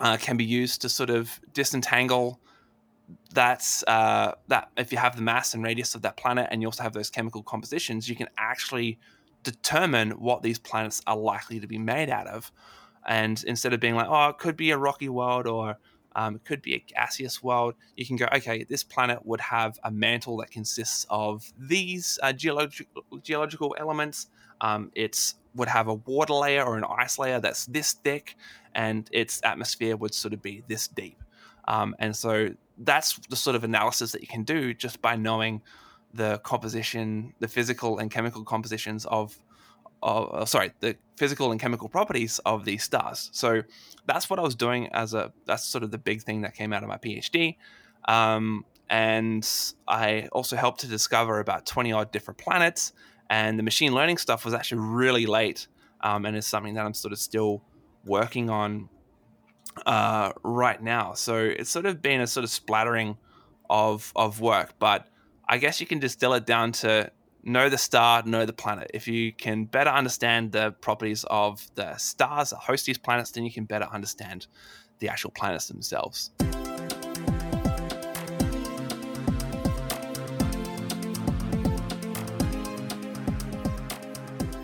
uh, 0.00 0.16
can 0.16 0.36
be 0.36 0.44
used 0.44 0.82
to 0.82 0.88
sort 0.88 1.10
of 1.10 1.40
disentangle 1.52 2.40
that's 3.34 3.82
uh, 3.88 4.32
that 4.48 4.70
if 4.76 4.92
you 4.92 4.98
have 4.98 5.16
the 5.16 5.22
mass 5.22 5.54
and 5.54 5.64
radius 5.64 5.94
of 5.94 6.02
that 6.02 6.16
planet 6.16 6.48
and 6.50 6.62
you 6.62 6.68
also 6.68 6.82
have 6.82 6.92
those 6.92 7.10
chemical 7.10 7.42
compositions 7.42 8.08
you 8.08 8.14
can 8.14 8.28
actually 8.38 8.98
determine 9.42 10.10
what 10.12 10.42
these 10.42 10.58
planets 10.58 11.02
are 11.06 11.16
likely 11.16 11.58
to 11.60 11.66
be 11.66 11.78
made 11.78 12.10
out 12.10 12.26
of. 12.26 12.52
And 13.06 13.42
instead 13.44 13.72
of 13.72 13.80
being 13.80 13.94
like 13.94 14.06
oh 14.08 14.28
it 14.28 14.38
could 14.38 14.56
be 14.56 14.70
a 14.70 14.78
rocky 14.78 15.08
world 15.08 15.46
or 15.46 15.78
um, 16.16 16.36
it 16.36 16.44
could 16.44 16.62
be 16.62 16.74
a 16.74 16.84
gaseous 16.86 17.42
world 17.42 17.74
you 17.96 18.06
can 18.06 18.16
go 18.16 18.26
okay 18.34 18.64
this 18.64 18.82
planet 18.82 19.24
would 19.24 19.40
have 19.40 19.78
a 19.84 19.90
mantle 19.90 20.36
that 20.36 20.50
consists 20.50 21.06
of 21.10 21.52
these 21.58 22.18
uh, 22.22 22.32
geological 22.32 23.02
geological 23.22 23.74
elements 23.78 24.28
um, 24.60 24.90
it's 24.94 25.36
would 25.54 25.68
have 25.68 25.88
a 25.88 25.94
water 25.94 26.34
layer 26.34 26.62
or 26.62 26.76
an 26.76 26.84
ice 26.84 27.18
layer 27.18 27.40
that's 27.40 27.66
this 27.66 27.92
thick 27.92 28.36
and 28.74 29.08
its 29.12 29.40
atmosphere 29.44 29.96
would 29.96 30.14
sort 30.14 30.32
of 30.32 30.42
be 30.42 30.62
this 30.68 30.88
deep. 30.88 31.22
Um, 31.66 31.94
and 31.98 32.14
so 32.14 32.50
that's 32.78 33.18
the 33.28 33.36
sort 33.36 33.56
of 33.56 33.64
analysis 33.64 34.12
that 34.12 34.20
you 34.20 34.28
can 34.28 34.44
do 34.44 34.74
just 34.74 35.02
by 35.02 35.16
knowing 35.16 35.62
the 36.14 36.38
composition, 36.38 37.34
the 37.40 37.48
physical 37.48 37.98
and 37.98 38.10
chemical 38.10 38.44
compositions 38.44 39.06
of, 39.06 39.38
of 40.02 40.32
uh, 40.32 40.44
sorry, 40.44 40.72
the 40.80 40.96
physical 41.16 41.50
and 41.50 41.60
chemical 41.60 41.88
properties 41.88 42.38
of 42.40 42.64
these 42.64 42.82
stars. 42.82 43.30
So 43.32 43.62
that's 44.06 44.30
what 44.30 44.38
I 44.38 44.42
was 44.42 44.54
doing 44.54 44.88
as 44.88 45.14
a, 45.14 45.32
that's 45.46 45.64
sort 45.64 45.84
of 45.84 45.90
the 45.90 45.98
big 45.98 46.22
thing 46.22 46.42
that 46.42 46.54
came 46.54 46.72
out 46.72 46.82
of 46.82 46.88
my 46.88 46.96
PhD. 46.96 47.56
Um, 48.08 48.64
and 48.88 49.48
I 49.86 50.28
also 50.32 50.56
helped 50.56 50.80
to 50.80 50.86
discover 50.86 51.38
about 51.38 51.66
20 51.66 51.92
odd 51.92 52.10
different 52.10 52.38
planets. 52.38 52.92
And 53.28 53.58
the 53.58 53.62
machine 53.62 53.94
learning 53.94 54.18
stuff 54.18 54.44
was 54.44 54.54
actually 54.54 54.80
really 54.80 55.26
late 55.26 55.68
um, 56.00 56.24
and 56.24 56.36
is 56.36 56.46
something 56.46 56.74
that 56.74 56.84
I'm 56.84 56.94
sort 56.94 57.12
of 57.12 57.18
still 57.18 57.62
working 58.04 58.50
on 58.50 58.88
uh, 59.86 60.32
right 60.42 60.82
now. 60.82 61.14
So 61.14 61.36
it's 61.36 61.70
sort 61.70 61.86
of 61.86 62.02
been 62.02 62.20
a 62.20 62.26
sort 62.26 62.44
of 62.44 62.50
splattering 62.50 63.16
of 63.68 64.12
of 64.16 64.40
work, 64.40 64.74
but 64.78 65.06
I 65.48 65.58
guess 65.58 65.80
you 65.80 65.86
can 65.86 66.00
distill 66.00 66.34
it 66.34 66.44
down 66.44 66.72
to 66.72 67.10
know 67.42 67.68
the 67.68 67.78
star, 67.78 68.22
know 68.24 68.46
the 68.46 68.52
planet. 68.52 68.90
If 68.94 69.08
you 69.08 69.32
can 69.32 69.64
better 69.64 69.90
understand 69.90 70.52
the 70.52 70.72
properties 70.72 71.24
of 71.30 71.66
the 71.74 71.96
stars 71.96 72.50
that 72.50 72.56
host 72.56 72.86
these 72.86 72.98
planets, 72.98 73.30
then 73.30 73.44
you 73.44 73.52
can 73.52 73.64
better 73.64 73.86
understand 73.92 74.46
the 74.98 75.08
actual 75.08 75.30
planets 75.30 75.68
themselves. 75.68 76.30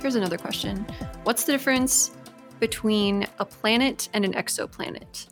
here's 0.06 0.14
another 0.14 0.38
question. 0.38 0.86
What's 1.24 1.42
the 1.42 1.50
difference 1.50 2.12
between 2.60 3.26
a 3.40 3.44
planet 3.44 4.08
and 4.12 4.24
an 4.24 4.34
exoplanet? 4.34 5.26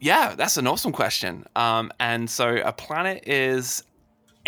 Yeah, 0.00 0.34
that's 0.34 0.56
an 0.56 0.66
awesome 0.66 0.92
question. 0.92 1.44
Um, 1.54 1.92
and 2.00 2.30
so 2.30 2.56
a 2.64 2.72
planet 2.72 3.24
is 3.28 3.84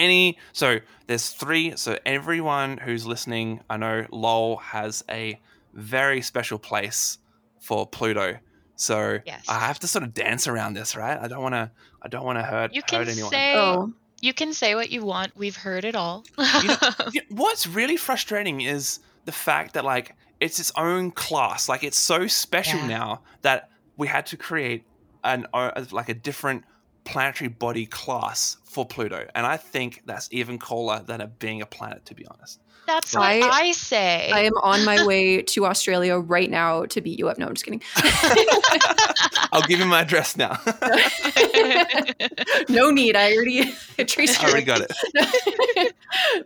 any. 0.01 0.39
So 0.53 0.79
there's 1.07 1.31
three. 1.31 1.77
So 1.77 1.99
everyone 2.07 2.79
who's 2.79 3.07
listening, 3.07 3.61
I 3.71 3.77
know 3.77 4.07
Lowell 4.11 4.57
has 4.59 5.05
a 5.09 5.39
very 5.75 6.23
special 6.23 6.59
place 6.59 7.19
for 7.61 7.87
Pluto. 7.87 8.39
So 8.77 9.19
Yes. 9.27 9.45
I 9.49 9.59
have 9.61 9.79
to 9.81 9.87
sort 9.87 10.03
of 10.05 10.15
dance 10.15 10.49
around 10.49 10.75
this, 10.75 10.97
right? 10.97 11.19
I 11.21 11.29
don't 11.29 11.43
want 11.43 11.55
to. 11.55 11.71
I 12.03 12.09
don't 12.09 12.25
want 12.25 12.39
to 12.39 12.43
hurt, 12.43 12.75
You 12.75 12.83
can 12.83 13.01
hurt 13.01 13.09
anyone. 13.09 13.31
say 13.31 13.55
Oh, 13.55 13.93
you 14.23 14.33
can 14.33 14.53
say 14.55 14.75
what 14.75 14.89
you 14.91 15.05
want. 15.05 15.37
We've 15.37 15.57
heard 15.57 15.85
it 15.85 15.95
all. 15.95 16.25
You 16.63 16.69
know, 16.69 17.21
what's 17.29 17.67
really 17.67 17.97
frustrating 17.99 18.63
is 18.63 19.01
the 19.27 19.33
fact 19.33 19.75
that 19.75 19.85
like 19.85 20.17
it's 20.41 20.59
its 20.59 20.73
own 20.77 21.11
class. 21.11 21.69
Like 21.69 21.85
it's 21.85 21.99
so 21.99 22.27
special 22.27 22.81
Yeah. 22.81 22.87
now 22.99 23.21
that 23.43 23.69
we 23.99 24.09
had 24.09 24.25
to 24.27 24.37
create 24.39 24.85
an 25.25 25.47
uh, 25.53 25.85
like 25.91 26.09
a 26.09 26.15
different 26.15 26.65
planetary 27.05 27.49
body 27.49 27.87
class 27.87 28.57
for 28.65 28.87
Pluto, 28.87 29.27
and 29.35 29.47
I 29.47 29.57
think 29.57 30.03
that's 30.07 30.29
even 30.31 30.59
cooler 30.59 31.03
than 31.05 31.21
it 31.21 31.39
being 31.39 31.61
a 31.63 31.67
planet. 31.67 32.05
To 32.07 32.15
be 32.15 32.27
honest, 32.27 32.61
That's 32.87 33.15
what 33.15 33.23
I- 33.25 33.41
I, 33.41 33.73
say. 33.73 34.31
I 34.33 34.41
am 34.41 34.53
on 34.63 34.85
my 34.85 35.05
way 35.05 35.43
to 35.55 35.67
Australia 35.67 36.19
right 36.19 36.51
now 36.51 36.85
to 36.87 37.01
beat 37.01 37.19
you 37.19 37.29
up. 37.29 37.39
No, 37.39 37.47
I'm 37.47 37.55
just 37.55 37.65
kidding. 37.65 37.83
I'll 39.53 39.63
give 39.63 39.81
you 39.81 39.87
my 39.87 40.03
address 40.03 40.37
now. 40.37 40.59
no 42.69 42.91
need. 42.91 43.17
I 43.17 43.35
already 43.35 43.73
traced 44.07 44.43
I 44.43 44.49
already 44.49 44.65
got 44.67 44.81
it. 44.83 44.93
it. 45.15 45.95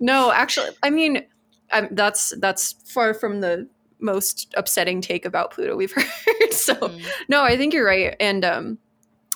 no, 0.00 0.32
actually, 0.32 0.70
I 0.82 0.90
mean, 0.90 1.24
um, 1.72 1.88
that's 1.90 2.34
that's 2.38 2.72
far 2.84 3.14
from 3.14 3.40
the 3.40 3.68
most 4.00 4.52
upsetting 4.56 5.00
take 5.00 5.24
about 5.24 5.50
Pluto 5.52 5.76
we've 5.76 5.92
heard. 5.92 6.06
so, 6.52 6.74
Mm. 6.74 7.02
no, 7.28 7.42
I 7.42 7.56
think 7.56 7.72
you're 7.74 7.86
right. 7.86 8.14
And 8.20 8.44
um, 8.44 8.78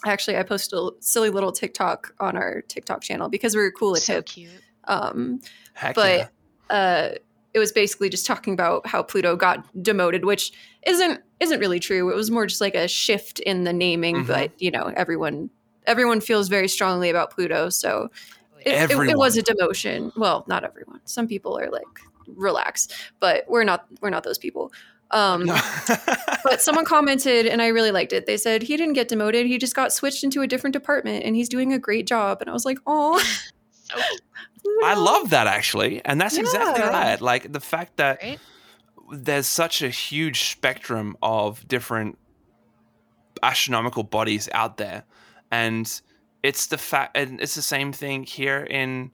actually, 0.07 0.37
I 0.37 0.43
posted 0.43 0.79
a 0.79 0.91
silly 1.01 1.31
little 1.31 1.53
TikTok 1.53 2.15
on 2.21 2.37
our 2.37 2.63
TikTok 2.63 3.03
channel 3.03 3.29
because 3.29 3.55
we 3.55 3.61
were 3.63 3.71
cool 3.73 3.97
at 3.97 4.03
so 4.03 4.15
hip. 4.17 4.27
cute. 4.27 4.51
Um, 4.85 5.41
Heck 5.75 5.95
but 5.95 6.31
yeah. 6.71 6.77
uh, 6.77 7.15
it 7.55 7.59
was 7.59 7.73
basically 7.73 8.09
just 8.09 8.27
talking 8.27 8.53
about 8.53 8.87
how 8.87 9.03
Pluto 9.03 9.37
got 9.37 9.65
demoted, 9.83 10.25
which 10.25 10.53
isn't 10.87 11.21
isn't 11.41 11.61
really 11.61 11.81
true. 11.81 12.11
It 12.11 12.17
was 12.17 12.31
more 12.31 12.47
just 12.47 12.61
like 12.61 12.75
a 12.75 12.89
shift 12.89 13.41
in 13.41 13.65
the 13.65 13.73
naming, 13.73 14.17
Mhm. 14.25 14.27
but 14.27 14.53
you 14.61 14.71
know, 14.71 14.93
everyone 14.97 15.51
everyone 15.87 16.21
feels 16.21 16.49
very 16.49 16.69
strongly 16.69 17.11
about 17.11 17.31
Pluto, 17.31 17.69
so 17.71 18.11
it, 18.65 18.91
it, 18.91 19.09
it 19.11 19.17
was 19.17 19.37
a 19.37 19.43
demotion. 19.43 20.13
Well, 20.17 20.45
not 20.49 20.65
everyone. 20.65 21.01
Some 21.05 21.27
people 21.29 21.59
are 21.59 21.71
like 21.71 21.87
relax, 22.37 22.89
but 23.21 23.45
we're 23.49 23.65
not 23.65 23.87
we're 24.01 24.11
not 24.11 24.25
those 24.25 24.39
people. 24.39 24.73
Um, 25.11 25.47
but 26.45 26.61
someone 26.61 26.85
commented, 26.87 27.47
and 27.47 27.63
I 27.63 27.69
really 27.69 27.91
liked 27.91 28.13
it. 28.13 28.27
They 28.27 28.37
said 28.37 28.63
he 28.63 28.77
didn't 28.77 28.95
get 28.95 29.09
demoted; 29.09 29.47
he 29.47 29.59
just 29.59 29.75
got 29.75 29.93
switched 29.93 30.23
into 30.25 30.43
a 30.43 30.47
different 30.47 30.75
department, 30.75 31.25
and 31.25 31.35
he's 31.35 31.49
doing 31.49 31.73
a 31.73 31.79
great 31.79 32.07
job. 32.07 32.41
And 32.41 32.51
I 32.51 32.53
was 32.53 32.65
like, 32.65 32.79
oh. 32.87 33.23
So 33.91 33.99
I 34.85 34.95
love 34.95 35.31
that 35.31 35.47
actually, 35.47 36.05
and 36.05 36.21
that's 36.21 36.37
exactly 36.37 36.83
right. 36.85 37.21
Like 37.21 37.53
the 37.53 37.61
fact 37.61 37.97
that 37.97 38.19
Right? 38.23 38.39
there's 39.11 39.47
such 39.47 39.83
a 39.83 39.89
huge 39.89 40.51
spectrum 40.51 41.17
of 41.23 41.67
different 41.67 42.19
astronomical 43.43 44.03
bodies 44.03 44.49
out 44.53 44.77
there, 44.77 45.05
and 45.51 46.01
it's 46.43 46.67
the 46.67 46.79
fact, 46.79 47.17
and 47.17 47.41
it's 47.41 47.55
the 47.55 47.63
same 47.63 47.93
thing 47.93 48.25
here 48.25 48.67
in 48.69 49.11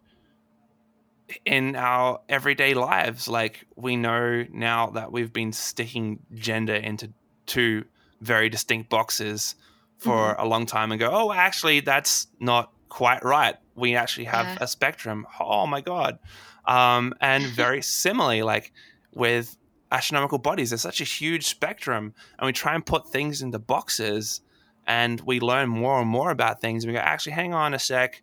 in 1.45 1.77
our 1.77 2.21
everyday 2.29 2.75
lives. 2.75 3.29
Like 3.29 3.67
we 3.77 3.97
know 3.97 4.45
now 4.53 4.89
that 4.91 5.13
we've 5.13 5.33
been 5.33 5.53
sticking 5.53 6.21
gender 6.35 6.75
into 6.75 7.13
two 7.47 7.85
very 8.21 8.49
distinct 8.49 8.89
boxes 8.91 9.55
for 9.99 10.35
a 10.35 10.47
long 10.47 10.67
time 10.67 10.93
and 10.93 10.99
go, 11.01 11.09
oh, 11.13 11.33
actually, 11.33 11.81
that's 11.81 12.27
not 12.41 12.73
quite 12.89 13.25
right. 13.25 13.57
We 13.75 13.97
actually 13.97 14.25
have 14.27 14.47
Yeah. 14.47 14.59
a 14.61 14.67
spectrum. 14.67 15.27
Oh 15.41 15.67
my 15.67 15.81
god! 15.81 16.19
Um, 16.67 17.15
and 17.21 17.45
very 17.57 17.83
similarly, 17.83 18.43
like 18.43 18.73
with 19.15 19.57
astronomical 19.91 20.39
bodies, 20.39 20.71
there's 20.71 20.83
such 20.83 21.01
a 21.01 21.05
huge 21.05 21.47
spectrum, 21.47 22.15
and 22.39 22.47
we 22.47 22.53
try 22.53 22.75
and 22.75 22.85
put 22.85 23.11
things 23.11 23.41
into 23.43 23.59
boxes, 23.59 24.41
and 24.87 25.21
we 25.23 25.41
learn 25.41 25.69
more 25.69 26.01
and 26.01 26.09
more 26.09 26.31
about 26.31 26.61
things. 26.61 26.85
And 26.85 26.93
we 26.93 26.99
go, 26.99 27.03
actually, 27.03 27.33
hang 27.33 27.55
on 27.55 27.73
a 27.75 27.79
sec, 27.79 28.23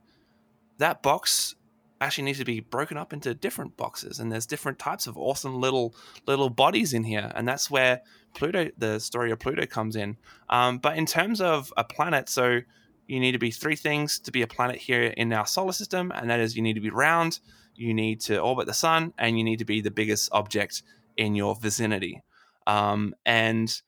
that 0.78 1.02
box 1.02 1.56
actually 2.02 2.26
needs 2.26 2.40
to 2.40 2.46
be 2.46 2.60
broken 2.60 2.98
up 2.98 3.14
into 3.14 3.34
different 3.34 3.78
boxes, 3.78 4.20
and 4.20 4.32
there's 4.32 4.46
different 4.46 4.80
types 4.80 5.08
of 5.08 5.18
awesome 5.18 5.62
little 5.62 5.96
little 6.28 6.50
bodies 6.50 6.92
in 6.94 7.04
here, 7.04 7.32
and 7.36 7.48
that's 7.48 7.72
where 7.72 8.02
Pluto, 8.34 8.70
the 8.78 9.00
story 9.00 9.32
of 9.32 9.40
Pluto, 9.40 9.66
comes 9.66 9.96
in. 9.96 10.18
Um, 10.50 10.80
but 10.80 10.98
in 10.98 11.06
terms 11.06 11.40
of 11.40 11.72
a 11.78 11.84
planet, 11.84 12.28
so 12.28 12.60
you 13.08 13.20
need 13.20 13.34
to 13.34 13.40
be 13.40 13.52
three 13.52 13.76
things 13.76 14.20
to 14.20 14.32
be 14.32 14.42
a 14.42 14.48
planet 14.48 14.78
here 14.78 15.04
in 15.04 15.32
our 15.32 15.46
solar 15.46 15.74
system, 15.74 16.12
and 16.14 16.30
that 16.30 16.40
is 16.40 16.56
you 16.56 16.62
need 16.62 16.74
to 16.74 16.82
be 16.82 16.90
round, 16.90 17.40
you 17.76 17.94
need 17.94 18.20
to 18.22 18.40
orbit 18.40 18.68
the 18.68 18.74
sun, 18.74 19.14
and 19.18 19.38
you 19.38 19.44
need 19.44 19.60
to 19.60 19.66
be 19.66 19.82
the 19.82 19.92
biggest 19.92 20.30
object 20.32 20.84
in 21.18 21.36
your 21.36 21.56
vicinity. 21.56 22.24
Um, 22.68 23.14
and 23.26 23.82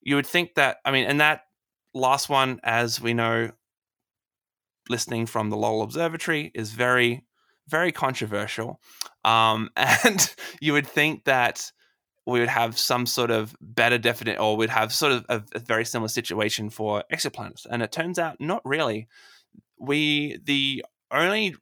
you 0.00 0.16
would 0.16 0.26
think 0.26 0.54
that, 0.54 0.78
I 0.84 0.90
mean, 0.90 1.06
and 1.06 1.20
that 1.20 1.42
last 1.92 2.28
one, 2.28 2.60
as 2.62 3.00
we 3.00 3.14
know, 3.14 3.50
listening 4.88 5.26
from 5.26 5.50
the 5.50 5.56
Lowell 5.56 5.82
Observatory, 5.82 6.50
is 6.54 6.70
very, 6.72 7.24
very 7.68 7.92
controversial. 7.92 8.80
Um, 9.24 9.70
and 9.76 10.34
you 10.60 10.72
would 10.72 10.86
think 10.86 11.24
that 11.24 11.70
we 12.26 12.40
would 12.40 12.48
have 12.48 12.78
some 12.78 13.06
sort 13.06 13.30
of 13.30 13.56
better 13.60 13.96
definite, 13.96 14.38
or 14.38 14.56
we'd 14.56 14.70
have 14.70 14.92
sort 14.92 15.12
of 15.12 15.26
a, 15.28 15.42
a 15.54 15.58
very 15.58 15.84
similar 15.84 16.08
situation 16.08 16.68
for 16.68 17.02
exoplanets. 17.12 17.66
And 17.70 17.82
it 17.82 17.92
turns 17.92 18.18
out 18.18 18.40
not 18.40 18.60
really. 18.64 19.08
We, 19.78 20.38
the 20.44 20.84
only 21.10 21.54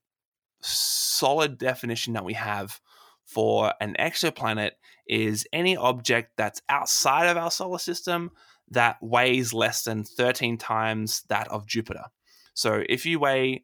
solid 0.61 1.59
definition 1.59 2.15
that 2.15 2.25
we 2.25 2.33
have 2.33 2.81
for 3.25 3.73
an 3.81 3.95
exoplanet 3.99 4.73
is 5.07 5.47
any 5.53 5.77
object 5.77 6.33
that's 6.37 6.63
outside 6.69 7.27
of 7.27 7.37
our 7.37 7.51
solar 7.51 7.79
system 7.79 8.31
that 8.71 8.97
weighs 9.01 9.53
less 9.53 9.85
than 9.85 10.03
13 10.03 10.59
times 10.59 11.23
that 11.29 11.47
of 11.49 11.67
Jupiter. 11.67 12.05
So 12.55 12.83
if 12.89 13.07
you 13.07 13.21
weigh 13.21 13.63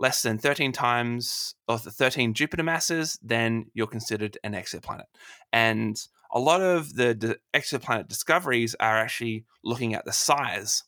less 0.00 0.22
than 0.22 0.38
13 0.38 0.72
times 0.72 1.54
of 1.68 1.84
the 1.84 1.90
13 1.90 2.32
Jupiter 2.32 2.62
masses, 2.62 3.18
then 3.22 3.66
you're 3.74 3.86
considered 3.86 4.38
an 4.42 4.54
exoplanet. 4.54 5.04
And 5.52 6.02
a 6.32 6.40
lot 6.40 6.62
of 6.62 6.94
the 6.94 7.14
d- 7.14 7.34
exoplanet 7.52 8.08
discoveries 8.08 8.74
are 8.80 8.96
actually 8.96 9.44
looking 9.62 9.94
at 9.94 10.06
the 10.06 10.12
size 10.12 10.84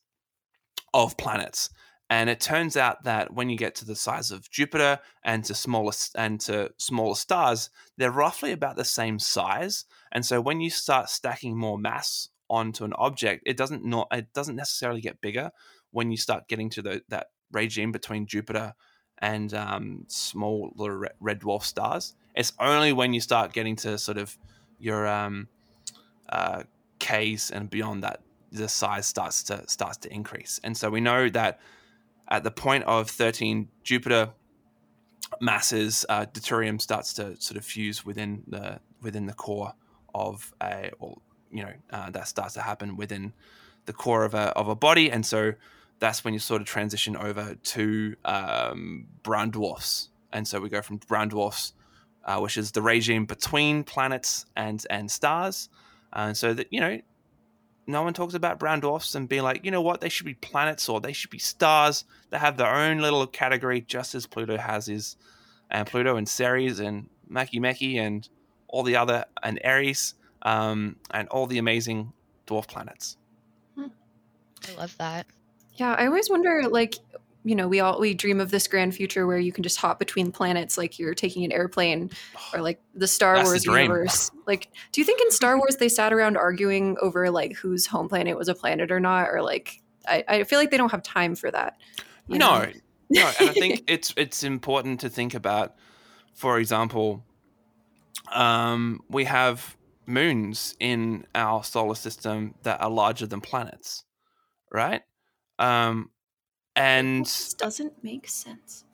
of 0.95 1.19
planets. 1.19 1.69
And 2.09 2.31
it 2.31 2.41
turns 2.41 2.75
out 2.77 3.05
that 3.05 3.35
when 3.35 3.51
you 3.51 3.59
get 3.59 3.75
to 3.77 3.85
the 3.85 3.95
size 3.95 4.31
of 4.31 4.51
Jupiter 4.51 4.99
and 5.23 5.45
to 5.45 5.55
smaller 5.55 5.93
and 6.15 6.41
to 6.43 6.71
smaller 6.79 7.15
stars, 7.15 7.69
they're 7.99 8.11
roughly 8.11 8.53
about 8.53 8.77
the 8.77 8.85
same 8.85 9.19
size. 9.19 9.85
And 10.11 10.25
so 10.25 10.41
when 10.41 10.63
you 10.63 10.71
start 10.71 11.11
stacking 11.11 11.59
more 11.59 11.79
mass 11.79 12.31
onto 12.49 12.85
an 12.85 12.95
object, 12.95 13.43
it 13.45 13.59
doesn't 13.59 13.85
not 13.85 14.09
it 14.11 14.33
doesn't 14.33 14.57
necessarily 14.57 15.03
get 15.03 15.21
bigger 15.21 15.51
when 15.91 16.11
you 16.11 16.17
start 16.17 16.49
getting 16.49 16.71
to 16.71 16.83
the, 16.83 17.03
that 17.09 17.27
regime 17.51 17.93
between 17.93 18.27
Jupiter 18.27 18.75
and 19.23 19.55
um, 19.55 20.05
small 20.09 20.73
little 20.77 21.05
red 21.21 21.41
dwarf 21.41 21.63
stars. 21.63 22.15
It's 22.35 22.53
only 22.59 22.93
when 22.93 23.15
you 23.15 23.21
start 23.21 23.53
getting 23.53 23.77
to 23.77 23.97
sort 23.97 24.19
of 24.19 24.37
your 24.79 25.07
um, 25.07 25.49
uh, 26.29 26.65
Ks 26.99 27.51
and 27.51 27.71
beyond 27.71 28.03
that 28.03 28.21
the 28.51 28.69
size 28.69 29.07
starts 29.07 29.43
to 29.45 29.67
starts 29.69 29.97
to 29.99 30.13
increase. 30.13 30.61
And 30.63 30.77
so 30.77 30.91
we 30.91 31.01
know 31.01 31.29
that 31.31 31.61
at 32.29 32.45
the 32.45 32.51
point 32.51 32.85
of 32.85 33.09
13 33.09 33.69
Jupiter 33.83 34.31
masses, 35.41 36.05
uh, 36.09 36.27
deuterium 36.27 36.81
starts 36.81 37.15
to 37.15 37.41
sort 37.41 37.57
of 37.57 37.65
fuse 37.65 38.05
within 38.05 38.43
the 38.47 38.81
within 39.01 39.27
the 39.27 39.33
core 39.33 39.73
of 40.15 40.53
a, 40.63 40.91
or 40.99 41.17
you 41.51 41.63
know, 41.63 41.73
uh, 41.91 42.11
that 42.11 42.29
starts 42.29 42.55
to 42.55 42.61
happen 42.61 42.97
within 42.97 43.33
the 43.87 43.93
core 43.93 44.25
of 44.25 44.35
a 44.35 44.51
of 44.57 44.69
a 44.69 44.75
body, 44.75 45.11
and 45.11 45.25
so 45.25 45.53
that's 46.03 46.25
when 46.25 46.35
you 46.35 46.41
sort 46.41 46.61
of 46.61 46.67
transition 46.67 47.17
over 47.17 47.55
to 47.63 48.17
um, 48.25 49.07
brown 49.23 49.51
dwarfs. 49.51 50.09
And 50.33 50.49
so 50.49 50.61
we 50.61 50.69
go 50.69 50.83
from 50.83 50.97
brown 50.97 51.29
dwarfs, 51.29 51.75
uh, 52.25 52.41
which 52.41 52.57
is 52.57 52.73
the 52.73 52.83
regime 52.83 53.25
between 53.25 53.85
planets 53.85 54.45
and 54.57 54.85
and 54.91 55.09
stars, 55.09 55.69
and 56.13 56.37
so 56.37 56.55
that 56.55 56.67
you 56.73 56.81
know 56.81 57.01
no 57.87 58.03
one 58.03 58.15
talks 58.15 58.35
about 58.35 58.59
brown 58.59 58.81
dwarfs 58.81 59.15
and 59.15 59.29
being 59.29 59.43
like, 59.43 59.65
you 59.65 59.71
know 59.71 59.81
what, 59.81 60.01
they 60.01 60.09
should 60.09 60.27
be 60.27 60.35
planets 60.35 60.89
or 60.89 61.01
they 61.01 61.13
should 61.13 61.31
be 61.31 61.39
stars. 61.39 62.05
They 62.31 62.39
have 62.39 62.57
their 62.57 62.75
own 62.75 62.99
little 62.99 63.25
category, 63.29 63.81
just 63.81 64.17
as 64.17 64.27
Pluto 64.27 64.57
has 64.57 64.87
his, 64.87 65.17
and 65.71 65.87
Pluto 65.87 66.17
and 66.17 66.29
Ceres 66.29 66.81
and 66.81 67.09
Makemake 67.31 67.97
and 67.97 68.29
all 68.67 68.83
the 68.83 68.97
other 68.97 69.25
and 69.41 69.61
Eris 69.63 70.15
um, 70.43 70.97
and 71.13 71.29
all 71.29 71.47
the 71.47 71.59
amazing 71.59 72.13
dwarf 72.49 72.67
planets. 72.67 73.17
I 73.79 74.75
love 74.77 74.97
that. 74.99 75.27
Yeah, 75.75 75.95
I 75.95 76.07
always 76.07 76.29
wonder 76.31 76.63
like 76.69 76.97
you 77.45 77.57
know 77.57 77.67
we 77.67 77.81
all 77.81 77.99
we 77.99 78.15
dream 78.15 78.41
of 78.41 78.51
this 78.51 78.69
grand 78.69 78.95
future 78.95 79.27
where 79.27 79.39
you 79.39 79.53
can 79.53 79.63
just 79.63 79.77
hop 79.79 79.99
between 79.99 80.31
planets 80.31 80.79
like 80.79 80.99
you're 80.99 81.15
taking 81.15 81.45
an 81.45 81.51
airplane 81.51 82.09
or 82.55 82.61
like 82.61 82.81
the 82.95 83.09
star 83.09 83.35
That's 83.35 83.49
wars 83.49 83.65
dream. 83.65 83.91
universe 83.91 84.31
like 84.47 84.69
do 84.93 85.01
you 85.01 85.05
think 85.05 85.21
in 85.21 85.29
star 85.33 85.57
wars 85.59 85.75
they 85.75 85.89
sat 85.89 86.13
around 86.13 86.37
arguing 86.37 86.97
over 87.03 87.33
like 87.33 87.57
whose 87.57 87.85
home 87.85 88.09
planet 88.09 88.39
was 88.39 88.47
a 88.47 88.55
planet 88.55 88.93
or 88.93 89.01
not 89.01 89.29
or 89.29 89.43
like 89.43 89.83
i, 90.07 90.23
I 90.29 90.45
feel 90.45 90.61
like 90.61 90.71
they 90.71 90.77
don't 90.77 90.93
have 90.93 91.03
time 91.03 91.35
for 91.35 91.51
that 91.51 91.79
you 92.29 92.39
no, 92.39 92.65
know? 92.65 92.73
no, 93.11 93.33
and 93.41 93.51
I 93.51 93.53
think 93.53 93.85
it's 93.89 94.15
it's 94.17 94.43
important 94.43 95.01
to 95.01 95.09
think 95.09 95.35
about. 95.35 95.75
For 96.35 96.59
example, 96.59 97.25
um, 98.33 99.01
we 99.09 99.25
have 99.25 99.77
moons 100.07 100.75
in 100.81 101.27
our 101.35 101.63
solar 101.63 101.95
system 101.95 102.55
that 102.63 102.81
are 102.81 102.91
larger 102.91 103.27
than 103.27 103.41
planets, 103.41 104.05
right? 104.73 105.03
Um, 105.63 106.11
and 106.75 107.25
just 107.25 107.59
doesn't 107.59 108.03
make 108.03 108.29
sense. 108.29 108.85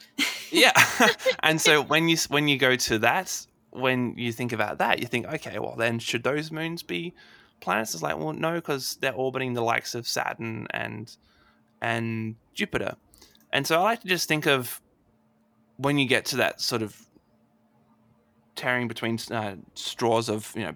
Yeah, 0.50 0.72
and 1.40 1.61
so 1.61 1.83
when 1.83 2.09
you 2.09 2.16
when 2.28 2.46
you 2.48 2.59
go 2.59 2.76
to 2.76 2.98
that, 3.00 3.46
when 3.70 4.14
you 4.16 4.33
think 4.33 4.52
about 4.52 4.78
that, 4.78 4.98
you 5.00 5.07
think, 5.07 5.26
okay, 5.26 5.59
well 5.59 5.76
then 5.76 5.98
should 5.98 6.22
those 6.22 6.52
moons 6.52 6.83
be 6.83 7.14
planets? 7.61 7.94
It's 7.94 8.02
like, 8.02 8.18
well, 8.18 8.33
no, 8.33 8.54
because 8.54 8.98
they're 9.00 9.14
orbiting 9.14 9.54
the 9.54 9.62
likes 9.62 9.94
of 9.94 10.07
Saturn 10.07 10.66
and 10.70 11.16
and 11.81 12.37
Jupiter, 12.54 12.96
and 13.52 13.66
so 13.66 13.78
I 13.78 13.83
like 13.83 14.02
to 14.02 14.09
just 14.09 14.28
think 14.28 14.46
of 14.46 14.81
when 15.76 15.96
you 15.98 16.07
get 16.07 16.24
to 16.26 16.37
that 16.37 16.61
sort 16.61 16.83
of 16.83 17.07
tearing 18.57 18.88
between 18.88 19.18
uh, 19.31 19.54
straws 19.74 20.28
of 20.28 20.52
you 20.57 20.64
know 20.64 20.74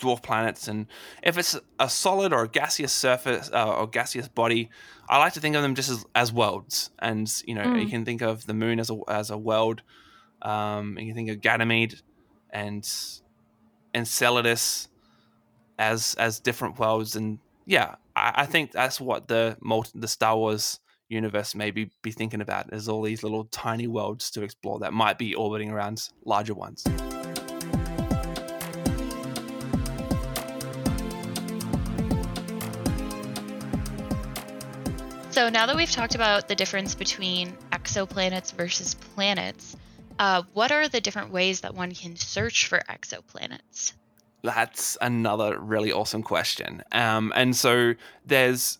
dwarf 0.00 0.22
planets 0.22 0.68
and 0.68 0.86
if 1.22 1.38
it's 1.38 1.58
a 1.78 1.88
solid 1.88 2.32
or 2.32 2.42
a 2.44 2.48
gaseous 2.48 2.92
surface 2.92 3.50
uh, 3.52 3.74
or 3.76 3.86
gaseous 3.86 4.28
body 4.28 4.68
i 5.08 5.18
like 5.18 5.32
to 5.32 5.40
think 5.40 5.56
of 5.56 5.62
them 5.62 5.74
just 5.74 5.90
as, 5.90 6.04
as 6.14 6.32
worlds. 6.32 6.90
And 6.98 7.32
you 7.46 7.54
know 7.54 7.62
you 7.62 7.86
Mm. 7.86 7.90
can 7.90 8.04
think 8.04 8.22
of 8.22 8.46
the 8.46 8.54
moon 8.54 8.80
as 8.80 8.90
a, 8.90 8.98
as 9.08 9.30
a 9.30 9.38
world. 9.38 9.82
Um, 10.42 10.98
you 10.98 11.06
can 11.06 11.14
think 11.14 11.30
of 11.30 11.40
ganymede 11.40 11.94
and 12.50 12.84
enceladus 13.94 14.88
as 15.78 16.14
as 16.14 16.40
different 16.40 16.78
worlds. 16.78 17.16
And 17.16 17.38
yeah 17.66 17.96
i, 18.14 18.32
I 18.36 18.46
think 18.46 18.72
that's 18.72 19.00
what 19.00 19.28
the 19.28 19.56
multi, 19.60 19.90
the 19.94 20.08
star 20.08 20.36
wars 20.36 20.80
universe 21.08 21.54
maybe 21.54 21.90
be 22.02 22.10
thinking 22.10 22.40
about 22.40 22.72
is 22.72 22.88
all 22.88 23.02
these 23.02 23.22
little 23.22 23.44
tiny 23.44 23.86
worlds 23.86 24.30
to 24.32 24.42
explore 24.42 24.80
that 24.80 24.92
might 24.92 25.18
be 25.18 25.34
orbiting 25.34 25.70
around 25.70 26.08
larger 26.24 26.54
ones 26.54 26.84
So 35.36 35.50
now 35.50 35.66
that 35.66 35.76
we've 35.76 35.90
talked 35.90 36.14
about 36.14 36.48
the 36.48 36.54
difference 36.54 36.94
between 36.94 37.52
exoplanets 37.70 38.54
versus 38.54 38.94
planets, 38.94 39.76
uh, 40.18 40.44
what 40.54 40.72
are 40.72 40.88
the 40.88 40.98
different 40.98 41.30
ways 41.30 41.60
that 41.60 41.74
one 41.74 41.92
can 41.92 42.16
search 42.16 42.68
for 42.68 42.80
exoplanets? 42.88 43.92
That's 44.42 44.96
another 44.98 45.58
really 45.58 45.92
awesome 45.92 46.22
question. 46.22 46.82
Um, 46.90 47.34
and 47.36 47.54
so 47.54 47.92
there's 48.24 48.78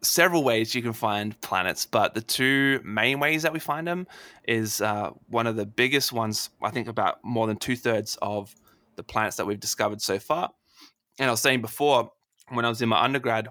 several 0.00 0.42
ways 0.42 0.74
you 0.74 0.80
can 0.80 0.94
find 0.94 1.38
planets, 1.42 1.84
but 1.84 2.14
the 2.14 2.22
two 2.22 2.80
main 2.82 3.20
ways 3.20 3.42
that 3.42 3.52
we 3.52 3.58
find 3.58 3.86
them 3.86 4.06
is 4.48 4.80
uh, 4.80 5.10
one 5.28 5.46
of 5.46 5.56
the 5.56 5.66
biggest 5.66 6.14
ones. 6.14 6.48
I 6.62 6.70
think 6.70 6.88
about 6.88 7.22
more 7.22 7.46
than 7.46 7.58
two 7.58 7.76
thirds 7.76 8.16
of 8.22 8.54
the 8.96 9.02
planets 9.02 9.36
that 9.36 9.44
we've 9.44 9.60
discovered 9.60 10.00
so 10.00 10.18
far. 10.18 10.50
And 11.18 11.28
I 11.28 11.30
was 11.30 11.42
saying 11.42 11.60
before, 11.60 12.10
when 12.48 12.64
I 12.64 12.70
was 12.70 12.80
in 12.80 12.88
my 12.88 13.04
undergrad, 13.04 13.48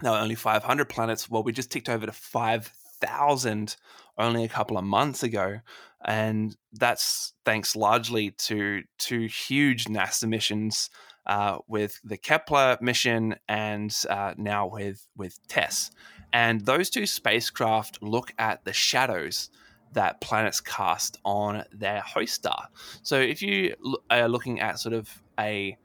there 0.00 0.12
were 0.12 0.18
only 0.18 0.34
500 0.34 0.88
planets. 0.88 1.30
Well, 1.30 1.42
we 1.42 1.52
just 1.52 1.70
ticked 1.70 1.88
over 1.88 2.06
to 2.06 2.12
5,000 2.12 3.76
only 4.18 4.44
a 4.44 4.48
couple 4.48 4.76
of 4.76 4.84
months 4.84 5.22
ago. 5.22 5.60
And 6.04 6.56
that's 6.72 7.34
thanks 7.44 7.76
largely 7.76 8.32
to 8.32 8.82
two 8.98 9.26
huge 9.26 9.84
NASA 9.84 10.28
missions 10.28 10.90
uh, 11.26 11.58
with 11.68 12.00
the 12.02 12.16
Kepler 12.16 12.76
mission 12.80 13.36
and 13.48 13.94
uh, 14.10 14.34
now 14.36 14.66
with, 14.66 15.06
with 15.16 15.38
TESS. 15.46 15.92
And 16.32 16.62
those 16.62 16.90
two 16.90 17.06
spacecraft 17.06 18.02
look 18.02 18.32
at 18.38 18.64
the 18.64 18.72
shadows 18.72 19.50
that 19.92 20.20
planets 20.20 20.60
cast 20.60 21.18
on 21.24 21.64
their 21.70 22.00
host 22.00 22.34
star. 22.34 22.68
So 23.02 23.20
if 23.20 23.42
you 23.42 23.74
are 24.10 24.28
looking 24.28 24.60
at 24.60 24.78
sort 24.78 24.94
of 24.94 25.22
a 25.38 25.76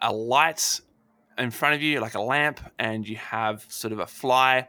a 0.00 0.12
light 0.12 0.80
in 1.38 1.50
front 1.50 1.74
of 1.74 1.82
you, 1.82 2.00
like 2.00 2.14
a 2.14 2.20
lamp, 2.20 2.60
and 2.78 3.06
you 3.06 3.16
have 3.16 3.64
sort 3.68 3.92
of 3.92 3.98
a 3.98 4.06
fly 4.06 4.68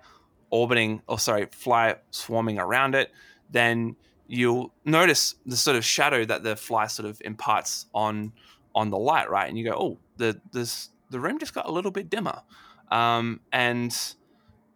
orbiting, 0.50 1.02
or 1.08 1.20
sorry, 1.20 1.48
fly 1.52 1.96
swarming 2.12 2.60
around 2.60 2.96
it, 2.96 3.12
then 3.50 3.96
you'll 4.28 4.74
notice 4.86 5.36
the 5.46 5.58
sort 5.58 5.76
of 5.76 5.84
shadow 5.84 6.26
that 6.26 6.44
the 6.44 6.56
fly 6.56 6.88
sort 6.88 7.08
of 7.08 7.22
imparts 7.26 7.88
on 7.94 8.34
on 8.76 8.90
the 8.90 8.98
light, 8.98 9.30
right? 9.30 9.48
And 9.48 9.58
you 9.58 9.66
go, 9.66 9.76
oh, 9.78 9.98
the 10.18 10.40
this 10.52 10.90
the 11.10 11.20
room 11.20 11.40
just 11.40 11.54
got 11.54 11.68
a 11.68 11.72
little 11.72 11.92
bit 11.92 12.10
dimmer. 12.10 12.42
Um, 12.92 13.40
and 13.52 13.96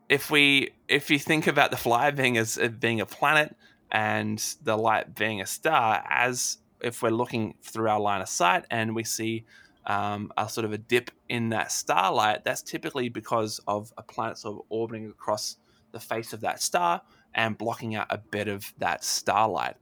if 0.10 0.32
we 0.32 0.72
if 0.88 1.10
you 1.10 1.20
think 1.20 1.48
about 1.48 1.72
the 1.72 1.78
fly 1.78 2.12
being 2.12 2.38
as 2.38 2.60
being 2.80 3.02
a 3.02 3.06
planet 3.06 3.56
and 3.92 4.44
the 4.64 4.78
light 4.78 5.16
being 5.16 5.42
a 5.42 5.46
star, 5.46 6.04
as 6.10 6.58
if 6.82 7.02
we're 7.02 7.10
looking 7.10 7.56
through 7.62 7.90
our 7.90 8.00
line 8.00 8.22
of 8.22 8.30
sight 8.30 8.66
and 8.70 8.96
we 8.96 9.04
see 9.04 9.46
um, 9.88 10.32
a 10.38 10.48
sort 10.48 10.66
of 10.66 10.74
a 10.74 10.78
dip 10.78 11.12
in 11.30 11.50
that 11.50 11.72
starlight, 11.72 12.44
that's 12.44 12.62
typically 12.62 13.10
because 13.10 13.60
of 13.68 13.92
a 13.98 14.04
planet 14.04 14.38
sort 14.38 14.58
of 14.58 14.66
orbiting 14.70 15.10
across 15.10 15.58
the 15.94 16.00
face 16.00 16.34
of 16.34 16.42
that 16.42 16.62
star 16.62 17.02
and 17.34 17.58
blocking 17.58 17.96
out 17.96 18.08
a 18.10 18.18
bit 18.18 18.48
of 18.48 18.74
that 18.78 19.04
starlight. 19.04 19.76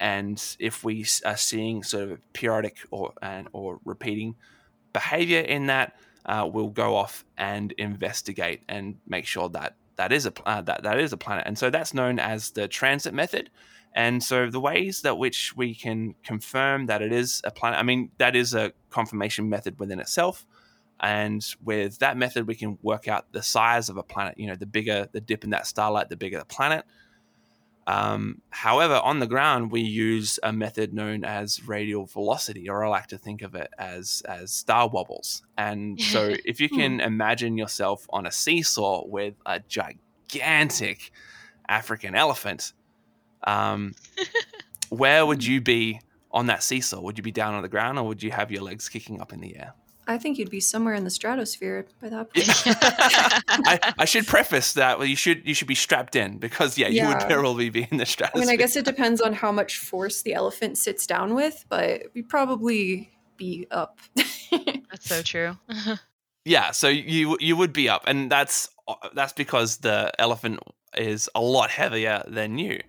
And 0.00 0.42
if 0.58 0.82
we 0.82 1.06
are 1.24 1.36
seeing 1.36 1.84
sort 1.84 2.10
of 2.10 2.32
periodic 2.32 2.78
or 2.90 3.12
and 3.22 3.48
or 3.52 3.78
repeating 3.84 4.34
behavior 4.92 5.40
in 5.40 5.66
that, 5.66 5.96
uh, 6.26 6.48
we'll 6.52 6.68
go 6.68 6.96
off 6.96 7.24
and 7.38 7.70
investigate 7.72 8.62
and 8.68 8.96
make 9.06 9.26
sure 9.26 9.48
that 9.50 9.76
that 9.96 10.12
is 10.12 10.26
a 10.26 10.32
uh, 10.44 10.60
that 10.62 10.82
that 10.82 10.98
is 10.98 11.12
a 11.12 11.16
planet. 11.16 11.44
And 11.46 11.56
so 11.56 11.70
that's 11.70 11.94
known 11.94 12.18
as 12.18 12.50
the 12.50 12.66
transit 12.66 13.14
method. 13.14 13.50
And 13.94 14.22
so 14.22 14.48
the 14.48 14.60
ways 14.60 15.02
that 15.02 15.18
which 15.18 15.54
we 15.56 15.74
can 15.74 16.14
confirm 16.24 16.86
that 16.86 17.02
it 17.02 17.12
is 17.12 17.42
a 17.44 17.50
planet, 17.50 17.78
I 17.78 17.82
mean, 17.82 18.10
that 18.18 18.34
is 18.34 18.54
a 18.54 18.72
confirmation 18.90 19.48
method 19.48 19.78
within 19.78 20.00
itself. 20.00 20.46
And 21.00 21.44
with 21.62 21.98
that 21.98 22.16
method, 22.16 22.46
we 22.46 22.54
can 22.54 22.78
work 22.82 23.08
out 23.08 23.32
the 23.32 23.42
size 23.42 23.88
of 23.88 23.96
a 23.96 24.02
planet. 24.02 24.38
You 24.38 24.46
know, 24.46 24.54
the 24.54 24.66
bigger 24.66 25.08
the 25.12 25.20
dip 25.20 25.44
in 25.44 25.50
that 25.50 25.66
starlight, 25.66 26.08
the 26.08 26.16
bigger 26.16 26.38
the 26.38 26.44
planet. 26.44 26.84
Um, 27.86 28.40
however, 28.50 28.94
on 28.94 29.18
the 29.18 29.26
ground, 29.26 29.72
we 29.72 29.80
use 29.80 30.38
a 30.44 30.52
method 30.52 30.94
known 30.94 31.24
as 31.24 31.66
radial 31.66 32.06
velocity, 32.06 32.68
or 32.68 32.84
I 32.84 32.88
like 32.88 33.08
to 33.08 33.18
think 33.18 33.42
of 33.42 33.56
it 33.56 33.70
as 33.76 34.22
as 34.26 34.52
star 34.52 34.88
wobbles. 34.88 35.42
And 35.58 36.00
so, 36.00 36.34
if 36.44 36.60
you 36.60 36.68
can 36.68 37.00
imagine 37.00 37.58
yourself 37.58 38.06
on 38.10 38.24
a 38.24 38.32
seesaw 38.32 39.04
with 39.06 39.34
a 39.44 39.58
gigantic 39.58 41.10
African 41.68 42.14
elephant, 42.14 42.72
um, 43.44 43.94
where 44.88 45.24
would 45.26 45.44
you 45.44 45.60
be 45.60 46.00
on 46.30 46.46
that 46.46 46.62
seesaw? 46.62 47.00
Would 47.00 47.18
you 47.18 47.22
be 47.22 47.32
down 47.32 47.54
on 47.54 47.62
the 47.62 47.68
ground, 47.68 47.98
or 47.98 48.06
would 48.08 48.22
you 48.22 48.30
have 48.30 48.50
your 48.50 48.62
legs 48.62 48.88
kicking 48.88 49.20
up 49.20 49.32
in 49.32 49.40
the 49.40 49.56
air? 49.56 49.74
i 50.08 50.18
think 50.18 50.36
you'd 50.36 50.50
be 50.50 50.58
somewhere 50.58 50.94
in 50.94 51.04
the 51.04 51.10
stratosphere 51.10 51.86
by 52.00 52.08
that 52.08 52.26
point 52.34 52.48
I, 52.66 53.94
I 54.00 54.04
should 54.04 54.26
preface 54.26 54.72
that 54.72 54.98
well, 54.98 55.06
you 55.06 55.14
should 55.14 55.46
you 55.46 55.54
should 55.54 55.68
be 55.68 55.76
strapped 55.76 56.16
in 56.16 56.38
because 56.38 56.76
yeah, 56.76 56.88
you 56.88 57.06
would 57.06 57.18
Yeah. 57.20 57.26
probably 57.28 57.70
be 57.70 57.86
in 57.88 57.98
the 57.98 58.04
stratosphere. 58.04 58.40
I 58.40 58.40
stratosphere. 58.40 58.40
mean, 58.40 58.48
I 58.50 58.56
guess 58.56 58.74
it 58.74 58.84
depends 58.84 59.20
on 59.20 59.32
how 59.32 59.52
much 59.52 59.78
force 59.78 60.22
the 60.22 60.34
elephant 60.34 60.76
sits 60.76 61.06
down 61.06 61.36
with, 61.36 61.64
but 61.68 62.02
we'd 62.14 62.28
probably 62.28 63.12
be 63.36 63.68
up. 63.70 64.00
That's 64.50 65.08
so 65.08 65.22
true. 65.22 65.56
Yeah, 66.44 66.72
so 66.72 66.88
you 66.88 67.36
you 67.38 67.54
would 67.56 67.72
be 67.72 67.88
up, 67.88 68.02
and 68.08 68.28
that's 68.28 68.68
that's 69.14 69.32
because 69.32 69.76
the 69.76 70.10
elephant 70.18 70.58
is 70.96 71.30
a 71.36 71.40
lot 71.40 71.70
heavier 71.70 72.24
than 72.26 72.58
you. 72.58 72.80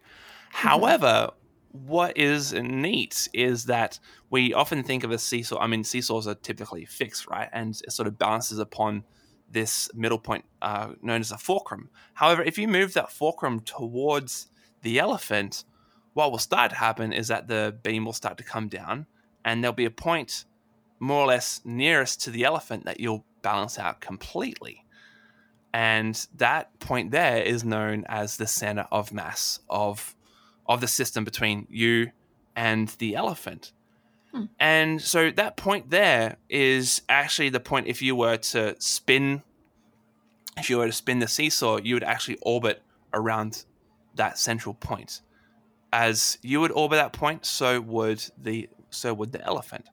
However, 0.54 1.32
what 1.72 2.16
is 2.16 2.54
neat 2.54 3.28
is 3.34 3.66
that 3.66 4.00
we 4.30 4.54
often 4.54 4.84
think 4.84 5.04
of 5.04 5.10
a 5.10 5.18
seesaw. 5.18 5.58
I 5.58 5.66
mean, 5.66 5.84
seesaws 5.84 6.28
are 6.28 6.36
typically 6.36 6.86
fixed, 6.86 7.28
right, 7.28 7.50
and 7.52 7.72
it 7.84 7.92
sort 7.92 8.08
of 8.08 8.20
balances 8.20 8.60
upon 8.60 9.04
this 9.50 9.90
middle 9.96 10.20
point 10.20 10.46
uh, 10.62 10.94
known 11.02 11.22
as 11.22 11.32
a 11.32 11.40
fulcrum. 11.40 11.90
However, 12.14 12.44
if 12.44 12.60
you 12.60 12.68
move 12.68 12.94
that 12.94 13.12
fulcrum 13.12 13.62
towards 13.62 14.48
the 14.84 15.00
elephant, 15.00 15.66
what 16.14 16.32
will 16.32 16.38
start 16.38 16.70
to 16.70 16.78
happen 16.78 17.12
is 17.12 17.30
that 17.30 17.48
the 17.48 17.76
beam 17.82 18.06
will 18.06 18.14
start 18.14 18.38
to 18.38 18.44
come 18.44 18.68
down, 18.68 19.08
and 19.44 19.64
there'll 19.64 19.74
be 19.74 19.86
a 19.86 19.92
point 19.92 20.46
more 21.00 21.24
or 21.24 21.28
less 21.28 21.62
nearest 21.66 22.22
to 22.22 22.30
the 22.30 22.46
elephant 22.46 22.86
that 22.86 23.00
you'll 23.00 23.26
balance 23.42 23.80
out 23.80 24.02
completely. 24.02 24.86
And 25.74 26.16
that 26.36 26.80
point 26.80 27.10
there 27.10 27.42
is 27.42 27.66
known 27.66 28.06
as 28.08 28.38
the 28.38 28.46
center 28.46 28.86
of 28.92 29.12
mass 29.12 29.60
of 29.68 30.13
of 30.68 30.82
the 30.82 30.88
system 30.88 31.24
between 31.24 31.68
you 31.70 32.12
and 32.56 32.90
the 33.00 33.16
elephant. 33.16 33.72
Hmm. 34.32 34.46
And 34.60 35.02
so 35.02 35.32
that 35.32 35.58
point 35.58 35.90
there 35.90 36.38
is 36.50 37.02
actually 37.10 37.50
the 37.50 37.60
point 37.60 37.88
if 37.88 38.02
you 38.02 38.16
were 38.16 38.38
to 38.38 38.76
spin 38.80 39.44
if 40.58 40.70
you 40.70 40.78
were 40.78 40.88
to 40.88 40.94
spin 40.94 41.20
the 41.20 41.28
seesaw, 41.28 41.78
you 41.78 41.96
would 41.96 42.04
actually 42.04 42.38
orbit 42.42 42.84
around 43.14 43.66
that 44.16 44.38
central 44.38 44.76
point. 44.76 45.22
As 45.92 46.38
you 46.42 46.60
would 46.62 46.72
orbit 46.72 46.98
that 46.98 47.14
point, 47.14 47.46
so 47.46 47.82
would 47.82 48.24
the 48.38 48.70
so 48.90 49.14
would 49.14 49.32
the 49.32 49.44
elephant. 49.44 49.90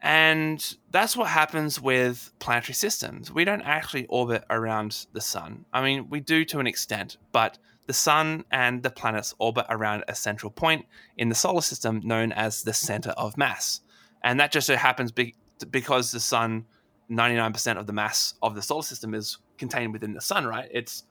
And 0.00 0.76
that's 0.92 1.16
what 1.16 1.28
happens 1.28 1.80
with 1.80 2.30
planetary 2.38 2.74
systems. 2.74 3.32
We 3.32 3.44
don't 3.44 3.62
actually 3.62 4.06
orbit 4.06 4.44
around 4.48 5.06
the 5.12 5.20
sun. 5.20 5.64
I 5.72 5.82
mean, 5.82 6.08
we 6.08 6.20
do 6.20 6.44
to 6.46 6.60
an 6.60 6.68
extent, 6.68 7.16
but 7.32 7.58
the 7.88 7.94
sun 7.94 8.44
and 8.52 8.82
the 8.82 8.90
planets 8.90 9.34
orbit 9.38 9.64
around 9.70 10.04
a 10.08 10.14
central 10.14 10.52
point 10.52 10.84
in 11.16 11.30
the 11.30 11.34
solar 11.34 11.62
system 11.62 12.02
known 12.04 12.32
as 12.32 12.62
the 12.62 12.74
center 12.74 13.10
of 13.12 13.36
mass. 13.38 13.80
And 14.22 14.38
that 14.38 14.52
just 14.52 14.66
so 14.66 14.76
happens 14.76 15.10
be- 15.10 15.34
because 15.70 16.12
the 16.12 16.20
sun, 16.20 16.66
99% 17.10 17.78
of 17.78 17.86
the 17.86 17.94
mass 17.94 18.34
of 18.42 18.54
the 18.54 18.60
solar 18.60 18.82
system 18.82 19.14
is 19.14 19.38
contained 19.56 19.94
within 19.94 20.12
the 20.12 20.20
sun, 20.20 20.46
right? 20.46 20.68
It's 20.70 21.04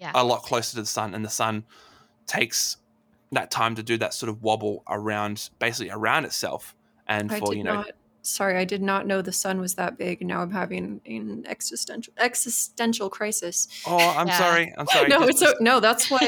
Yeah. 0.00 0.10
a 0.12 0.24
lot 0.24 0.42
closer 0.42 0.72
to 0.74 0.80
the 0.80 0.86
sun, 0.86 1.14
and 1.14 1.24
the 1.24 1.30
sun 1.30 1.64
takes 2.26 2.78
that 3.30 3.52
time 3.52 3.76
to 3.76 3.82
do 3.84 3.96
that 3.98 4.12
sort 4.12 4.28
of 4.28 4.42
wobble 4.42 4.82
around, 4.88 5.50
basically 5.60 5.90
around 5.90 6.24
itself. 6.24 6.74
And 7.06 7.30
I 7.30 7.38
for, 7.38 7.54
you 7.54 7.62
know, 7.62 7.74
not. 7.74 7.90
Sorry, 8.26 8.56
I 8.56 8.64
did 8.64 8.80
not 8.80 9.06
know 9.06 9.20
the 9.20 9.32
sun 9.32 9.60
was 9.60 9.74
that 9.74 9.98
big. 9.98 10.26
Now 10.26 10.40
I'm 10.40 10.50
having 10.50 11.00
an 11.06 11.44
existential 11.46 12.12
existential 12.16 13.10
crisis. 13.10 13.68
oh, 13.86 13.98
I'm 13.98 14.28
Yeah. 14.28 14.38
sorry. 14.38 14.74
I'm 14.78 14.86
sorry. 14.86 15.08
no, 15.14 15.18
Just- 15.26 15.30
it's 15.30 15.40
so, 15.40 15.54
no. 15.60 15.78
That's 15.80 16.10
what 16.10 16.22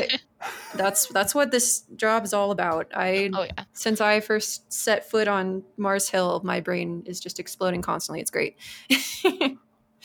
that's 0.74 1.06
that's 1.06 1.34
what 1.34 1.50
this 1.50 1.84
job 1.96 2.24
is 2.24 2.34
all 2.34 2.50
about. 2.50 2.88
I 2.94 3.30
oh 3.32 3.44
yeah. 3.44 3.64
since 3.72 4.02
I 4.02 4.20
first 4.20 4.70
set 4.72 5.08
foot 5.10 5.26
on 5.26 5.62
Mars 5.78 6.08
Hill, 6.10 6.42
my 6.44 6.60
brain 6.60 7.02
is 7.06 7.18
just 7.18 7.40
exploding 7.40 7.80
constantly. 7.82 8.20
It's 8.20 8.30
great. 8.30 8.56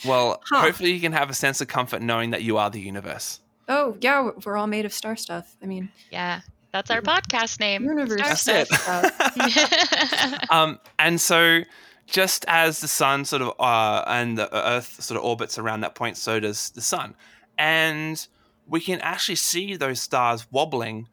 Well, 0.04 0.42
Huh. 0.50 0.62
hopefully 0.62 0.90
you 0.92 1.00
can 1.00 1.12
have 1.12 1.30
a 1.30 1.34
sense 1.34 1.60
of 1.60 1.68
comfort 1.68 2.02
knowing 2.02 2.30
that 2.30 2.42
you 2.42 2.56
are 2.58 2.70
the 2.70 2.80
universe. 2.80 3.38
oh 3.68 3.96
yeah, 4.00 4.30
we're 4.44 4.56
all 4.56 4.66
made 4.66 4.84
of 4.84 4.92
star 4.92 5.14
stuff. 5.14 5.56
I 5.62 5.66
mean, 5.66 5.90
Yeah. 6.10 6.40
That's 6.72 6.90
our 6.90 7.02
podcast 7.02 7.60
name. 7.60 7.84
Universe. 7.84 8.20
That's 8.20 8.48
it. 8.48 8.68
Stuff. 8.68 10.50
um, 10.50 10.80
and 10.98 11.20
so, 11.20 11.60
just 12.06 12.46
as 12.48 12.80
the 12.80 12.88
sun 12.88 13.26
sort 13.26 13.42
of 13.42 13.52
uh, 13.60 14.04
and 14.06 14.38
the 14.38 14.54
Earth 14.54 15.02
sort 15.02 15.18
of 15.18 15.24
orbits 15.24 15.58
around 15.58 15.80
that 15.80 15.94
point, 15.94 16.16
so 16.16 16.40
does 16.40 16.70
the 16.70 16.80
sun, 16.80 17.14
and 17.58 18.26
we 18.66 18.80
can 18.80 19.00
actually 19.00 19.36
see 19.36 19.76
those 19.76 20.00
stars 20.00 20.46
wobbling 20.50 21.08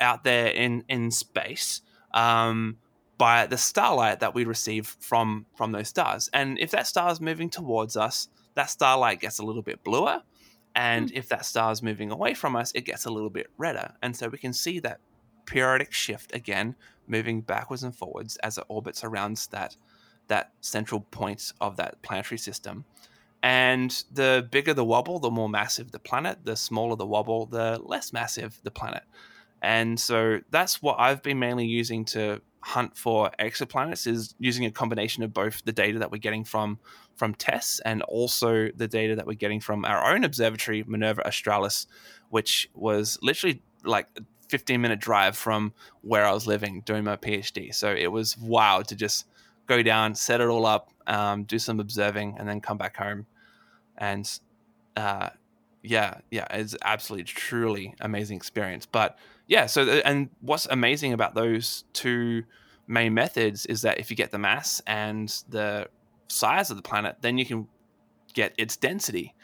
out 0.00 0.24
there 0.24 0.48
in 0.48 0.84
in 0.88 1.12
space 1.12 1.82
um, 2.12 2.78
by 3.16 3.46
the 3.46 3.56
starlight 3.56 4.18
that 4.18 4.34
we 4.34 4.44
receive 4.44 4.96
from 4.98 5.46
from 5.56 5.70
those 5.70 5.88
stars. 5.88 6.28
And 6.32 6.58
if 6.58 6.72
that 6.72 6.88
star 6.88 7.12
is 7.12 7.20
moving 7.20 7.50
towards 7.50 7.96
us, 7.96 8.28
that 8.54 8.68
starlight 8.68 9.20
gets 9.20 9.38
a 9.38 9.44
little 9.44 9.62
bit 9.62 9.84
bluer. 9.84 10.22
And 10.74 11.10
hmm. 11.10 11.16
if 11.16 11.28
that 11.28 11.44
star 11.44 11.72
is 11.72 11.82
moving 11.82 12.10
away 12.10 12.34
from 12.34 12.56
us, 12.56 12.72
it 12.74 12.82
gets 12.82 13.04
a 13.04 13.10
little 13.10 13.30
bit 13.30 13.48
redder. 13.58 13.92
And 14.02 14.16
so 14.16 14.28
we 14.28 14.38
can 14.38 14.52
see 14.52 14.80
that 14.80 15.00
periodic 15.46 15.92
shift 15.92 16.34
again, 16.34 16.74
moving 17.06 17.40
backwards 17.40 17.82
and 17.82 17.94
forwards 17.94 18.36
as 18.38 18.58
it 18.58 18.64
orbits 18.68 19.04
around 19.04 19.46
that 19.50 19.76
that 20.26 20.52
central 20.62 21.00
point 21.00 21.52
of 21.60 21.76
that 21.76 22.00
planetary 22.02 22.38
system. 22.38 22.84
And 23.42 24.04
the 24.10 24.48
bigger 24.50 24.72
the 24.72 24.86
wobble, 24.86 25.18
the 25.18 25.30
more 25.30 25.50
massive 25.50 25.92
the 25.92 25.98
planet. 25.98 26.38
The 26.44 26.56
smaller 26.56 26.96
the 26.96 27.06
wobble, 27.06 27.44
the 27.44 27.78
less 27.84 28.10
massive 28.10 28.58
the 28.62 28.70
planet. 28.70 29.02
And 29.60 30.00
so 30.00 30.40
that's 30.50 30.80
what 30.80 30.98
I've 30.98 31.22
been 31.22 31.38
mainly 31.38 31.66
using 31.66 32.06
to 32.06 32.40
hunt 32.64 32.96
for 32.96 33.30
exoplanets 33.38 34.06
is 34.06 34.34
using 34.38 34.64
a 34.64 34.70
combination 34.70 35.22
of 35.22 35.34
both 35.34 35.62
the 35.66 35.72
data 35.72 35.98
that 35.98 36.10
we're 36.10 36.16
getting 36.16 36.44
from 36.44 36.78
from 37.14 37.34
TESS 37.34 37.80
and 37.84 38.00
also 38.02 38.70
the 38.74 38.88
data 38.88 39.14
that 39.16 39.26
we're 39.26 39.34
getting 39.34 39.60
from 39.60 39.84
our 39.84 40.10
own 40.14 40.24
observatory 40.24 40.82
Minerva 40.86 41.26
Australis 41.26 41.86
which 42.30 42.70
was 42.72 43.18
literally 43.20 43.60
like 43.84 44.08
a 44.16 44.22
15 44.48 44.80
minute 44.80 44.98
drive 44.98 45.36
from 45.36 45.74
where 46.00 46.24
I 46.24 46.32
was 46.32 46.46
living 46.46 46.80
doing 46.86 47.04
my 47.04 47.16
PhD 47.16 47.74
so 47.74 47.92
it 47.92 48.10
was 48.10 48.38
wild 48.38 48.88
to 48.88 48.96
just 48.96 49.26
go 49.66 49.82
down 49.82 50.14
set 50.14 50.40
it 50.40 50.48
all 50.48 50.64
up 50.64 50.90
um, 51.06 51.44
do 51.44 51.58
some 51.58 51.80
observing 51.80 52.36
and 52.38 52.48
then 52.48 52.62
come 52.62 52.78
back 52.78 52.96
home 52.96 53.26
and 53.98 54.40
uh, 54.96 55.28
yeah 55.84 56.18
yeah 56.30 56.46
it's 56.50 56.74
absolutely 56.82 57.24
truly 57.24 57.94
amazing 58.00 58.36
experience 58.36 58.86
but 58.86 59.18
yeah 59.46 59.66
so 59.66 59.82
and 60.04 60.30
what's 60.40 60.66
amazing 60.66 61.12
about 61.12 61.34
those 61.34 61.84
two 61.92 62.42
main 62.86 63.14
methods 63.14 63.66
is 63.66 63.82
that 63.82 63.98
if 63.98 64.10
you 64.10 64.16
get 64.16 64.30
the 64.30 64.38
mass 64.38 64.82
and 64.86 65.42
the 65.48 65.86
size 66.28 66.70
of 66.70 66.76
the 66.76 66.82
planet 66.82 67.16
then 67.20 67.38
you 67.38 67.44
can 67.44 67.68
get 68.32 68.52
its 68.58 68.76
density 68.76 69.34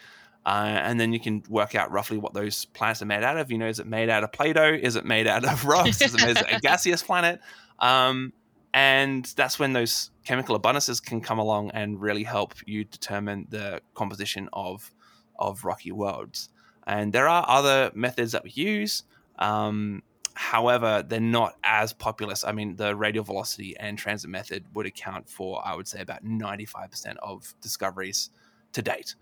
uh, 0.47 0.81
and 0.83 0.99
then 0.99 1.13
you 1.13 1.21
can 1.21 1.43
work 1.49 1.75
out 1.75 1.93
roughly 1.93 2.17
what 2.17 2.33
those 2.33 2.65
planets 2.65 3.03
are 3.03 3.07
made 3.07 3.23
out 3.23 3.37
of. 3.37 3.51
You 3.51 3.59
know 3.59 3.69
is 3.69 3.79
it 3.79 3.87
made 3.87 4.09
out 4.09 4.25
of 4.25 4.33
play-doh? 4.33 4.79
Is 4.83 4.97
it 4.97 5.05
made 5.05 5.27
out 5.27 5.45
of 5.45 5.65
rocks? 5.67 6.01
Is 6.01 6.15
it 6.15 6.43
a 6.51 6.59
gaseous 6.61 7.03
planet? 7.03 7.41
Um, 7.79 8.33
and 8.73 9.25
that's 9.37 9.59
when 9.59 9.73
those 9.73 10.11
chemical 10.25 10.59
abundances 10.59 11.05
can 11.05 11.21
come 11.21 11.39
along 11.39 11.73
and 11.73 12.01
really 12.01 12.23
help 12.23 12.55
you 12.67 12.85
determine 12.85 13.47
the 13.51 13.81
composition 13.95 14.49
of 14.53 14.91
of 15.41 15.65
rocky 15.65 15.93
worlds. 15.93 16.49
And 16.87 17.13
there 17.13 17.29
are 17.29 17.45
other 17.49 17.91
methods 17.95 18.33
that 18.33 18.45
we 18.45 18.51
use 18.51 19.05
um, 19.39 20.03
however 20.35 21.05
they're 21.07 21.21
not 21.21 21.55
as 21.65 21.93
populous. 21.93 22.45
I 22.45 22.53
mean 22.53 22.77
the 22.77 22.95
radial 22.97 23.25
velocity 23.25 23.77
and 23.79 23.99
transit 23.99 24.31
method 24.31 24.65
would 24.75 24.87
account 24.87 25.29
for 25.29 25.61
i 25.67 25.75
would 25.75 25.89
say 25.89 26.01
about 26.01 26.25
95% 26.25 27.17
of 27.23 27.55
discoveries 27.61 28.31
to 28.73 28.83
date. 28.83 29.15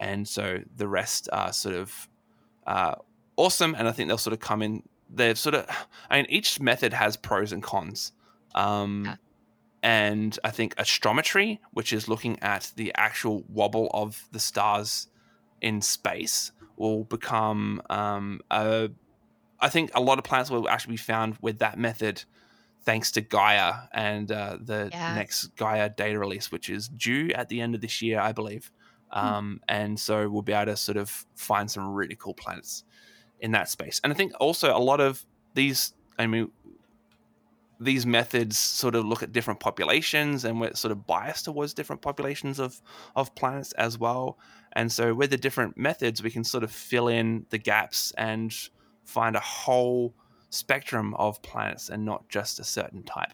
And 0.00 0.26
so 0.26 0.60
the 0.76 0.88
rest 0.88 1.28
are 1.32 1.52
sort 1.52 1.74
of 1.74 2.08
uh, 2.66 2.94
awesome 3.36 3.74
and 3.76 3.88
i 3.88 3.92
think 3.92 4.08
they'll 4.08 4.18
sort 4.18 4.32
of 4.34 4.40
come 4.40 4.62
in 4.62 4.82
they're 5.10 5.34
sort 5.34 5.54
of 5.54 5.66
i 6.10 6.16
mean 6.16 6.26
each 6.28 6.60
method 6.60 6.92
has 6.92 7.16
pros 7.16 7.52
and 7.52 7.62
cons. 7.62 8.12
Um, 8.54 9.04
Yeah. 9.06 9.16
and 9.82 10.38
i 10.44 10.50
think 10.50 10.74
astrometry 10.76 11.58
which 11.72 11.92
is 11.92 12.08
looking 12.08 12.38
at 12.40 12.72
the 12.76 12.92
actual 12.96 13.44
wobble 13.48 13.90
of 13.94 14.28
the 14.32 14.38
stars 14.40 15.08
in 15.62 15.82
space 15.82 16.52
will 16.76 17.04
become 17.04 17.82
um, 17.90 18.42
a 18.50 18.90
I 19.60 19.68
think 19.68 19.90
a 19.94 20.00
lot 20.00 20.18
of 20.18 20.24
planets 20.24 20.50
will 20.50 20.68
actually 20.68 20.94
be 20.94 20.98
found 20.98 21.38
with 21.40 21.60
that 21.60 21.78
method, 21.78 22.24
thanks 22.84 23.12
to 23.12 23.20
Gaia 23.22 23.74
and 23.92 24.30
uh, 24.32 24.58
the 24.60 24.92
Yeah. 24.92 25.14
next 25.14 25.48
Gaia 25.56 25.88
data 25.90 26.18
release, 26.18 26.50
which 26.52 26.68
is 26.70 26.88
due 26.88 27.30
at 27.34 27.48
the 27.48 27.60
end 27.60 27.74
of 27.74 27.80
this 27.80 28.02
year, 28.02 28.20
I 28.20 28.32
believe. 28.32 28.72
Um, 29.12 29.60
and 29.68 30.00
so 30.00 30.28
we'll 30.30 30.42
be 30.42 30.52
able 30.52 30.72
to 30.72 30.76
sort 30.76 30.98
of 30.98 31.26
find 31.36 31.70
some 31.70 31.92
really 31.92 32.16
cool 32.16 32.34
planets 32.34 32.84
in 33.40 33.52
that 33.52 33.68
space. 33.68 34.00
And 34.04 34.12
I 34.12 34.16
think 34.16 34.32
also 34.40 34.76
a 34.76 34.80
lot 34.80 35.00
of 35.00 35.26
these, 35.54 35.94
I 36.18 36.26
mean, 36.26 36.52
these 37.84 38.06
methods 38.06 38.58
sort 38.58 38.94
of 38.94 39.04
look 39.04 39.22
at 39.22 39.32
different 39.32 39.60
populations 39.60 40.44
and 40.44 40.60
we're 40.60 40.74
sort 40.74 40.92
of 40.92 41.06
biased 41.06 41.44
towards 41.44 41.74
different 41.74 42.02
populations 42.02 42.58
of 42.58 42.80
of 43.16 43.34
planets 43.34 43.72
as 43.72 43.98
well. 43.98 44.38
And 44.72 44.90
so 44.90 45.14
with 45.14 45.30
the 45.30 45.36
different 45.36 45.76
methods, 45.76 46.22
we 46.22 46.30
can 46.30 46.44
sort 46.44 46.64
of 46.64 46.70
fill 46.70 47.08
in 47.08 47.46
the 47.50 47.58
gaps 47.58 48.12
and 48.16 48.54
find 49.04 49.36
a 49.36 49.40
whole 49.40 50.14
spectrum 50.50 51.14
of 51.14 51.42
planets 51.42 51.88
and 51.88 52.04
not 52.04 52.28
just 52.28 52.60
a 52.60 52.64
certain 52.64 53.02
type. 53.02 53.32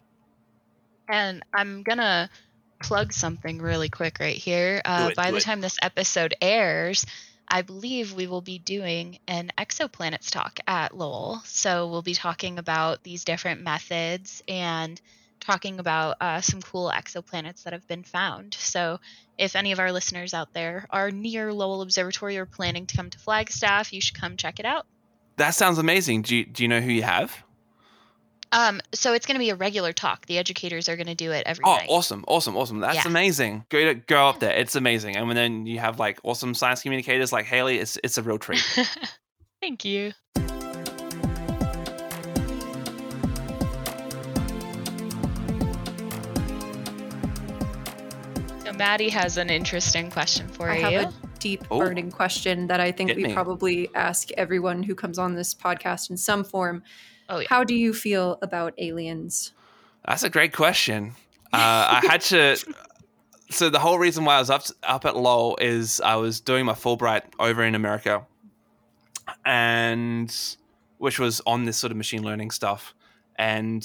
And 1.07 1.43
I'm 1.53 1.83
gonna 1.83 2.29
plug 2.81 3.13
something 3.13 3.59
really 3.59 3.89
quick 3.89 4.19
right 4.19 4.35
here. 4.35 4.81
Uh, 4.85 5.09
it, 5.11 5.15
by 5.15 5.31
the 5.31 5.37
it. 5.37 5.43
time 5.43 5.61
this 5.61 5.77
episode 5.81 6.33
airs, 6.41 7.05
I 7.49 7.63
believe 7.63 8.13
we 8.13 8.27
will 8.27 8.41
be 8.41 8.59
doing 8.59 9.19
an 9.27 9.51
exoplanets 9.57 10.29
talk 10.29 10.59
at 10.67 10.95
Lowell. 10.95 11.41
So 11.45 11.87
we'll 11.87 12.01
be 12.01 12.13
talking 12.13 12.59
about 12.59 13.03
these 13.03 13.23
different 13.23 13.61
methods 13.61 14.43
and 14.47 15.01
talking 15.39 15.79
about 15.79 16.17
uh, 16.21 16.41
some 16.41 16.61
cool 16.61 16.91
exoplanets 16.93 17.63
that 17.63 17.73
have 17.73 17.87
been 17.87 18.03
found. 18.03 18.53
So 18.53 18.99
if 19.37 19.55
any 19.55 19.71
of 19.71 19.79
our 19.79 19.91
listeners 19.91 20.33
out 20.33 20.53
there 20.53 20.85
are 20.89 21.11
near 21.11 21.51
Lowell 21.53 21.81
Observatory 21.81 22.37
or 22.37 22.45
planning 22.45 22.85
to 22.85 22.95
come 22.95 23.09
to 23.09 23.17
Flagstaff, 23.17 23.93
you 23.93 24.01
should 24.01 24.19
come 24.19 24.37
check 24.37 24.59
it 24.59 24.65
out. 24.65 24.85
That 25.37 25.51
sounds 25.51 25.77
amazing. 25.77 26.23
Do 26.23 26.35
you, 26.35 26.45
do 26.45 26.63
you 26.63 26.69
know 26.69 26.81
who 26.81 26.91
you 26.91 27.03
have? 27.03 27.43
Um, 28.51 28.81
so 28.93 29.13
it's 29.13 29.25
going 29.25 29.35
to 29.35 29.39
be 29.39 29.51
a 29.51 29.55
regular 29.55 29.93
talk. 29.93 30.25
The 30.25 30.37
educators 30.39 30.89
are 30.89 30.95
going 30.95 31.07
to 31.07 31.15
do 31.15 31.31
it 31.31 31.43
every 31.45 31.63
Oh, 31.65 31.75
night. 31.75 31.85
awesome, 31.89 32.25
awesome, 32.27 32.57
awesome. 32.57 32.79
That's 32.79 32.95
Yeah. 32.95 33.07
amazing. 33.07 33.65
Go 33.69 33.85
to 33.85 33.93
go 33.95 34.27
up 34.27 34.39
there. 34.39 34.55
It's 34.55 34.75
amazing. 34.75 35.17
And 35.17 35.31
then 35.37 35.65
you 35.67 35.79
have 35.79 35.99
like 35.99 36.19
awesome 36.23 36.53
science 36.55 36.81
communicators 36.81 37.31
like 37.31 37.45
Hailey. 37.45 37.77
It's 37.77 37.97
it's 38.03 38.17
a 38.17 38.23
real 38.23 38.39
treat. 38.39 38.63
Thank 39.61 39.85
you. 39.85 40.13
So 48.65 48.73
Madi 48.73 49.09
has 49.09 49.37
an 49.37 49.49
interesting 49.49 50.11
question 50.11 50.47
for 50.47 50.69
I 50.69 50.77
you. 50.77 50.99
have 50.99 51.13
a 51.13 51.27
deep, 51.39 51.63
Oh. 51.71 51.79
burning 51.79 52.11
question 52.11 52.67
that 52.67 52.79
I 52.79 52.91
think 52.91 53.09
Hit 53.09 53.17
we 53.17 53.23
me. 53.25 53.33
probably 53.33 53.89
ask 53.95 54.29
everyone 54.33 54.83
who 54.83 54.93
comes 54.95 55.17
on 55.17 55.35
this 55.35 55.55
podcast 55.55 56.09
in 56.09 56.17
some 56.17 56.43
form. 56.43 56.83
Oh, 57.29 57.39
yeah. 57.39 57.47
How 57.49 57.63
do 57.63 57.75
you 57.75 57.93
feel 57.93 58.39
about 58.41 58.73
aliens? 58.77 59.53
That's 60.05 60.23
a 60.23 60.29
great 60.29 60.53
question. 60.53 61.13
Uh, 61.53 62.01
I 62.01 62.01
had 62.07 62.21
to. 62.21 62.57
So 63.51 63.71
the 63.71 63.79
whole 63.79 63.97
reason 63.97 64.25
why 64.25 64.35
I 64.35 64.39
was 64.39 64.51
up 64.51 64.65
up 64.83 65.05
at 65.05 65.17
Lowell 65.17 65.57
is 65.59 65.99
I 66.01 66.17
was 66.17 66.39
doing 66.39 66.65
my 66.65 66.73
Fulbright 66.73 67.23
over 67.39 67.63
in 67.63 67.73
America, 67.73 68.27
and 69.43 70.31
which 70.99 71.17
was 71.17 71.41
on 71.47 71.65
this 71.65 71.75
sort 71.75 71.89
of 71.89 71.97
machine 71.97 72.21
learning 72.21 72.51
stuff. 72.51 72.93
And 73.37 73.81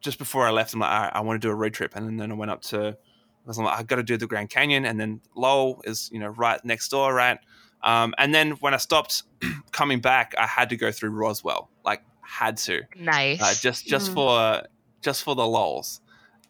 just 0.00 0.18
before 0.18 0.44
I 0.44 0.50
left, 0.50 0.74
I'm 0.74 0.80
like, 0.80 0.90
All 0.90 1.02
right, 1.02 1.12
I 1.14 1.20
want 1.20 1.40
to 1.40 1.46
do 1.46 1.52
a 1.52 1.54
road 1.54 1.72
trip, 1.72 1.94
and 1.94 2.18
then 2.18 2.32
I 2.32 2.34
went 2.34 2.50
up 2.50 2.62
to. 2.62 2.88
I 2.88 3.46
was 3.46 3.58
like, 3.58 3.78
I 3.78 3.84
got 3.84 3.96
to 3.96 4.02
do 4.02 4.16
the 4.16 4.26
Grand 4.26 4.50
Canyon, 4.50 4.84
and 4.84 4.98
then 4.98 5.20
Lowell 5.36 5.82
is 5.84 6.10
you 6.12 6.18
know 6.18 6.30
right 6.30 6.58
next 6.64 6.88
door, 6.88 7.14
right? 7.14 7.38
Um, 7.84 8.12
and 8.18 8.34
then 8.34 8.52
when 8.52 8.74
I 8.74 8.78
stopped 8.78 9.22
coming 9.70 10.00
back, 10.00 10.34
I 10.36 10.46
had 10.46 10.70
to 10.70 10.76
go 10.76 10.90
through 10.90 11.10
Roswell, 11.10 11.70
like 11.84 12.02
had 12.26 12.56
to, 12.58 12.82
Nice. 12.96 13.40
uh, 13.42 13.54
just 13.60 13.86
just 13.86 14.10
Mm. 14.10 14.14
for 14.14 14.62
just 15.02 15.22
for 15.22 15.34
the 15.34 15.46
lols, 15.46 16.00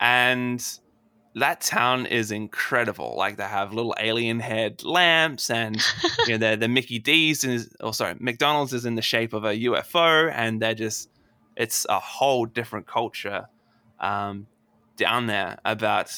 and 0.00 0.62
that 1.34 1.60
town 1.60 2.06
is 2.06 2.30
incredible. 2.30 3.14
Like 3.16 3.36
they 3.36 3.44
have 3.44 3.74
little 3.74 3.94
alien 4.00 4.40
head 4.40 4.82
lamps, 4.84 5.50
and 5.50 5.76
you 6.26 6.38
know 6.38 6.50
the 6.50 6.56
the 6.56 6.68
Mickey 6.68 6.98
D's 6.98 7.44
is, 7.44 7.74
oh 7.80 7.92
sorry, 7.92 8.14
McDonald's 8.18 8.72
is 8.72 8.84
in 8.86 8.94
the 8.94 9.02
shape 9.02 9.32
of 9.34 9.44
a 9.44 9.54
UFO, 9.54 10.32
and 10.34 10.60
they're 10.62 10.74
just 10.74 11.10
it's 11.56 11.86
a 11.88 11.98
whole 12.00 12.46
different 12.46 12.86
culture 12.86 13.46
um, 14.00 14.46
down 14.96 15.26
there 15.26 15.58
about 15.64 16.10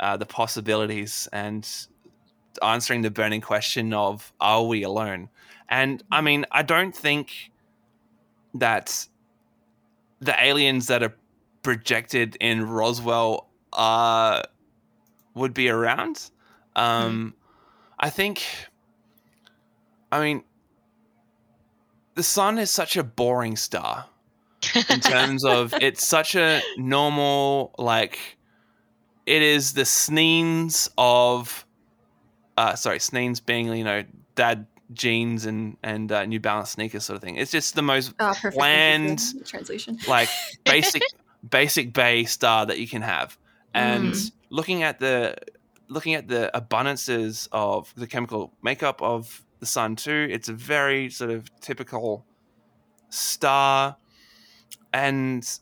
uh, 0.00 0.16
the 0.16 0.26
possibilities 0.26 1.28
and 1.32 1.66
answering 2.62 3.02
the 3.02 3.10
burning 3.10 3.40
question 3.40 3.92
of 3.92 4.32
are 4.40 4.62
we 4.64 4.82
alone? 4.82 5.28
And 5.68 6.02
I 6.10 6.20
mean, 6.20 6.46
I 6.52 6.62
don't 6.62 6.94
think 6.94 7.50
that 8.58 9.06
the 10.20 10.34
aliens 10.42 10.86
that 10.86 11.02
are 11.02 11.14
projected 11.62 12.36
in 12.40 12.66
Roswell 12.68 13.50
uh, 13.72 14.42
would 15.34 15.54
be 15.54 15.68
around. 15.68 16.30
Um, 16.74 17.34
I 17.98 18.10
think, 18.10 18.44
I 20.12 20.20
mean, 20.20 20.44
the 22.14 22.22
sun 22.22 22.58
is 22.58 22.70
such 22.70 22.96
a 22.96 23.04
boring 23.04 23.56
star 23.56 24.06
in 24.90 25.00
terms 25.00 25.44
of 25.46 25.72
it's 25.80 26.04
such 26.04 26.34
a 26.34 26.60
normal 26.76 27.74
like 27.78 28.18
it 29.26 29.42
is 29.42 29.74
the 29.74 29.84
sneens 29.84 30.90
of 30.98 31.66
uh 32.56 32.74
sorry 32.74 32.98
sneens 32.98 33.38
being 33.38 33.66
you 33.72 33.84
know 33.84 34.02
dad 34.34 34.66
jeans 34.92 35.46
and 35.46 35.76
and 35.82 36.12
uh, 36.12 36.24
new 36.24 36.38
balance 36.40 36.70
sneakers 36.70 37.04
sort 37.04 37.16
of 37.16 37.22
thing 37.22 37.36
it's 37.36 37.50
just 37.50 37.74
the 37.74 37.82
most 37.82 38.16
perfect. 38.16 38.54
Bland. 38.56 39.20
translation. 39.44 39.98
like 40.08 40.28
basic 40.64 41.02
basic 41.48 41.92
bay 41.92 42.24
star 42.24 42.66
that 42.66 42.78
you 42.78 42.86
can 42.88 43.02
have 43.02 43.36
and 43.74 44.12
Mm. 44.14 44.32
looking 44.50 44.82
at 44.82 45.00
the 45.00 45.36
looking 45.88 46.14
at 46.14 46.28
the 46.28 46.50
abundances 46.54 47.48
of 47.52 47.92
the 47.96 48.06
chemical 48.06 48.52
makeup 48.62 49.02
of 49.02 49.44
the 49.60 49.66
sun 49.66 49.96
too 49.96 50.28
it's 50.30 50.48
a 50.48 50.52
very 50.52 51.10
sort 51.10 51.30
of 51.30 51.48
typical 51.60 52.24
star 53.10 53.96
and 54.92 55.58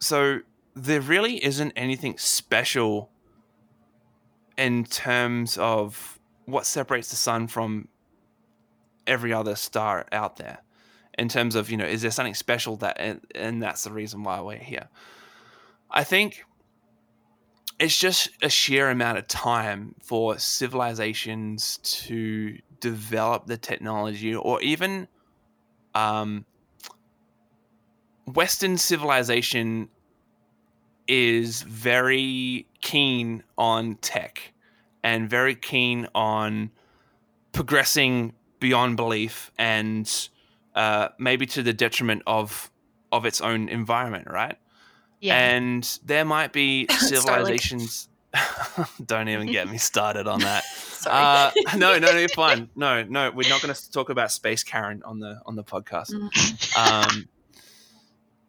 so 0.00 0.40
there 0.74 1.00
really 1.00 1.42
isn't 1.44 1.72
anything 1.76 2.16
special 2.18 3.10
in 4.56 4.84
terms 4.84 5.56
of 5.58 6.18
what 6.46 6.66
separates 6.66 7.08
the 7.10 7.16
sun 7.16 7.46
from 7.46 7.88
every 9.06 9.32
other 9.32 9.54
star 9.54 10.06
out 10.12 10.36
there 10.36 10.58
in 11.18 11.28
terms 11.28 11.54
of 11.54 11.70
you 11.70 11.76
know 11.76 11.84
is 11.84 12.02
there 12.02 12.10
something 12.10 12.34
special 12.34 12.76
that 12.76 12.96
and, 12.98 13.20
and 13.34 13.62
that's 13.62 13.84
the 13.84 13.92
reason 13.92 14.22
why 14.22 14.40
we're 14.40 14.56
here. 14.56 14.88
I 15.90 16.04
think 16.04 16.44
it's 17.78 17.98
just 17.98 18.30
a 18.42 18.48
sheer 18.48 18.88
amount 18.90 19.18
of 19.18 19.26
time 19.26 19.94
for 20.02 20.38
civilizations 20.38 21.78
to 21.82 22.58
develop 22.80 23.46
the 23.46 23.56
technology 23.56 24.34
or 24.34 24.60
even 24.62 25.08
um, 25.94 26.44
western 28.26 28.78
civilization 28.78 29.88
is 31.08 31.62
very 31.62 32.66
keen 32.80 33.42
on 33.58 33.96
tech 33.96 34.52
and 35.02 35.28
very 35.28 35.54
keen 35.54 36.06
on 36.14 36.70
progressing 37.52 38.32
beyond 38.62 38.96
belief 38.96 39.50
and 39.58 40.28
uh, 40.74 41.08
maybe 41.18 41.44
to 41.44 41.62
the 41.62 41.74
detriment 41.74 42.22
of 42.26 42.70
of 43.10 43.26
its 43.26 43.42
own 43.42 43.68
environment, 43.68 44.26
right? 44.30 44.56
yeah. 45.20 45.36
And 45.36 45.98
there 46.04 46.24
might 46.24 46.52
be 46.52 46.86
civilizations. 46.90 48.08
Don't 49.06 49.28
even 49.28 49.46
get 49.46 49.68
me 49.68 49.78
started 49.78 50.26
on 50.26 50.40
that. 50.40 50.64
Uh, 51.04 51.50
no, 51.76 51.98
no, 51.98 52.12
no, 52.12 52.26
fine. 52.28 52.70
No, 52.76 53.02
no, 53.02 53.32
we're 53.32 53.48
not 53.48 53.60
going 53.60 53.74
to 53.74 53.90
talk 53.90 54.08
about 54.08 54.30
space 54.30 54.62
Karen 54.62 55.02
on 55.04 55.18
the 55.18 55.40
on 55.46 55.56
the 55.56 55.64
podcast. 55.64 56.12
Mhm. 56.12 56.78
Um, 56.78 57.28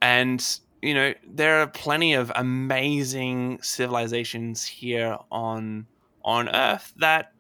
and 0.04 0.60
you 0.80 0.94
know 0.94 1.16
there 1.28 1.62
are 1.62 1.68
plenty 1.68 2.14
of 2.14 2.32
amazing 2.36 3.58
civilizations 3.64 4.64
here 4.64 5.18
on 5.32 5.88
on 6.24 6.48
Earth 6.48 6.94
that 6.98 7.33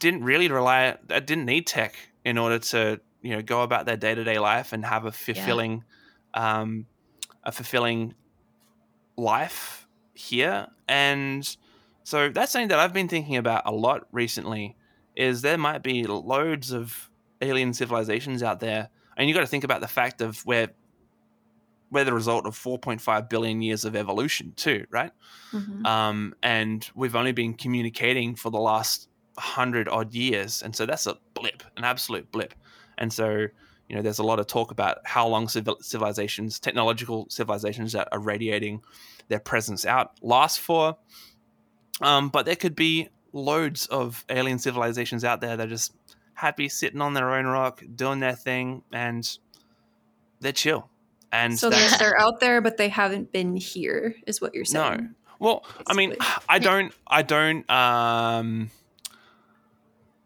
didn't 0.00 0.24
really 0.24 0.48
rely 0.48 0.96
that 1.06 1.26
didn't 1.26 1.44
need 1.44 1.66
tech 1.66 1.94
in 2.24 2.36
order 2.38 2.58
to 2.58 3.00
you 3.22 3.36
know 3.36 3.42
go 3.42 3.62
about 3.62 3.86
their 3.86 3.96
day 3.96 4.14
to 4.14 4.24
day 4.24 4.38
life 4.38 4.72
and 4.72 4.84
have 4.84 5.04
a 5.04 5.12
fulfilling 5.12 5.84
um, 6.34 6.86
a 7.44 7.52
fulfilling 7.52 8.14
life 9.16 9.86
here. 10.14 10.66
And 10.88 11.56
so 12.02 12.28
that's 12.28 12.52
something 12.52 12.68
that 12.68 12.78
I've 12.78 12.92
been 12.92 13.08
thinking 13.08 13.36
about 13.36 13.62
a 13.66 13.72
lot 13.72 14.06
recently 14.12 14.76
is 15.16 15.42
there 15.42 15.58
might 15.58 15.82
be 15.82 16.04
loads 16.04 16.72
of 16.72 17.10
alien 17.40 17.72
civilizations 17.74 18.42
out 18.42 18.60
there. 18.60 18.88
And 19.16 19.28
you 19.28 19.34
got 19.34 19.40
to 19.40 19.46
think 19.46 19.64
about 19.64 19.80
the 19.80 19.88
fact 19.88 20.20
of 20.20 20.40
where 20.46 20.68
we're 21.90 22.04
the 22.04 22.14
result 22.14 22.46
of 22.46 22.56
4.5 22.56 23.28
billion 23.28 23.60
years 23.60 23.84
of 23.84 23.96
evolution 23.96 24.52
too 24.56 24.86
right? 24.90 25.10
Mhm. 25.52 25.84
um, 25.84 26.34
and 26.42 26.88
we've 26.94 27.16
only 27.16 27.32
been 27.32 27.54
communicating 27.54 28.36
for 28.36 28.50
the 28.50 28.60
last 28.60 29.08
hundred 29.40 29.88
odd 29.88 30.14
years, 30.14 30.62
and 30.62 30.74
so 30.76 30.86
that's 30.86 31.06
a 31.06 31.16
blip, 31.34 31.62
an 31.76 31.84
absolute 31.84 32.30
blip. 32.30 32.54
And 32.98 33.12
so, 33.12 33.46
you 33.88 33.96
know, 33.96 34.02
there's 34.02 34.18
a 34.18 34.22
lot 34.22 34.38
of 34.38 34.46
talk 34.46 34.70
about 34.70 34.98
how 35.04 35.26
long 35.26 35.48
civil- 35.48 35.78
civilizations, 35.80 36.60
technological 36.60 37.26
civilizations 37.30 37.92
that 37.92 38.08
are 38.12 38.20
radiating 38.20 38.82
their 39.28 39.40
presence 39.40 39.86
out 39.86 40.12
last 40.22 40.60
for. 40.60 40.96
Um, 42.00 42.28
but 42.28 42.46
there 42.46 42.56
could 42.56 42.76
be 42.76 43.08
loads 43.32 43.86
of 43.86 44.24
alien 44.28 44.58
civilizations 44.58 45.24
out 45.24 45.40
there 45.40 45.56
that 45.56 45.66
are 45.66 45.70
just 45.70 45.94
happy 46.34 46.68
sitting 46.68 47.00
on 47.00 47.14
their 47.14 47.34
own 47.34 47.46
rock, 47.46 47.82
doing 47.94 48.20
their 48.20 48.34
thing, 48.34 48.82
and 48.92 49.38
they're 50.40 50.52
chill. 50.52 50.88
And 51.32 51.58
so 51.58 51.70
they're, 51.70 51.90
they're 51.98 52.20
out 52.20 52.40
there, 52.40 52.60
but 52.60 52.76
they 52.76 52.88
haven't 52.88 53.32
been 53.32 53.56
here, 53.56 54.16
is 54.26 54.40
what 54.40 54.54
you're 54.54 54.64
saying. 54.64 55.02
No. 55.02 55.08
Well, 55.38 55.64
I 55.86 55.94
mean. 55.94 56.16
I 56.48 56.58
don't, 56.58 56.92
I 57.06 57.22
don't. 57.22 57.70
Um, 57.70 58.70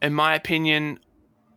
in 0.04 0.14
my 0.14 0.34
opinion, 0.34 0.98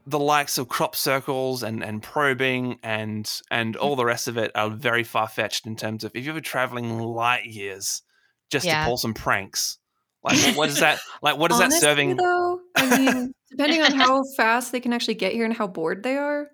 the 0.06 0.20
likes 0.20 0.58
of 0.58 0.68
crop 0.70 0.96
circles 0.96 1.64
and 1.64 1.84
and 1.84 2.02
probing 2.02 2.80
and 2.82 3.42
and 3.52 3.76
all 3.76 3.96
the 3.96 4.06
rest 4.06 4.28
of 4.28 4.38
it 4.38 4.52
are 4.56 4.70
very 4.70 5.04
far 5.04 5.28
fetched 5.28 5.66
in 5.68 5.76
terms 5.76 6.04
of 6.04 6.12
if 6.16 6.26
you 6.26 6.34
were 6.34 6.42
traveling 6.42 7.00
light 7.00 7.46
years 7.46 8.02
just 8.50 8.66
Yeah. 8.66 8.80
to 8.82 8.86
pull 8.88 8.98
some 8.98 9.14
pranks. 9.14 9.78
Like, 10.24 10.56
what- 10.58 10.70
is 10.70 10.80
that? 10.80 11.00
Like, 11.22 11.38
what 11.38 11.52
is 11.52 11.60
that 11.60 11.74
serving? 11.74 12.16
Though, 12.16 12.60
I 12.76 12.98
mean, 12.98 13.34
depending 13.52 13.82
on 13.82 13.92
how 13.94 14.24
fast 14.38 14.72
they 14.72 14.80
can 14.80 14.94
actually 14.94 15.16
get 15.16 15.34
here 15.34 15.46
and 15.46 15.54
how 15.54 15.68
bored 15.68 16.04
they 16.04 16.16
are, 16.16 16.48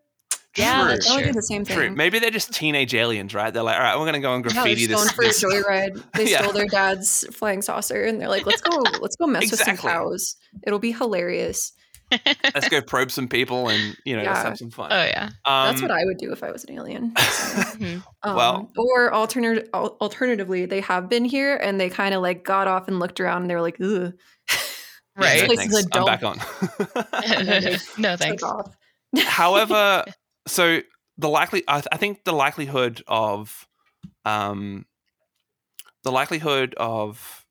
Yeah, 0.55 0.81
True. 0.81 0.87
that's 0.91 1.07
that 1.07 1.15
would 1.15 1.23
true. 1.23 1.31
be 1.33 1.35
the 1.35 1.41
same 1.43 1.65
thing. 1.65 1.77
True. 1.77 1.91
Maybe 1.91 2.17
they're 2.19 2.29
just 2.31 2.53
teenage 2.53 2.93
aliens, 2.95 3.33
right? 3.35 3.51
They're 3.53 3.63
like, 3.63 3.75
all 3.77 3.81
right, 3.83 3.97
we're 3.99 4.05
gonna 4.05 4.19
go 4.19 4.33
and 4.35 4.43
Yeah, 4.45 4.51
graffiti 4.53 4.87
just 4.87 4.89
this. 4.89 5.15
going 5.17 5.31
for 5.33 5.47
a 5.47 5.63
joyride. 5.63 6.03
They 6.15 6.31
Yeah. 6.31 6.41
stole 6.41 6.53
their 6.53 6.65
dad's 6.67 7.25
flying 7.31 7.61
saucer, 7.61 8.03
and 8.03 8.19
they're 8.19 8.29
like, 8.29 8.45
"Let's 8.47 8.61
go, 8.61 8.75
let's 9.01 9.15
go 9.15 9.25
mess 9.27 9.49
with 9.51 9.59
some 9.61 9.77
cows. 9.77 10.35
It'll 10.65 10.79
be 10.79 10.91
hilarious." 10.91 11.73
Let's 12.53 12.69
go 12.69 12.81
probe 12.81 13.11
some 13.11 13.27
people 13.27 13.69
and 13.69 13.95
you 14.05 14.15
know 14.15 14.23
let's 14.23 14.41
have 14.43 14.57
some 14.57 14.69
fun. 14.71 14.91
oh 14.91 15.03
yeah. 15.03 15.29
Um, 15.45 15.67
That's 15.69 15.81
what 15.81 15.91
I 15.91 16.05
would 16.05 16.17
do 16.17 16.31
if 16.31 16.43
I 16.43 16.51
was 16.51 16.63
an 16.65 16.75
alien. 16.75 17.13
Mhm. 17.73 18.03
Um, 18.23 18.35
Well- 18.35 18.71
or 18.77 19.11
alternate, 19.11 19.69
al- 19.73 19.97
alternatively, 19.99 20.65
they 20.65 20.81
have 20.81 21.09
been 21.09 21.25
here 21.25 21.55
and 21.55 21.79
they 21.79 21.89
kind 21.89 22.13
of 22.13 22.21
like 22.21 22.43
got 22.43 22.67
off 22.67 22.87
and 22.87 22.99
looked 22.99 23.19
around 23.19 23.41
and 23.43 23.49
they 23.49 23.55
were 23.55 23.61
like, 23.61 23.79
"Ugh, 23.81 24.13
Right. 25.17 25.41
no, 25.41 25.45
Places 25.47 25.85
thanks. 25.85 25.87
I'm 25.93 26.05
back 26.05 26.23
on. 26.23 26.37
no 27.97 28.15
take 28.15 28.39
thanks. 28.39 28.43
However, 29.25 30.05
so 30.47 30.81
the 31.17 31.29
likely, 31.29 31.63
I, 31.67 31.83
I 31.91 31.97
think 31.97 32.23
the 32.23 32.31
likelihood 32.33 33.03
of, 33.07 33.67
um, 34.25 34.85
the 36.03 36.11
likelihood 36.11 36.73
of 36.77 37.45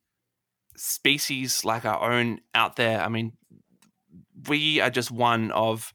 species 0.75 1.63
like 1.63 1.85
our 1.85 2.11
own 2.11 2.39
out 2.53 2.75
there. 2.75 2.99
I 3.01 3.07
mean, 3.09 3.33
we 4.47 4.79
are 4.79 4.89
just 4.89 5.11
one 5.11 5.51
of 5.51 5.93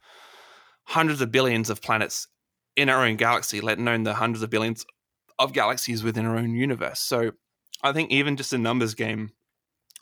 hundreds 0.84 1.20
of 1.20 1.30
billions 1.30 1.70
of 1.70 1.82
planets 1.82 2.28
in 2.76 2.88
our 2.88 3.04
own 3.04 3.16
galaxy, 3.16 3.60
let 3.60 3.78
alone 3.78 4.04
the 4.04 4.14
hundreds 4.14 4.42
of 4.42 4.50
billions 4.50 4.84
of 5.38 5.52
galaxies 5.52 6.02
within 6.02 6.26
our 6.26 6.36
own 6.36 6.54
universe. 6.54 7.00
So, 7.00 7.32
I 7.82 7.92
think 7.92 8.10
even 8.10 8.36
just 8.36 8.52
a 8.52 8.58
numbers 8.58 8.94
game, 8.94 9.30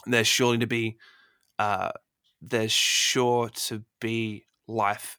there's 0.07 0.27
surely 0.27 0.59
to 0.59 0.67
be, 0.67 0.97
uh, 1.59 1.93
there's 2.41 2.73
sure 2.73 3.49
to 3.51 3.85
be 4.01 4.47
life 4.67 5.19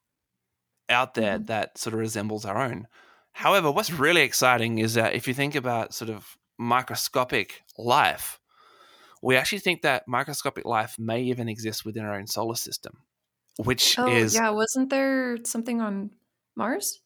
out 0.89 1.13
there 1.15 1.38
Mhm. 1.39 1.47
that 1.47 1.78
sort 1.78 1.93
of 1.93 1.99
resembles 1.99 2.45
our 2.45 2.61
own. 2.61 2.88
However, 3.34 3.69
what's 3.71 3.91
really 3.91 4.21
exciting 4.21 4.80
is 4.80 4.93
that 4.95 5.13
if 5.13 5.28
you 5.28 5.34
think 5.34 5.55
about 5.55 5.93
sort 5.93 6.09
of 6.09 6.38
microscopic 6.57 7.63
life, 7.78 8.39
we 9.21 9.36
actually 9.36 9.59
think 9.59 9.82
that 9.82 10.07
microscopic 10.07 10.65
life 10.65 10.97
may 10.97 11.21
even 11.21 11.49
exist 11.49 11.86
within 11.86 12.05
our 12.05 12.15
own 12.15 12.28
solar 12.28 12.55
system, 12.55 13.03
which 13.58 13.97
Oh 13.97 14.24
is 14.24 14.32
yeah, 14.32 14.49
wasn't 14.51 14.89
there 14.89 15.38
something 15.45 15.82
on 15.82 16.12
Mars? 16.55 17.01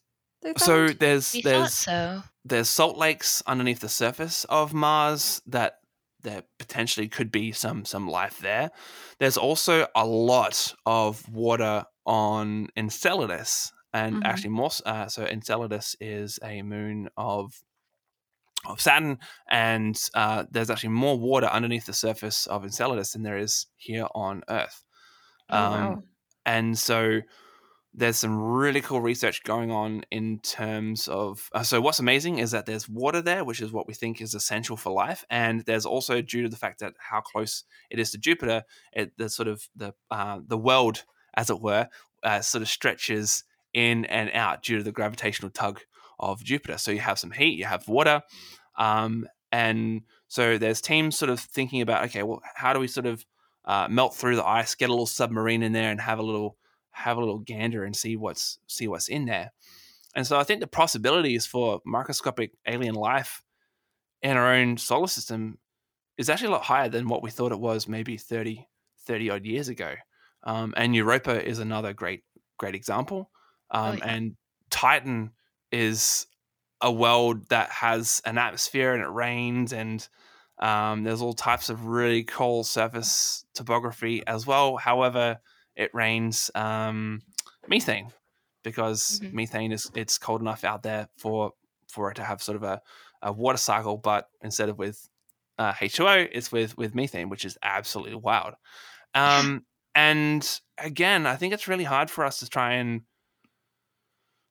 So 0.58 0.90
there's 0.94 1.34
We 1.34 1.44
there's 1.44 1.88
so. 1.88 2.24
there's 2.44 2.70
salt 2.70 2.98
lakes 2.98 3.42
underneath 3.48 3.80
the 3.80 3.90
surface 3.90 4.46
of 4.46 4.74
Mars 4.74 5.42
that 5.46 5.80
there 6.22 6.44
potentially 6.60 7.08
could 7.08 7.32
be 7.32 7.52
some 7.52 7.86
some 7.86 8.08
life 8.08 8.40
there. 8.40 8.72
There's 9.20 9.38
also 9.38 9.88
a 9.96 10.06
lot 10.06 10.74
of 10.86 11.28
water 11.30 11.86
on 12.06 12.68
Enceladus, 12.76 13.72
and 13.94 14.20
Mhm. 14.20 14.22
actually 14.24 14.52
more. 14.52 14.72
Uh, 14.86 15.08
so 15.08 15.26
Enceladus 15.26 15.96
is 16.00 16.40
a 16.44 16.62
moon 16.62 17.10
of 17.18 17.64
of 18.66 18.80
Saturn, 18.80 19.18
and 19.50 20.00
uh, 20.14 20.46
there's 20.52 20.70
actually 20.70 20.90
more 20.90 21.18
water 21.20 21.48
underneath 21.48 21.86
the 21.88 21.94
surface 21.94 22.46
of 22.48 22.64
Enceladus 22.64 23.14
than 23.14 23.24
there 23.24 23.38
is 23.38 23.66
here 23.76 24.08
on 24.14 24.44
Earth. 24.50 24.86
Oh, 25.50 25.68
Um, 25.68 25.68
wow. 25.68 26.04
And 26.46 26.78
so 26.78 27.22
there's 27.94 28.18
some 28.18 28.40
really 28.40 28.80
cool 28.80 29.02
research 29.02 29.44
going 29.44 29.70
on 29.70 30.04
in 30.12 30.40
terms 30.40 31.08
of 31.10 31.50
uh, 31.54 31.64
so 31.64 31.82
what's 31.82 32.00
amazing 32.00 32.38
is 32.38 32.52
that 32.52 32.66
there's 32.66 32.88
water 32.88 33.22
there 33.22 33.44
which 33.44 33.60
is 33.60 33.72
what 33.72 33.86
we 33.88 33.94
think 33.94 34.22
is 34.22 34.34
essential 34.34 34.78
for 34.78 34.92
life. 34.94 35.26
And 35.30 35.62
there's 35.66 35.86
also 35.86 36.22
due 36.22 36.44
to 36.44 36.50
the 36.50 36.56
fact 36.56 36.80
that 36.80 36.94
how 37.00 37.20
close 37.20 37.66
it 37.90 38.00
is 38.00 38.12
to 38.12 38.18
jupiter 38.18 38.64
it 38.94 39.12
the 39.18 39.30
sort 39.30 39.50
of 39.50 39.68
the 39.76 39.94
uh, 40.10 40.40
the 40.46 40.58
world 40.58 41.04
as 41.36 41.50
it 41.50 41.62
were 41.62 41.88
uh, 42.24 42.40
sort 42.40 42.62
of 42.62 42.70
stretches 42.70 43.44
in 43.74 44.06
and 44.06 44.32
out 44.32 44.64
due 44.64 44.78
to 44.78 44.84
the 44.84 44.92
gravitational 44.92 45.52
tug 45.52 45.82
of 46.20 46.44
jupiter. 46.44 46.78
So 46.78 46.92
you 46.92 47.00
have 47.00 47.20
some 47.20 47.32
heat 47.32 47.60
you 47.60 47.66
have 47.66 47.88
water 47.90 48.22
um, 48.78 49.28
and 49.52 50.04
so 50.30 50.58
there's 50.58 50.80
teams 50.80 51.18
sort 51.18 51.30
of 51.30 51.42
thinking 51.42 51.82
about 51.82 52.06
okay 52.06 52.24
well 52.24 52.42
how 52.56 52.72
do 52.72 52.80
we 52.80 52.88
sort 52.88 53.06
of 53.06 53.26
uh, 53.72 53.88
melt 53.90 54.14
through 54.14 54.36
the 54.36 54.46
ice 54.46 54.76
get 54.76 54.90
a 54.90 54.92
little 54.92 55.06
submarine 55.06 55.64
in 55.64 55.72
there 55.72 55.92
and 55.92 56.02
have 56.02 56.20
a 56.20 56.22
little 56.22 56.58
have 56.92 57.16
a 57.16 57.22
little 57.22 57.40
gander 57.40 57.86
and 57.86 57.96
see 57.96 58.18
what's 58.18 58.60
see 58.68 58.86
what's 58.86 59.08
in 59.08 59.26
there. 59.26 59.54
And 60.14 60.28
so 60.28 60.38
I 60.38 60.44
think 60.44 60.60
the 60.60 60.68
possibilities 60.68 61.46
for 61.46 61.80
microscopic 61.86 62.52
alien 62.68 62.96
life 62.96 63.42
in 64.22 64.36
our 64.36 64.54
own 64.54 64.76
solar 64.76 65.08
system 65.08 65.58
is 66.18 66.30
actually 66.30 66.50
a 66.50 66.52
lot 66.52 66.64
higher 66.64 66.90
than 66.90 67.08
what 67.08 67.24
we 67.24 67.32
thought 67.32 67.54
it 67.54 67.62
was 67.62 67.88
maybe 67.88 68.18
30, 68.18 68.68
30 69.06 69.30
odd 69.30 69.46
years 69.46 69.70
ago. 69.70 69.94
Um, 70.44 70.74
and 70.76 70.94
Europa 70.94 71.42
is 71.42 71.60
another 71.60 71.94
great 71.94 72.24
great 72.58 72.76
example. 72.76 73.32
Um, 73.70 74.00
yeah. 74.00 74.06
And 74.06 74.36
Titan 74.70 75.32
is 75.72 76.28
a 76.82 76.92
world 76.92 77.48
that 77.48 77.70
has 77.70 78.22
an 78.26 78.38
atmosphere 78.38 78.94
and 78.94 79.02
it 79.02 79.10
rains 79.10 79.72
and 79.72 80.06
um, 80.62 81.04
there's 81.04 81.22
all 81.22 81.34
types 81.34 81.70
of 81.70 81.86
really 81.86 82.24
cool 82.24 82.64
surface 82.64 83.46
topography 83.54 84.26
as 84.28 84.46
well. 84.46 84.78
However, 84.78 85.40
it 85.76 85.92
rains 85.94 86.52
um, 86.56 87.22
methane 87.68 88.12
because 88.64 89.20
Mhm. 89.22 89.34
methane 89.34 89.72
is 89.72 89.90
it's 89.96 90.18
cold 90.18 90.42
enough 90.42 90.64
out 90.64 90.84
there 90.84 91.10
for 91.18 91.54
for 91.90 92.12
it 92.12 92.16
to 92.16 92.24
have 92.24 92.42
sort 92.42 92.56
of 92.56 92.64
a, 92.64 92.82
a 93.22 93.32
water 93.34 93.58
cycle, 93.58 93.98
but 93.98 94.30
instead 94.42 94.70
of 94.70 94.78
with 94.78 95.10
uh, 95.58 95.74
H2O, 95.74 96.28
it's 96.32 96.52
with 96.52 96.78
with 96.78 96.96
methane, 96.96 97.30
which 97.30 97.46
is 97.46 97.58
absolutely 97.64 98.16
wild. 98.16 98.56
Um, 99.14 99.66
and 99.96 100.62
again, 100.78 101.28
I 101.28 101.36
think 101.38 101.54
it's 101.54 101.68
really 101.68 101.84
hard 101.86 102.12
for 102.12 102.26
us 102.26 102.40
to 102.40 102.50
try 102.50 102.74
and 102.74 103.04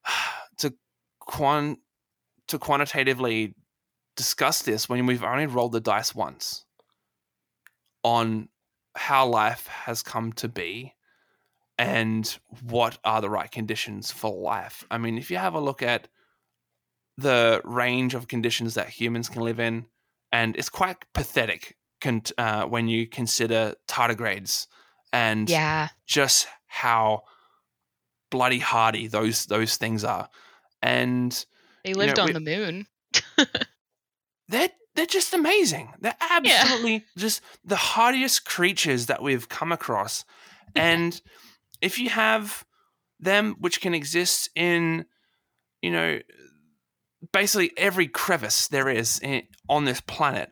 to 0.59 0.75
quant 1.21 1.79
to 2.49 2.59
quantitatively 2.59 3.55
discuss 4.21 4.61
this 4.63 4.87
when 4.87 5.07
we've 5.07 5.25
only 5.25 5.47
rolled 5.47 5.73
the 5.73 5.81
dice 5.81 6.15
once 6.15 6.67
on 8.03 8.49
how 8.95 9.27
life 9.27 9.67
has 9.67 10.03
come 10.03 10.33
to 10.35 10.47
be 10.49 10.95
and 11.79 12.39
what 12.63 12.99
are 13.05 13.23
the 13.23 13.31
right 13.31 13.51
conditions 13.51 14.11
for 14.11 14.31
life. 14.31 14.85
I 14.91 14.99
mean, 14.99 15.17
if 15.17 15.31
you 15.31 15.39
have 15.39 15.55
a 15.55 15.61
look 15.61 15.83
at 15.83 16.09
the 17.17 17.63
range 17.65 18.15
of 18.15 18.29
conditions 18.29 18.75
that 18.75 18.89
humans 18.91 19.29
can 19.31 19.41
live 19.43 19.59
in, 19.59 19.87
and 20.33 20.55
it's 20.57 20.69
quite 20.69 20.99
pathetic 21.15 21.77
con- 22.03 22.23
uh, 22.37 22.65
when 22.65 22.89
you 22.89 23.07
consider 23.07 23.75
tardigrades 23.89 24.67
and 25.13 25.49
Yeah. 25.49 25.89
just 26.07 26.47
how 26.67 27.23
bloody 28.31 28.59
hardy 28.59 29.07
those 29.09 29.47
those 29.47 29.77
things 29.79 30.05
are, 30.05 30.29
and 30.83 31.33
They 31.85 31.93
know, 31.93 31.99
lived 32.01 32.19
on 32.19 32.27
we- 32.27 32.33
the 32.33 32.41
moon. 32.41 32.87
they're 34.51 34.71
they're 34.95 35.07
just 35.07 35.33
amazing. 35.33 35.93
They're 36.01 36.17
absolutely 36.31 37.05
just 37.17 37.41
the 37.65 37.77
hardiest 37.77 38.45
creatures 38.45 39.07
that 39.07 39.23
we've 39.23 39.49
come 39.49 39.73
across. 39.73 40.25
And 40.75 41.21
if 41.81 41.99
you 41.99 42.11
have 42.11 42.65
them 43.19 43.57
which 43.59 43.81
can 43.81 43.95
exist 43.95 44.51
in, 44.55 45.07
you 45.81 45.91
know, 45.91 46.19
basically 47.33 47.73
every 47.77 48.09
crevice 48.09 48.69
there 48.69 48.89
is 48.89 49.19
in, 49.21 49.43
on 49.69 49.85
this 49.85 50.01
planet, 50.01 50.51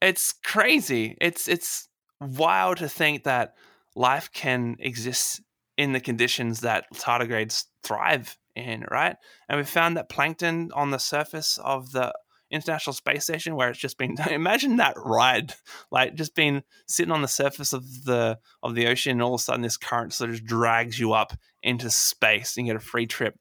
it's 0.00 0.34
crazy. 0.44 1.16
It's 1.20 1.48
it's 1.48 1.88
wild 2.20 2.78
to 2.78 2.88
think 2.88 3.24
that 3.24 3.54
life 3.96 4.30
can 4.32 4.76
exist 4.78 5.40
in 5.76 5.92
the 5.92 6.00
conditions 6.00 6.60
that 6.60 6.84
tardigrades 6.94 7.64
thrive 7.82 8.36
in, 8.54 8.84
right? 8.90 9.16
And 9.48 9.58
we 9.58 9.64
found 9.64 9.96
that 9.96 10.08
plankton 10.08 10.70
on 10.74 10.90
the 10.90 10.98
surface 10.98 11.58
of 11.62 11.92
the 11.92 12.12
International 12.50 12.92
Space 12.92 13.24
Station, 13.24 13.56
where 13.56 13.68
it's 13.70 13.78
just 13.78 13.98
been 13.98 14.16
imagine 14.30 14.76
that 14.76 14.94
ride, 14.96 15.54
like 15.90 16.14
just 16.14 16.34
being 16.34 16.62
sitting 16.86 17.12
on 17.12 17.22
the 17.22 17.28
surface 17.28 17.72
of 17.72 18.04
the 18.04 18.38
of 18.62 18.74
the 18.74 18.86
ocean, 18.86 19.12
and 19.12 19.22
all 19.22 19.34
of 19.34 19.40
a 19.40 19.42
sudden 19.42 19.62
this 19.62 19.76
current 19.76 20.12
sort 20.12 20.30
of 20.30 20.44
drags 20.44 20.98
you 20.98 21.12
up 21.12 21.32
into 21.62 21.90
space 21.90 22.56
and 22.56 22.66
you 22.66 22.72
get 22.72 22.80
a 22.80 22.84
free 22.84 23.06
trip. 23.06 23.38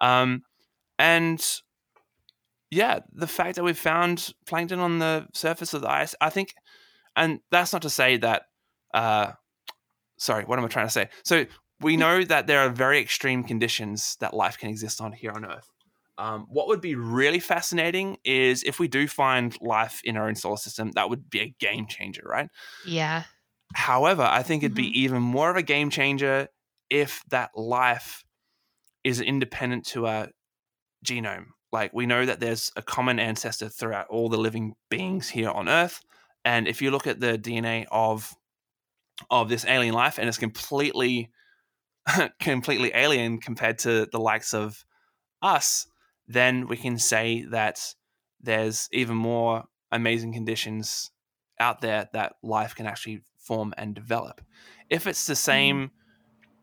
Um, 0.00 0.42
and 0.98 1.44
yeah, 2.70 3.00
the 3.12 3.26
fact 3.26 3.56
that 3.56 3.64
we've 3.64 3.78
found 3.78 4.34
plankton 4.46 4.80
on 4.80 4.98
the 4.98 5.26
surface 5.32 5.74
of 5.74 5.82
the 5.82 5.90
ice, 5.90 6.14
I 6.20 6.30
think, 6.30 6.54
and 7.16 7.40
that's 7.50 7.72
not 7.72 7.82
to 7.82 7.90
say 7.90 8.16
that. 8.18 8.42
Uh, 8.92 9.32
sorry, 10.16 10.44
what 10.44 10.58
am 10.58 10.64
I 10.64 10.68
trying 10.68 10.86
to 10.86 10.92
say? 10.92 11.08
So 11.24 11.46
we 11.80 11.96
know 11.96 12.24
that 12.24 12.46
there 12.46 12.60
are 12.60 12.70
very 12.70 12.98
extreme 13.00 13.44
conditions 13.44 14.16
that 14.20 14.34
life 14.34 14.58
can 14.58 14.68
exist 14.68 15.00
on 15.00 15.12
here 15.12 15.32
on 15.32 15.44
Earth. 15.44 15.70
Um, 16.18 16.46
what 16.48 16.66
would 16.66 16.80
be 16.80 16.96
really 16.96 17.38
fascinating 17.38 18.18
is 18.24 18.64
if 18.64 18.80
we 18.80 18.88
do 18.88 19.06
find 19.06 19.56
life 19.60 20.00
in 20.04 20.16
our 20.16 20.28
own 20.28 20.34
solar 20.34 20.56
system, 20.56 20.90
that 20.92 21.08
would 21.08 21.30
be 21.30 21.40
a 21.40 21.54
game 21.60 21.86
changer, 21.86 22.22
right? 22.26 22.48
Yeah. 22.84 23.22
However, 23.74 24.22
I 24.22 24.42
think 24.42 24.62
it'd 24.62 24.74
be 24.74 25.00
even 25.00 25.22
more 25.22 25.50
of 25.50 25.56
a 25.56 25.62
game 25.62 25.90
changer 25.90 26.48
if 26.90 27.22
that 27.30 27.50
life 27.54 28.24
is 29.04 29.20
independent 29.20 29.86
to 29.86 30.06
our 30.06 30.28
genome. 31.06 31.46
Like 31.70 31.92
we 31.92 32.06
know 32.06 32.24
that 32.24 32.40
there's 32.40 32.72
a 32.76 32.82
common 32.82 33.18
ancestor 33.18 33.68
throughout 33.68 34.08
all 34.08 34.28
the 34.28 34.38
living 34.38 34.74
beings 34.90 35.28
here 35.28 35.50
on 35.50 35.68
Earth, 35.68 36.02
and 36.44 36.66
if 36.66 36.80
you 36.80 36.90
look 36.90 37.06
at 37.06 37.20
the 37.20 37.38
DNA 37.38 37.86
of 37.90 38.34
of 39.30 39.48
this 39.48 39.66
alien 39.66 39.94
life, 39.94 40.18
and 40.18 40.28
it's 40.28 40.38
completely 40.38 41.30
completely 42.40 42.90
alien 42.94 43.38
compared 43.38 43.78
to 43.80 44.06
the 44.10 44.18
likes 44.18 44.54
of 44.54 44.84
us, 45.42 45.86
then 46.28 46.68
we 46.68 46.76
can 46.76 46.98
say 46.98 47.42
that 47.50 47.94
there's 48.40 48.88
even 48.92 49.16
more 49.16 49.64
amazing 49.90 50.32
conditions 50.32 51.10
out 51.58 51.80
there 51.80 52.08
that 52.12 52.34
life 52.42 52.74
can 52.74 52.86
actually 52.86 53.22
form 53.38 53.74
and 53.78 53.94
develop. 53.94 54.40
If 54.90 55.06
it's 55.06 55.26
the 55.26 55.34
same, 55.34 55.90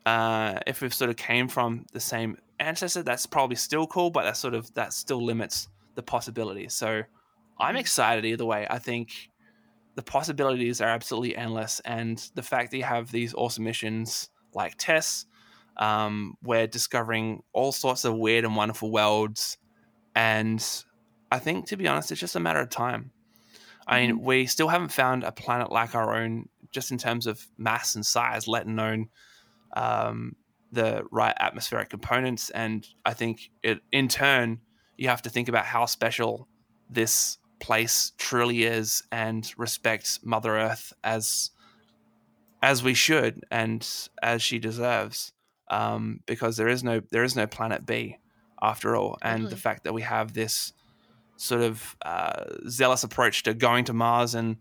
uh, 0.06 0.60
if 0.68 0.82
we've 0.82 0.94
sort 0.94 1.10
of 1.10 1.18
came 1.18 1.48
from 1.48 1.86
the 1.92 2.00
same 2.00 2.38
ancestor, 2.60 3.04
that's 3.04 3.26
probably 3.26 3.56
still 3.56 3.88
cool, 3.88 4.12
but 4.12 4.24
that 4.24 4.38
sort 4.38 4.54
of 4.54 4.74
that 4.76 4.94
still 4.94 5.24
limits 5.24 5.68
the 5.96 6.04
possibilities. 6.04 6.74
So 6.74 7.02
I'm 7.60 7.76
excited 7.76 8.24
either 8.26 8.46
way. 8.46 8.68
I 8.70 8.80
think 8.80 9.30
the 9.96 10.04
possibilities 10.04 10.82
are 10.82 10.90
absolutely 10.90 11.36
endless, 11.36 11.82
and 11.86 12.18
the 12.36 12.44
fact 12.44 12.72
that 12.72 12.78
you 12.78 12.84
have 12.84 13.12
these 13.12 13.34
awesome 13.34 13.64
missions 13.64 14.30
like 14.54 14.76
TESS, 14.78 15.26
um, 15.78 16.36
we're 16.44 16.68
discovering 16.68 17.44
all 17.54 17.72
sorts 17.72 18.06
of 18.06 18.16
weird 18.16 18.46
and 18.46 18.56
wonderful 18.56 18.92
worlds, 18.92 19.58
and 20.16 20.66
I 21.32 21.40
think 21.40 21.68
to 21.68 21.78
be 21.78 21.88
honest, 21.88 22.12
it's 22.12 22.22
just 22.22 22.36
a 22.36 22.40
matter 22.40 22.60
of 22.60 22.70
time. 22.70 23.12
I 23.88 24.02
mean, 24.02 24.22
we 24.22 24.46
still 24.48 24.68
haven't 24.68 24.92
found 24.92 25.24
a 25.24 25.32
planet 25.32 25.72
like 25.72 25.94
our 25.94 26.16
own, 26.16 26.50
just 26.72 26.92
in 26.92 26.98
terms 26.98 27.28
of 27.28 27.46
mass 27.58 27.96
and 27.96 28.06
size, 28.06 28.48
let 28.48 28.66
alone 28.66 29.10
um, 29.76 30.36
the 30.72 31.04
right 31.12 31.36
atmospheric 31.40 31.90
components. 31.90 32.50
And 32.50 32.88
I 33.06 33.14
think 33.14 33.52
it, 33.62 33.80
in 33.92 34.08
turn, 34.08 34.62
you 34.98 35.10
have 35.10 35.22
to 35.24 35.30
think 35.30 35.50
about 35.50 35.66
how 35.66 35.86
special 35.86 36.48
this 36.90 37.38
place 37.60 38.14
truly 38.18 38.64
is, 38.64 39.04
and 39.12 39.52
respect 39.58 40.20
Mother 40.24 40.58
Earth 40.58 40.94
as 41.04 41.52
as 42.62 42.84
we 42.84 42.96
should 42.96 43.44
and 43.52 43.88
as 44.24 44.42
she 44.42 44.58
deserves. 44.58 45.32
Um, 45.70 46.20
because 46.26 46.58
there 46.58 46.68
is 46.68 46.84
no 46.84 47.02
there 47.12 47.24
is 47.24 47.36
no 47.36 47.48
planet 47.48 47.86
B 47.86 48.18
after 48.62 48.96
all, 48.96 49.18
and 49.22 49.44
the 49.50 49.58
fact 49.58 49.84
that 49.84 49.94
we 49.94 50.02
have 50.02 50.34
this 50.34 50.74
sort 51.38 51.62
of 51.62 51.96
uh, 52.04 52.46
zealous 52.70 53.04
approach 53.04 53.44
to 53.44 53.54
going 53.54 53.86
to 53.86 53.94
Mars 53.94 54.36
and 54.36 54.58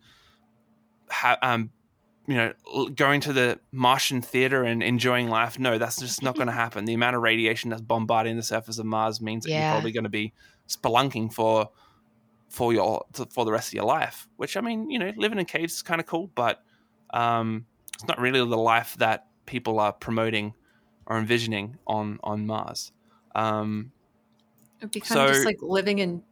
ha- 1.08 1.38
um, 1.42 1.70
you 2.26 2.34
know 2.34 2.52
going 2.94 3.20
to 3.20 3.32
the 3.32 3.60
Martian 3.70 4.22
theater 4.22 4.64
and 4.64 4.82
enjoying 4.82 5.28
life. 5.28 5.58
No, 5.58 5.78
that's 5.78 6.00
just 6.00 6.22
not 6.22 6.34
going 6.34 6.46
to 6.52 6.52
happen. 6.52 6.84
The 6.84 6.94
amount 6.94 7.16
of 7.16 7.22
radiation 7.22 7.70
that's 7.70 7.82
bombarding 7.82 8.36
the 8.36 8.42
surface 8.42 8.78
of 8.78 8.86
Mars 8.86 9.20
means 9.20 9.44
that 9.44 9.50
you're 9.50 9.72
probably 9.72 9.92
going 9.92 10.04
to 10.04 10.10
be 10.10 10.32
spelunking 10.68 11.32
for 11.32 11.70
for 12.48 12.72
your 12.72 13.04
for 13.30 13.44
the 13.44 13.52
rest 13.52 13.68
of 13.68 13.74
your 13.74 13.84
life. 13.84 14.28
Which 14.36 14.56
I 14.56 14.60
mean, 14.60 14.90
you 14.90 14.98
know, 14.98 15.12
living 15.16 15.38
in 15.38 15.44
caves 15.44 15.74
is 15.74 15.82
kind 15.82 16.00
of 16.00 16.06
cool, 16.06 16.30
but 16.34 16.62
um, 17.12 17.66
it's 17.94 18.06
not 18.06 18.18
really 18.18 18.38
the 18.40 18.56
life 18.56 18.96
that 18.98 19.26
people 19.46 19.78
are 19.78 19.92
promoting 19.92 20.54
or 21.06 21.18
envisioning 21.18 21.78
on 21.86 22.18
on 22.22 22.46
Mars. 22.46 22.92
Um, 23.34 23.92
It'd 24.80 24.92
be 24.92 25.00
kind 25.00 25.20
of 25.20 25.28
just 25.34 25.46
like 25.46 25.58
living 25.62 25.98
in, 25.98 26.22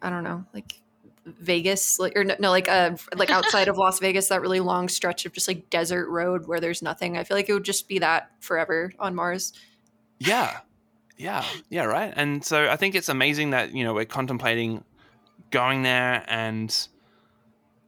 I 0.00 0.10
don't 0.10 0.24
know, 0.24 0.44
like 0.52 0.80
Vegas, 1.24 1.98
like 1.98 2.16
or 2.16 2.24
no, 2.24 2.34
no 2.38 2.50
like 2.50 2.68
uh, 2.68 2.96
like 3.14 3.30
outside 3.30 3.68
of 3.68 3.78
Las 3.78 3.98
Vegas, 4.00 4.28
that 4.28 4.40
really 4.40 4.60
long 4.60 4.88
stretch 4.88 5.24
of 5.24 5.32
just 5.32 5.48
like 5.48 5.70
desert 5.70 6.08
road 6.08 6.46
where 6.46 6.60
there's 6.60 6.82
nothing. 6.82 7.16
I 7.16 7.24
feel 7.24 7.36
like 7.36 7.48
it 7.48 7.54
would 7.54 7.64
just 7.64 7.88
be 7.88 7.98
that 8.00 8.30
forever 8.40 8.92
on 8.98 9.14
Mars. 9.14 9.52
Yeah. 10.18 10.60
Yeah. 11.16 11.44
Yeah, 11.68 11.84
right. 11.84 12.12
And 12.16 12.44
so 12.44 12.68
I 12.68 12.76
think 12.76 12.94
it's 12.94 13.08
amazing 13.08 13.50
that, 13.50 13.74
you 13.74 13.84
know, 13.84 13.94
we're 13.94 14.04
contemplating 14.04 14.84
going 15.50 15.82
there 15.82 16.24
and 16.26 16.88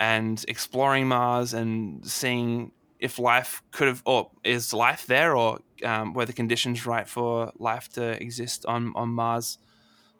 and 0.01 0.45
exploring 0.49 1.09
Mars 1.09 1.55
and 1.55 2.07
seeing 2.07 2.73
if 2.99 3.19
life 3.19 3.63
could 3.71 3.89
have 3.89 4.03
or 4.07 4.31
is 4.45 4.73
life 4.73 5.07
there 5.07 5.37
or 5.37 5.59
um, 5.83 6.13
were 6.15 6.27
the 6.27 6.33
conditions 6.33 6.87
right 6.87 7.09
for 7.09 7.53
life 7.59 7.89
to 7.91 8.23
exist 8.23 8.67
on 8.67 8.93
on 8.95 9.11
Mars 9.11 9.59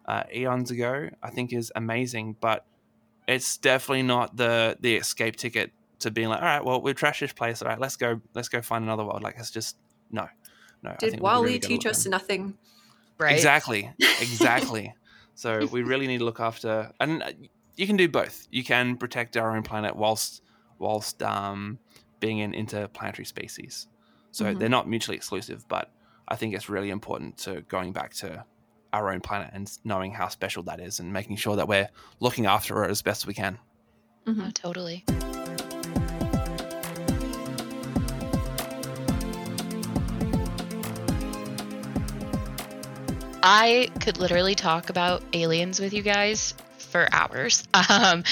uh, 0.07 0.25
eons 0.35 0.71
ago, 0.71 1.11
I 1.23 1.31
think 1.31 1.53
is 1.53 1.73
amazing. 1.75 2.37
But 2.41 2.65
it's 3.27 3.57
definitely 3.57 4.03
not 4.03 4.37
the 4.37 4.77
the 4.81 4.97
escape 4.97 5.37
ticket 5.37 5.73
to 6.01 6.11
being 6.11 6.29
like, 6.29 6.41
all 6.41 6.47
right, 6.47 6.65
well, 6.65 6.81
we've 6.81 6.95
trashed 6.95 7.21
this 7.21 7.33
place. 7.33 7.63
All 7.63 7.69
right, 7.69 7.81
let's 7.81 7.97
go, 7.97 8.21
let's 8.35 8.49
go 8.49 8.61
find 8.61 8.85
another 8.85 9.05
world. 9.05 9.23
Like, 9.23 9.37
it's 9.39 9.51
just 9.51 9.77
no, 10.11 10.29
no. 10.83 10.91
I 10.91 10.97
Did 10.97 11.11
think 11.11 11.23
we 11.23 11.25
WALL-E 11.25 11.47
really 11.47 11.59
teach 11.59 11.87
us 11.87 12.07
nothing? 12.07 12.59
Right. 13.19 13.35
Exactly. 13.35 13.91
Exactly. 14.21 14.95
so 15.35 15.67
we 15.73 15.83
really 15.83 16.07
need 16.07 16.19
to 16.19 16.25
look 16.25 16.41
after, 16.41 16.93
and 17.01 17.23
uh, 17.23 17.33
you 17.77 17.87
can 17.87 17.97
do 17.97 18.09
both. 18.09 18.47
You 18.51 18.65
can 18.65 18.97
protect 18.97 19.37
our 19.37 19.57
own 19.57 19.63
planet 19.63 19.97
whilst 19.97 20.43
whilst 20.79 21.23
um, 21.23 21.79
being 22.21 22.41
an 22.41 22.55
interplanetary 22.55 23.25
species. 23.25 23.87
So 24.35 24.47
Mhm. 24.47 24.59
they're 24.59 24.69
not 24.69 24.89
mutually 24.89 25.17
exclusive, 25.17 25.65
but 25.69 25.93
I 26.27 26.35
think 26.35 26.55
it's 26.55 26.69
really 26.69 26.91
important 26.91 27.39
to 27.39 27.61
going 27.63 27.93
back 27.93 28.15
to 28.15 28.45
our 28.93 29.13
own 29.13 29.21
planet 29.21 29.51
and 29.53 29.71
knowing 29.85 30.11
how 30.11 30.27
special 30.27 30.65
that 30.65 30.81
is, 30.81 30.99
and 30.99 31.13
making 31.13 31.37
sure 31.37 31.55
that 31.55 31.69
we're 31.69 31.89
looking 32.19 32.45
after 32.45 32.85
it 32.85 32.91
as 32.91 33.01
best 33.01 33.29
we 33.29 33.35
can. 33.35 33.59
Mhm. 34.27 34.49
Oh, 34.49 34.51
totally. 34.53 35.05
I 43.43 43.91
could 44.01 44.19
literally 44.19 44.55
talk 44.55 44.91
about 44.91 45.23
aliens 45.33 45.79
with 45.81 45.93
you 45.93 46.03
guys 46.03 46.55
for 46.79 47.09
hours. 47.13 47.67
Um, 47.91 48.25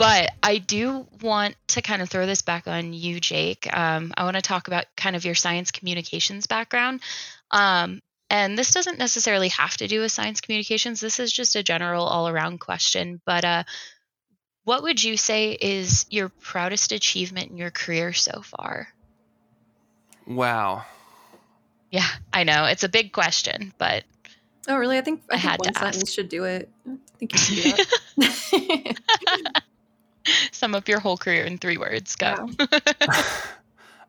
but 0.00 0.30
I 0.42 0.56
do 0.56 1.06
want 1.20 1.56
to 1.68 1.82
kind 1.82 2.00
of 2.00 2.08
throw 2.08 2.24
this 2.24 2.40
back 2.40 2.66
on 2.66 2.94
you, 2.94 3.20
Jake. 3.20 3.68
Um, 3.70 4.14
I 4.16 4.24
want 4.24 4.36
to 4.36 4.40
talk 4.42 4.66
about 4.66 4.86
kind 4.96 5.14
of 5.14 5.26
your 5.26 5.34
science 5.34 5.70
communications 5.70 6.46
background. 6.46 7.02
Um, 7.50 8.00
and 8.30 8.56
this 8.56 8.72
doesn't 8.72 8.98
necessarily 8.98 9.48
have 9.48 9.76
to 9.76 9.88
do 9.88 10.00
with 10.00 10.10
science 10.10 10.40
communications. 10.40 11.00
This 11.00 11.20
is 11.20 11.30
just 11.30 11.54
a 11.54 11.62
general 11.62 12.06
all 12.06 12.28
around 12.28 12.60
question. 12.60 13.20
But 13.26 13.44
uh, 13.44 13.64
what 14.64 14.82
would 14.84 15.04
you 15.04 15.18
say 15.18 15.52
is 15.52 16.06
your 16.08 16.30
proudest 16.30 16.92
achievement 16.92 17.50
in 17.50 17.58
your 17.58 17.70
career 17.70 18.14
so 18.14 18.40
far? 18.40 18.88
Wow. 20.26 20.86
Yeah, 21.90 22.08
I 22.32 22.44
know 22.44 22.64
it's 22.64 22.84
a 22.84 22.88
big 22.88 23.12
question, 23.12 23.74
but 23.76 24.04
Oh, 24.66 24.78
really? 24.78 24.96
I 24.96 25.02
think 25.02 25.24
I, 25.30 25.34
I 25.34 25.38
think 25.38 25.50
had 25.50 25.60
one 25.60 25.72
to 25.74 25.78
sentence 25.78 26.02
ask. 26.04 26.14
should 26.14 26.28
do 26.30 26.44
it. 26.44 26.70
I 26.88 26.96
think 27.18 27.32
you 27.32 27.38
should 27.38 27.76
do 27.76 27.84
that. 28.16 28.96
sum 30.52 30.74
up 30.74 30.88
your 30.88 31.00
whole 31.00 31.16
career 31.16 31.44
in 31.44 31.58
three 31.58 31.76
words. 31.76 32.16
Go. 32.16 32.34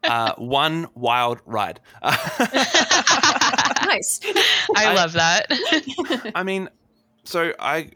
uh, 0.03 0.33
one 0.37 0.87
wild 0.95 1.39
ride. 1.45 1.79
nice. 2.03 4.19
I 4.75 4.87
I- 4.87 4.93
love 4.93 5.13
that. 5.13 6.31
I 6.35 6.43
mean, 6.43 6.69
so 7.23 7.53
I, 7.59 7.91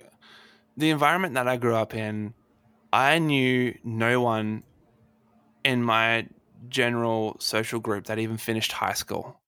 the 0.78 0.90
environment 0.90 1.36
that 1.36 1.48
I 1.48 1.58
grew 1.58 1.76
up 1.76 1.96
in, 1.96 2.34
I 2.94 3.20
knew 3.20 3.78
no 3.84 4.22
one 4.22 4.64
in 5.64 5.84
my 5.84 6.28
general 6.70 7.38
social 7.40 7.80
group 7.80 8.06
that 8.06 8.20
even 8.20 8.38
finished 8.38 8.72
high 8.72 8.94
school. 8.94 9.40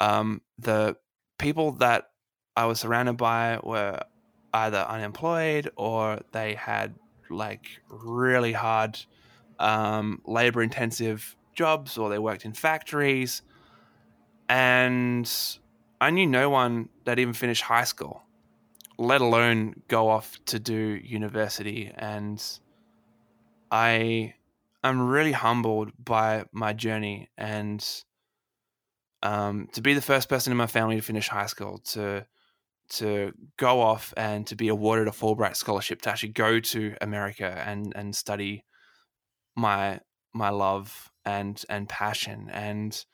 Um, 0.00 0.42
the 0.58 0.96
people 1.38 1.72
that 1.72 2.10
I 2.56 2.66
was 2.66 2.80
surrounded 2.80 3.16
by 3.16 3.58
were 3.62 4.00
either 4.52 4.78
unemployed 4.78 5.70
or 5.76 6.20
they 6.32 6.54
had 6.54 6.94
like 7.30 7.80
really 7.88 8.52
hard, 8.52 8.98
um, 9.58 10.20
labor 10.24 10.62
intensive 10.62 11.36
jobs 11.54 11.98
or 11.98 12.08
they 12.08 12.18
worked 12.18 12.44
in 12.44 12.52
factories. 12.52 13.42
And 14.48 15.30
I 16.00 16.10
knew 16.10 16.26
no 16.26 16.50
one 16.50 16.88
that 17.04 17.18
even 17.18 17.34
finished 17.34 17.62
high 17.62 17.84
school, 17.84 18.22
let 18.98 19.20
alone 19.20 19.82
go 19.88 20.08
off 20.08 20.38
to 20.46 20.58
do 20.58 20.74
university. 20.74 21.92
And 21.96 22.42
I 23.70 24.34
am 24.84 25.08
really 25.08 25.32
humbled 25.32 25.92
by 26.02 26.44
my 26.52 26.72
journey 26.72 27.28
and 27.36 27.84
um, 29.22 29.68
to 29.72 29.80
be 29.80 29.94
the 29.94 30.02
first 30.02 30.28
person 30.28 30.52
in 30.52 30.56
my 30.56 30.66
family 30.66 30.96
to 30.96 31.02
finish 31.02 31.28
high 31.28 31.46
school, 31.46 31.78
to 31.78 32.26
to 32.90 33.32
go 33.56 33.80
off 33.80 34.14
and 34.16 34.46
to 34.46 34.56
be 34.56 34.68
awarded 34.68 35.08
a 35.08 35.12
Fulbright 35.12 35.56
scholarship 35.56 36.02
to 36.02 36.10
actually 36.10 36.30
go 36.30 36.60
to 36.60 36.96
America 37.00 37.62
and 37.66 37.92
and 37.96 38.14
study 38.14 38.64
my 39.56 40.00
my 40.32 40.50
love 40.50 41.10
and 41.24 41.62
and 41.68 41.88
passion. 41.88 42.48
And 42.50 43.04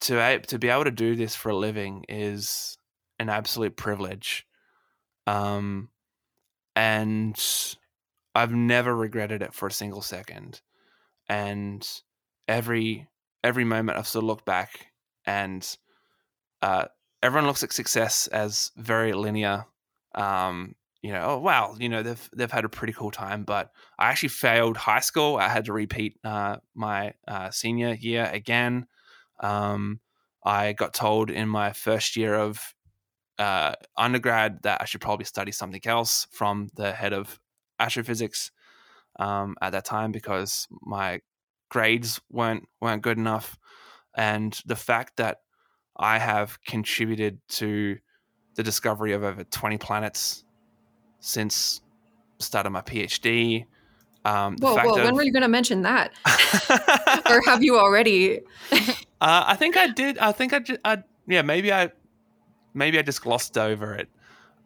to 0.00 0.40
to 0.40 0.58
be 0.58 0.68
able 0.68 0.84
to 0.84 0.90
do 0.90 1.16
this 1.16 1.34
for 1.34 1.50
a 1.50 1.56
living 1.56 2.04
is 2.08 2.78
an 3.18 3.28
absolute 3.28 3.76
privilege. 3.76 4.46
Um 5.26 5.90
and 6.76 7.38
I've 8.34 8.52
never 8.52 8.94
regretted 8.94 9.42
it 9.42 9.54
for 9.54 9.68
a 9.68 9.72
single 9.72 10.02
second. 10.02 10.60
And 11.28 11.86
every 12.48 13.08
every 13.44 13.64
moment 13.64 13.98
I've 13.98 14.08
sort 14.08 14.24
of 14.24 14.28
looked 14.28 14.46
back 14.46 14.88
and 15.26 15.66
uh 16.62 16.86
everyone 17.22 17.46
looks 17.46 17.62
at 17.62 17.72
success 17.72 18.26
as 18.28 18.70
very 18.76 19.12
linear. 19.12 19.66
Um 20.14 20.74
you 21.02 21.12
know 21.12 21.22
oh 21.28 21.38
wow 21.38 21.76
you 21.78 21.88
know 21.88 22.02
they've 22.02 22.30
they've 22.34 22.50
had 22.50 22.64
a 22.64 22.68
pretty 22.68 22.92
cool 22.92 23.12
time 23.12 23.44
but 23.44 23.70
I 24.00 24.08
actually 24.08 24.30
failed 24.30 24.76
high 24.76 25.00
school. 25.00 25.36
I 25.36 25.48
had 25.48 25.66
to 25.66 25.72
repeat 25.72 26.18
uh 26.24 26.56
my 26.74 27.14
uh 27.26 27.50
senior 27.50 27.94
year 27.94 28.28
again. 28.32 28.86
Um 29.40 30.00
I 30.44 30.72
got 30.72 30.94
told 30.94 31.30
in 31.30 31.48
my 31.48 31.72
first 31.72 32.16
year 32.16 32.34
of 32.34 32.74
uh, 33.38 33.74
undergrad 33.96 34.62
that 34.62 34.80
I 34.80 34.84
should 34.84 35.00
probably 35.00 35.24
study 35.24 35.52
something 35.52 35.80
else 35.84 36.26
from 36.30 36.70
the 36.74 36.92
head 36.92 37.12
of 37.12 37.38
astrophysics 37.78 38.50
um, 39.18 39.56
at 39.62 39.70
that 39.70 39.84
time 39.84 40.12
because 40.12 40.66
my 40.82 41.20
grades 41.70 42.20
weren't 42.30 42.68
weren't 42.80 43.02
good 43.02 43.18
enough, 43.18 43.58
and 44.16 44.60
the 44.66 44.76
fact 44.76 45.16
that 45.16 45.38
I 45.98 46.18
have 46.18 46.62
contributed 46.64 47.40
to 47.50 47.98
the 48.54 48.62
discovery 48.62 49.12
of 49.12 49.22
over 49.24 49.44
twenty 49.44 49.78
planets 49.78 50.44
since 51.20 51.80
the 52.38 52.44
start 52.44 52.66
of 52.66 52.72
my 52.72 52.82
PhD. 52.82 53.66
Um, 54.24 54.56
the 54.56 54.66
Whoa, 54.66 54.74
fact 54.74 54.86
whoa! 54.88 54.98
of- 54.98 55.04
When 55.04 55.14
were 55.14 55.22
you 55.22 55.32
going 55.32 55.42
to 55.42 55.48
mention 55.48 55.82
that, 55.82 56.12
or 57.30 57.40
have 57.46 57.62
you 57.62 57.78
already? 57.78 58.40
Uh, 59.20 59.42
I 59.48 59.56
think 59.56 59.76
I 59.76 59.88
did. 59.88 60.16
I 60.18 60.30
think 60.30 60.52
I, 60.52 60.60
ju- 60.60 60.78
I 60.84 61.02
yeah, 61.26 61.42
maybe 61.42 61.72
I, 61.72 61.90
maybe 62.72 63.00
I 63.00 63.02
just 63.02 63.20
glossed 63.20 63.58
over 63.58 63.92
it. 63.96 64.08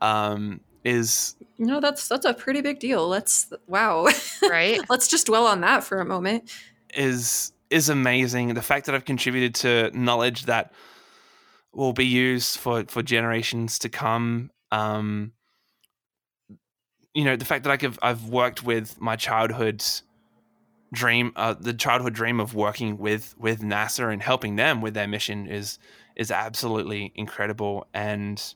Um, 0.03 0.61
is 0.85 1.37
You 1.57 1.65
know, 1.65 1.81
that's 1.81 2.07
that's 2.07 2.27
a 2.27 2.35
pretty 2.35 2.61
big 2.61 2.79
deal. 2.79 3.09
Let's 3.09 3.51
wow. 3.67 4.09
right? 4.47 4.79
Let's 4.91 5.09
just 5.09 5.25
dwell 5.29 5.47
on 5.47 5.63
that 5.63 5.85
for 5.85 6.01
a 6.01 6.05
moment. 6.05 6.53
is 6.95 7.55
is 7.71 7.89
amazing. 7.89 8.53
The 8.53 8.61
fact 8.61 8.85
that 8.85 8.95
I've 8.95 9.07
contributed 9.07 9.55
to 9.63 9.91
knowledge 9.99 10.45
that 10.45 10.75
will 11.75 11.93
be 11.93 12.07
used 12.07 12.59
for 12.59 12.85
for 12.89 13.03
generations 13.03 13.79
to 13.81 13.89
come. 13.89 14.51
Um, 14.71 15.33
you 17.15 17.25
know, 17.25 17.37
the 17.37 17.45
fact 17.45 17.65
that 17.65 17.83
I've 17.83 17.99
I've 18.03 18.25
worked 18.29 18.63
with 18.63 19.01
my 19.01 19.17
childhood 19.17 19.85
dream, 20.93 21.33
uh, 21.37 21.55
the 21.59 21.73
childhood 21.73 22.15
dream 22.15 22.41
of 22.41 22.55
working 22.55 22.99
with 22.99 23.35
with 23.39 23.61
NASA 23.61 24.13
and 24.13 24.23
helping 24.23 24.57
them 24.57 24.81
with 24.81 24.95
their 24.95 25.09
mission 25.09 25.47
is 25.47 25.79
is 26.17 26.31
absolutely 26.31 27.13
incredible, 27.15 27.87
and 27.95 28.55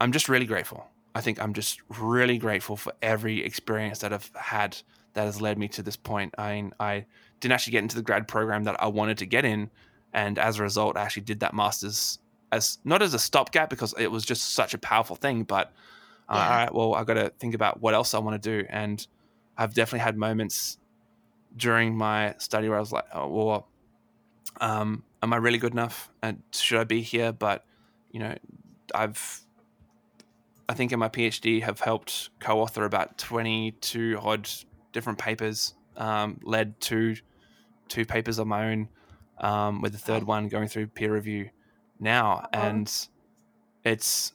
I'm 0.00 0.12
just 0.12 0.28
really 0.28 0.46
grateful. 0.46 0.86
I 1.14 1.20
think 1.20 1.40
I'm 1.40 1.52
just 1.52 1.80
really 1.98 2.38
grateful 2.38 2.76
for 2.76 2.92
every 3.02 3.44
experience 3.44 3.98
that 4.00 4.12
I've 4.12 4.30
had 4.34 4.78
that 5.14 5.24
has 5.24 5.40
led 5.40 5.58
me 5.58 5.68
to 5.68 5.82
this 5.82 5.96
point. 5.96 6.34
I 6.38 6.70
I 6.80 7.06
didn't 7.40 7.52
actually 7.52 7.72
get 7.72 7.82
into 7.82 7.96
the 7.96 8.02
grad 8.02 8.28
program 8.28 8.64
that 8.64 8.82
I 8.82 8.86
wanted 8.88 9.18
to 9.18 9.26
get 9.26 9.44
in, 9.44 9.70
and 10.12 10.38
as 10.38 10.58
a 10.58 10.62
result, 10.62 10.96
I 10.96 11.02
actually 11.02 11.24
did 11.24 11.40
that 11.40 11.54
master's 11.54 12.18
as 12.50 12.78
not 12.84 13.00
as 13.02 13.14
a 13.14 13.18
stopgap 13.18 13.70
because 13.70 13.94
it 13.98 14.10
was 14.10 14.24
just 14.24 14.54
such 14.54 14.74
a 14.74 14.78
powerful 14.78 15.16
thing, 15.16 15.44
but 15.44 15.72
uh, 16.28 16.36
Yeah. 16.36 16.44
all 16.44 16.56
right, 16.56 16.74
well, 16.74 16.94
I 16.94 17.04
got 17.04 17.14
to 17.14 17.30
think 17.38 17.54
about 17.54 17.80
what 17.80 17.94
else 17.94 18.14
I 18.14 18.18
want 18.18 18.40
to 18.42 18.50
do, 18.62 18.66
and 18.68 19.04
I've 19.56 19.74
definitely 19.74 20.00
had 20.00 20.16
moments 20.16 20.78
during 21.56 21.96
my 21.96 22.34
study 22.38 22.68
where 22.68 22.78
I 22.78 22.80
was 22.80 22.92
like, 22.92 23.04
oh, 23.12 23.28
well, 23.28 23.68
um, 24.60 25.04
am 25.22 25.32
I 25.32 25.36
really 25.36 25.58
good 25.58 25.72
enough? 25.72 26.10
And 26.22 26.42
should 26.52 26.78
I 26.78 26.84
be 26.84 27.02
here? 27.02 27.32
But 27.32 27.64
you 28.10 28.20
know, 28.20 28.36
I've 28.94 29.40
I 30.68 30.74
think 30.74 30.92
in 30.92 30.98
my 30.98 31.08
PhD 31.08 31.62
have 31.62 31.80
helped 31.80 32.30
co-author 32.40 32.84
about 32.84 33.18
22 33.18 34.18
odd 34.22 34.48
different 34.92 35.18
papers, 35.18 35.74
um, 35.96 36.38
led 36.42 36.80
to 36.82 37.16
two 37.88 38.06
papers 38.06 38.38
of 38.38 38.46
my 38.46 38.70
own, 38.70 38.88
um, 39.38 39.80
with 39.80 39.92
the 39.92 39.98
third 39.98 40.24
one 40.24 40.48
going 40.48 40.68
through 40.68 40.88
peer 40.88 41.12
review 41.12 41.50
now, 41.98 42.46
and 42.52 42.88
it's 43.84 44.32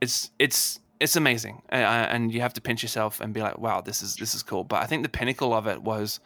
it's 0.00 0.30
it's 0.38 0.80
it's 0.98 1.16
amazing, 1.16 1.62
uh, 1.72 1.76
and 1.76 2.32
you 2.32 2.40
have 2.40 2.52
to 2.54 2.60
pinch 2.60 2.82
yourself 2.82 3.20
and 3.20 3.32
be 3.32 3.40
like, 3.40 3.58
wow, 3.58 3.80
this 3.80 4.02
is 4.02 4.16
this 4.16 4.34
is 4.34 4.42
cool. 4.42 4.64
But 4.64 4.82
I 4.82 4.86
think 4.86 5.02
the 5.02 5.08
pinnacle 5.08 5.54
of 5.54 5.66
it 5.66 5.82
was 5.82 6.20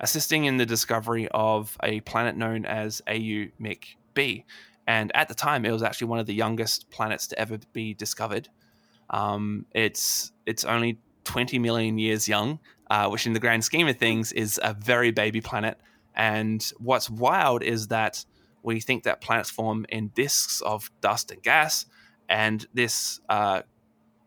assisting 0.00 0.44
in 0.44 0.56
the 0.56 0.66
discovery 0.66 1.28
of 1.32 1.76
a 1.82 2.00
planet 2.00 2.36
known 2.36 2.64
as 2.66 3.02
AU 3.08 3.46
Mic 3.58 3.96
B. 4.14 4.44
And 4.86 5.10
at 5.14 5.28
the 5.28 5.34
time, 5.34 5.64
it 5.64 5.72
was 5.72 5.82
actually 5.82 6.08
one 6.08 6.18
of 6.18 6.26
the 6.26 6.34
youngest 6.34 6.90
planets 6.90 7.26
to 7.28 7.38
ever 7.38 7.58
be 7.72 7.94
discovered. 7.94 8.48
Um, 9.10 9.66
it's 9.72 10.32
it's 10.46 10.64
only 10.64 10.98
20 11.24 11.58
million 11.58 11.98
years 11.98 12.28
young, 12.28 12.58
uh, 12.90 13.08
which 13.08 13.26
in 13.26 13.32
the 13.32 13.40
grand 13.40 13.64
scheme 13.64 13.88
of 13.88 13.96
things 13.96 14.32
is 14.32 14.60
a 14.62 14.74
very 14.74 15.10
baby 15.10 15.40
planet. 15.40 15.78
And 16.14 16.64
what's 16.78 17.10
wild 17.10 17.62
is 17.62 17.88
that 17.88 18.24
we 18.62 18.80
think 18.80 19.02
that 19.04 19.20
planets 19.20 19.50
form 19.50 19.84
in 19.88 20.08
disks 20.14 20.60
of 20.62 20.90
dust 21.00 21.30
and 21.30 21.42
gas, 21.42 21.86
and 22.28 22.66
this 22.72 23.20
uh, 23.28 23.62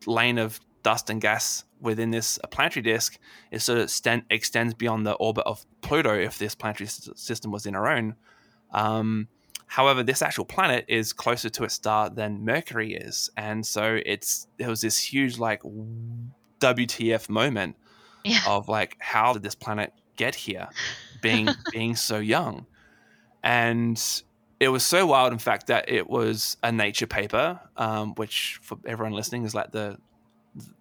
lane 0.06 0.38
of 0.38 0.60
dust 0.84 1.10
and 1.10 1.20
gas 1.22 1.64
within 1.82 2.12
this 2.12 2.40
planetary 2.52 2.82
disk 2.84 3.18
is 3.52 3.64
sort 3.64 3.80
of 3.80 4.24
extends 4.30 4.74
beyond 4.74 5.06
the 5.06 5.14
orbit 5.14 5.44
of 5.46 5.66
Pluto 5.82 6.14
if 6.14 6.38
this 6.38 6.56
planetary 6.56 6.88
s- 6.88 7.10
system 7.16 7.52
was 7.52 7.66
in 7.66 7.76
our 7.76 7.88
own. 7.88 8.16
Um, 8.72 9.28
however, 9.66 10.04
this 10.04 10.22
actual 10.22 10.46
planet 10.46 10.86
is 10.88 11.14
closer 11.14 11.50
to 11.50 11.64
its 11.64 11.74
star 11.76 12.10
than 12.10 12.44
Mercury 12.46 12.94
is, 12.96 13.30
and 13.38 13.66
so 13.66 14.00
it's 14.06 14.48
there 14.58 14.70
was 14.70 14.82
this 14.82 14.98
huge 15.00 15.38
like 15.40 15.62
WTF 16.60 17.30
moment 17.30 17.76
Yeah. 18.24 18.40
of 18.48 18.68
like 18.68 18.96
how 19.00 19.34
did 19.34 19.44
this 19.44 19.56
planet 19.56 19.94
get 20.16 20.36
here, 20.36 20.68
being 21.22 21.48
being 21.72 21.96
so 21.96 22.18
young, 22.18 22.66
and 23.44 24.02
it 24.60 24.70
was 24.70 24.84
so 24.84 25.06
wild, 25.06 25.34
in 25.34 25.40
fact, 25.40 25.68
that 25.68 25.90
it 25.90 26.10
was 26.10 26.58
a 26.64 26.72
Nature 26.72 27.08
paper, 27.08 27.60
um, 27.78 28.16
which 28.16 28.60
for 28.62 28.78
everyone 28.86 29.14
listening 29.14 29.44
is 29.46 29.54
like 29.54 29.72
the 29.72 29.98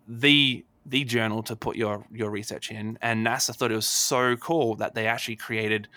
the 0.09 0.64
the 0.87 1.05
journal 1.05 1.43
to 1.43 1.57
put 1.57 1.76
your 1.76 2.07
your 2.12 2.30
research 2.30 2.70
in. 2.70 2.99
And 3.03 3.26
NASA 3.26 3.55
thought 3.55 3.72
it 3.72 3.76
was 3.76 3.87
so 3.87 4.37
cool 4.37 4.76
that 4.76 4.95
they 4.95 5.07
actually 5.07 5.37
created 5.37 5.89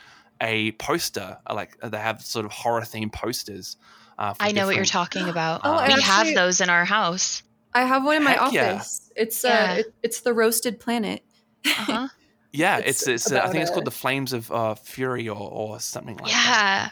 a 0.42 0.72
poster, 0.74 1.38
uh, 1.48 1.54
like 1.54 1.78
uh, 1.82 1.90
they 1.90 1.98
have 2.00 2.22
sort 2.22 2.46
of 2.46 2.52
horror 2.52 2.82
themed 2.82 3.14
posters. 3.14 3.78
Uh, 4.18 4.34
for 4.34 4.44
I 4.44 4.52
know 4.52 4.66
what 4.66 4.76
you're 4.76 4.86
talking 4.86 5.30
about. 5.36 5.62
Oh, 5.64 5.74
we 5.76 5.94
actually- 5.94 6.02
have 6.04 6.34
those 6.36 6.62
in 6.62 6.70
our 6.70 6.86
house. 6.86 7.44
I 7.74 7.84
have 7.84 8.04
one 8.04 8.18
in 8.18 8.24
my 8.24 8.32
Heck 8.32 8.52
yeah. 8.52 8.74
office. 8.74 9.12
It's 9.16 9.46
uh, 9.46 9.48
Yeah. 9.50 9.74
it, 9.76 9.94
it's 10.02 10.22
the 10.22 10.34
roasted 10.34 10.80
planet. 10.80 11.24
Uh-huh. 11.66 12.08
Yeah, 12.52 12.78
It's 12.78 13.08
it's 13.08 13.28
it's, 13.28 13.32
uh, 13.32 13.41
I 13.43 13.50
think 13.50 13.62
it's 13.62 13.72
called 13.72 13.86
the 13.86 13.91
Flames 13.91 14.34
of 14.34 14.52
uh, 14.52 14.76
Fury 14.76 15.30
or 15.30 15.38
or 15.38 15.80
something 15.80 16.18
like 16.18 16.32
that. 16.32 16.32
yeah. 16.32 16.89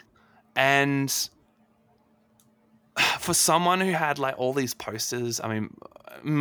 and 0.55 1.29
for 3.19 3.33
someone 3.33 3.81
who 3.81 3.91
had 3.91 4.19
like 4.19 4.35
all 4.37 4.53
these 4.53 4.73
posters 4.73 5.39
i 5.39 5.47
mean 5.47 5.73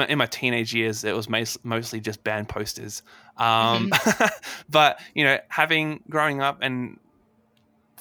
in 0.09 0.17
my 0.19 0.27
teenage 0.27 0.75
years 0.75 1.05
it 1.05 1.15
was 1.15 1.29
mostly 1.29 2.01
just 2.01 2.25
band 2.25 2.49
posters 2.49 3.03
um, 3.37 3.93
but 4.71 4.99
you 5.15 5.23
know 5.23 5.39
having 5.49 6.03
growing 6.09 6.41
up 6.41 6.59
and 6.63 6.99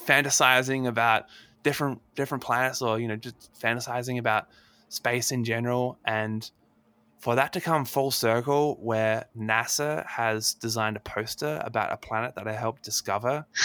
fantasizing 0.05 0.87
about 0.87 1.25
different 1.63 1.99
different 2.15 2.43
planets 2.43 2.81
or 2.81 2.97
you 2.99 3.07
know 3.07 3.17
just 3.17 3.35
fantasizing 3.59 4.19
about 4.19 4.47
space 4.87 5.31
in 5.31 5.43
general 5.43 5.97
and 6.05 6.49
for 7.25 7.35
that 7.35 7.51
to 7.53 7.59
come 7.59 7.85
full 7.85 8.11
circle 8.11 8.77
where 8.81 9.25
nasa 9.35 10.05
has 10.05 10.53
designed 10.53 10.95
a 10.95 10.99
poster 10.99 11.59
about 11.65 11.91
a 11.91 11.97
planet 11.97 12.35
that 12.35 12.47
i 12.47 12.53
helped 12.53 12.83
discover 12.83 13.45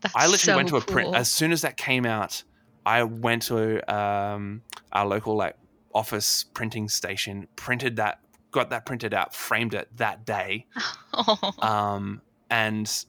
That's 0.00 0.14
I 0.16 0.26
literally 0.26 0.38
so 0.38 0.56
went 0.56 0.68
to 0.70 0.76
a 0.76 0.80
print 0.80 1.06
cool. 1.08 1.16
as 1.16 1.30
soon 1.30 1.52
as 1.52 1.62
that 1.62 1.76
came 1.76 2.06
out. 2.06 2.42
I 2.86 3.02
went 3.02 3.42
to 3.42 3.94
um, 3.94 4.62
our 4.92 5.06
local 5.06 5.36
like 5.36 5.56
office 5.94 6.44
printing 6.54 6.88
station, 6.88 7.46
printed 7.56 7.96
that, 7.96 8.20
got 8.50 8.70
that 8.70 8.86
printed 8.86 9.12
out, 9.12 9.34
framed 9.34 9.74
it 9.74 9.88
that 9.96 10.24
day, 10.24 10.66
Oh. 11.12 11.52
um, 11.58 12.22
and 12.48 13.04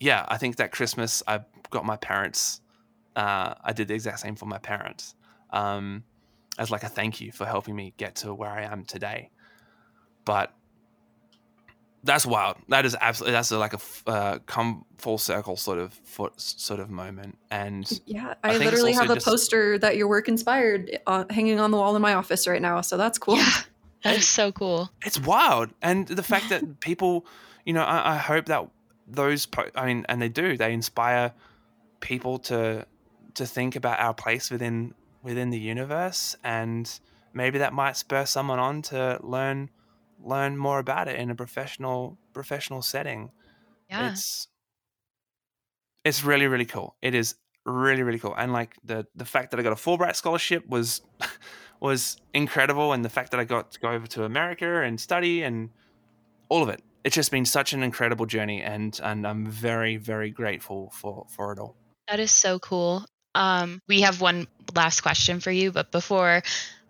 yeah, 0.00 0.24
I 0.26 0.38
think 0.38 0.56
that 0.56 0.72
Christmas 0.72 1.22
I 1.26 1.40
got 1.70 1.84
my 1.84 1.96
parents. 1.96 2.60
Uh, 3.14 3.54
I 3.62 3.72
did 3.72 3.88
the 3.88 3.94
exact 3.94 4.20
same 4.20 4.34
for 4.34 4.46
my 4.46 4.58
parents 4.58 5.14
um, 5.50 6.02
as 6.58 6.70
like 6.70 6.82
a 6.82 6.88
thank 6.88 7.20
you 7.20 7.32
for 7.32 7.44
helping 7.46 7.74
me 7.76 7.92
get 7.96 8.16
to 8.16 8.32
where 8.34 8.50
I 8.50 8.62
am 8.62 8.84
today. 8.84 9.30
But 10.24 10.52
that's 12.02 12.26
wild. 12.26 12.56
That 12.68 12.84
is 12.84 12.96
absolutely 13.00 13.32
that's 13.32 13.50
a, 13.50 13.58
like 13.58 13.72
a 13.74 13.78
uh, 14.06 14.38
come 14.46 14.84
full 14.98 15.16
circle 15.18 15.56
sort 15.56 15.78
of 15.78 15.92
foot 16.04 16.38
sort 16.40 16.80
of 16.80 16.90
moment. 16.90 17.38
And 17.50 17.90
Yeah, 18.06 18.34
I 18.44 18.54
I, 18.54 18.56
literally 18.58 18.92
have 18.92 19.10
a 19.10 19.14
just- 19.14 19.26
poster 19.26 19.78
that 19.78 19.96
your 19.96 20.06
work 20.08 20.28
inspired 20.28 20.98
uh, 21.06 21.24
hanging 21.30 21.60
on 21.60 21.70
the 21.70 21.78
wall 21.78 21.96
in 21.96 22.02
my 22.02 22.14
office 22.14 22.46
right 22.46 22.60
now. 22.60 22.80
So 22.82 22.96
that's 22.96 23.18
cool. 23.18 23.36
Yeah. 23.36 23.50
That 24.04 24.18
is 24.18 24.28
so 24.28 24.52
cool. 24.52 24.90
it's 25.02 25.18
wild 25.18 25.70
and 25.80 26.06
the 26.06 26.22
fact 26.32 26.50
that 26.50 26.78
people 26.80 27.24
you 27.64 27.72
know 27.72 27.82
I, 27.82 28.12
I 28.12 28.16
hope 28.18 28.44
that 28.46 28.68
those 29.08 29.46
po- 29.46 29.70
i 29.74 29.86
mean 29.86 30.04
and 30.10 30.20
they 30.20 30.28
do 30.28 30.58
they 30.58 30.74
inspire 30.74 31.32
people 32.00 32.38
to 32.40 32.84
to 33.36 33.46
think 33.46 33.76
about 33.76 34.00
our 34.00 34.12
place 34.12 34.50
within 34.50 34.92
within 35.24 35.50
the 35.50 35.58
universe 35.58 36.36
and 36.44 37.00
maybe 37.32 37.58
that 37.58 37.72
might 37.72 37.96
spur 37.96 38.24
someone 38.26 38.58
on 38.58 38.82
to 38.82 39.18
learn 39.22 39.70
learn 40.22 40.56
more 40.56 40.78
about 40.78 41.08
it 41.08 41.18
in 41.18 41.30
a 41.30 41.34
professional 41.34 42.16
professional 42.32 42.82
setting. 42.82 43.30
Yeah. 43.90 44.10
it's 44.12 44.48
it's 46.04 46.22
really 46.22 46.46
really 46.46 46.66
cool. 46.66 46.96
It 47.02 47.14
is 47.14 47.34
really 47.64 48.02
really 48.02 48.18
cool. 48.18 48.34
And 48.36 48.52
like 48.52 48.76
the 48.84 49.06
the 49.16 49.24
fact 49.24 49.50
that 49.50 49.60
i 49.60 49.62
got 49.62 49.72
a 49.72 49.76
fulbright 49.76 50.14
scholarship 50.14 50.68
was 50.68 51.00
was 51.80 52.18
incredible 52.32 52.92
and 52.92 53.04
the 53.04 53.08
fact 53.08 53.30
that 53.32 53.40
i 53.40 53.44
got 53.44 53.72
to 53.72 53.80
go 53.80 53.88
over 53.90 54.06
to 54.06 54.24
america 54.24 54.82
and 54.82 55.00
study 55.00 55.42
and 55.42 55.70
all 56.48 56.62
of 56.62 56.68
it. 56.68 56.82
It's 57.02 57.14
just 57.14 57.30
been 57.30 57.44
such 57.44 57.72
an 57.72 57.82
incredible 57.82 58.26
journey 58.26 58.62
and 58.62 58.98
and 59.02 59.26
i'm 59.26 59.46
very 59.46 59.96
very 59.96 60.30
grateful 60.30 60.90
for 60.94 61.26
for 61.28 61.52
it 61.52 61.58
all. 61.58 61.76
That 62.08 62.20
is 62.20 62.32
so 62.32 62.58
cool. 62.58 63.06
Um, 63.34 63.80
we 63.88 64.02
have 64.02 64.20
one 64.20 64.46
last 64.74 65.00
question 65.00 65.40
for 65.40 65.50
you, 65.50 65.72
but 65.72 65.90
before 65.90 66.42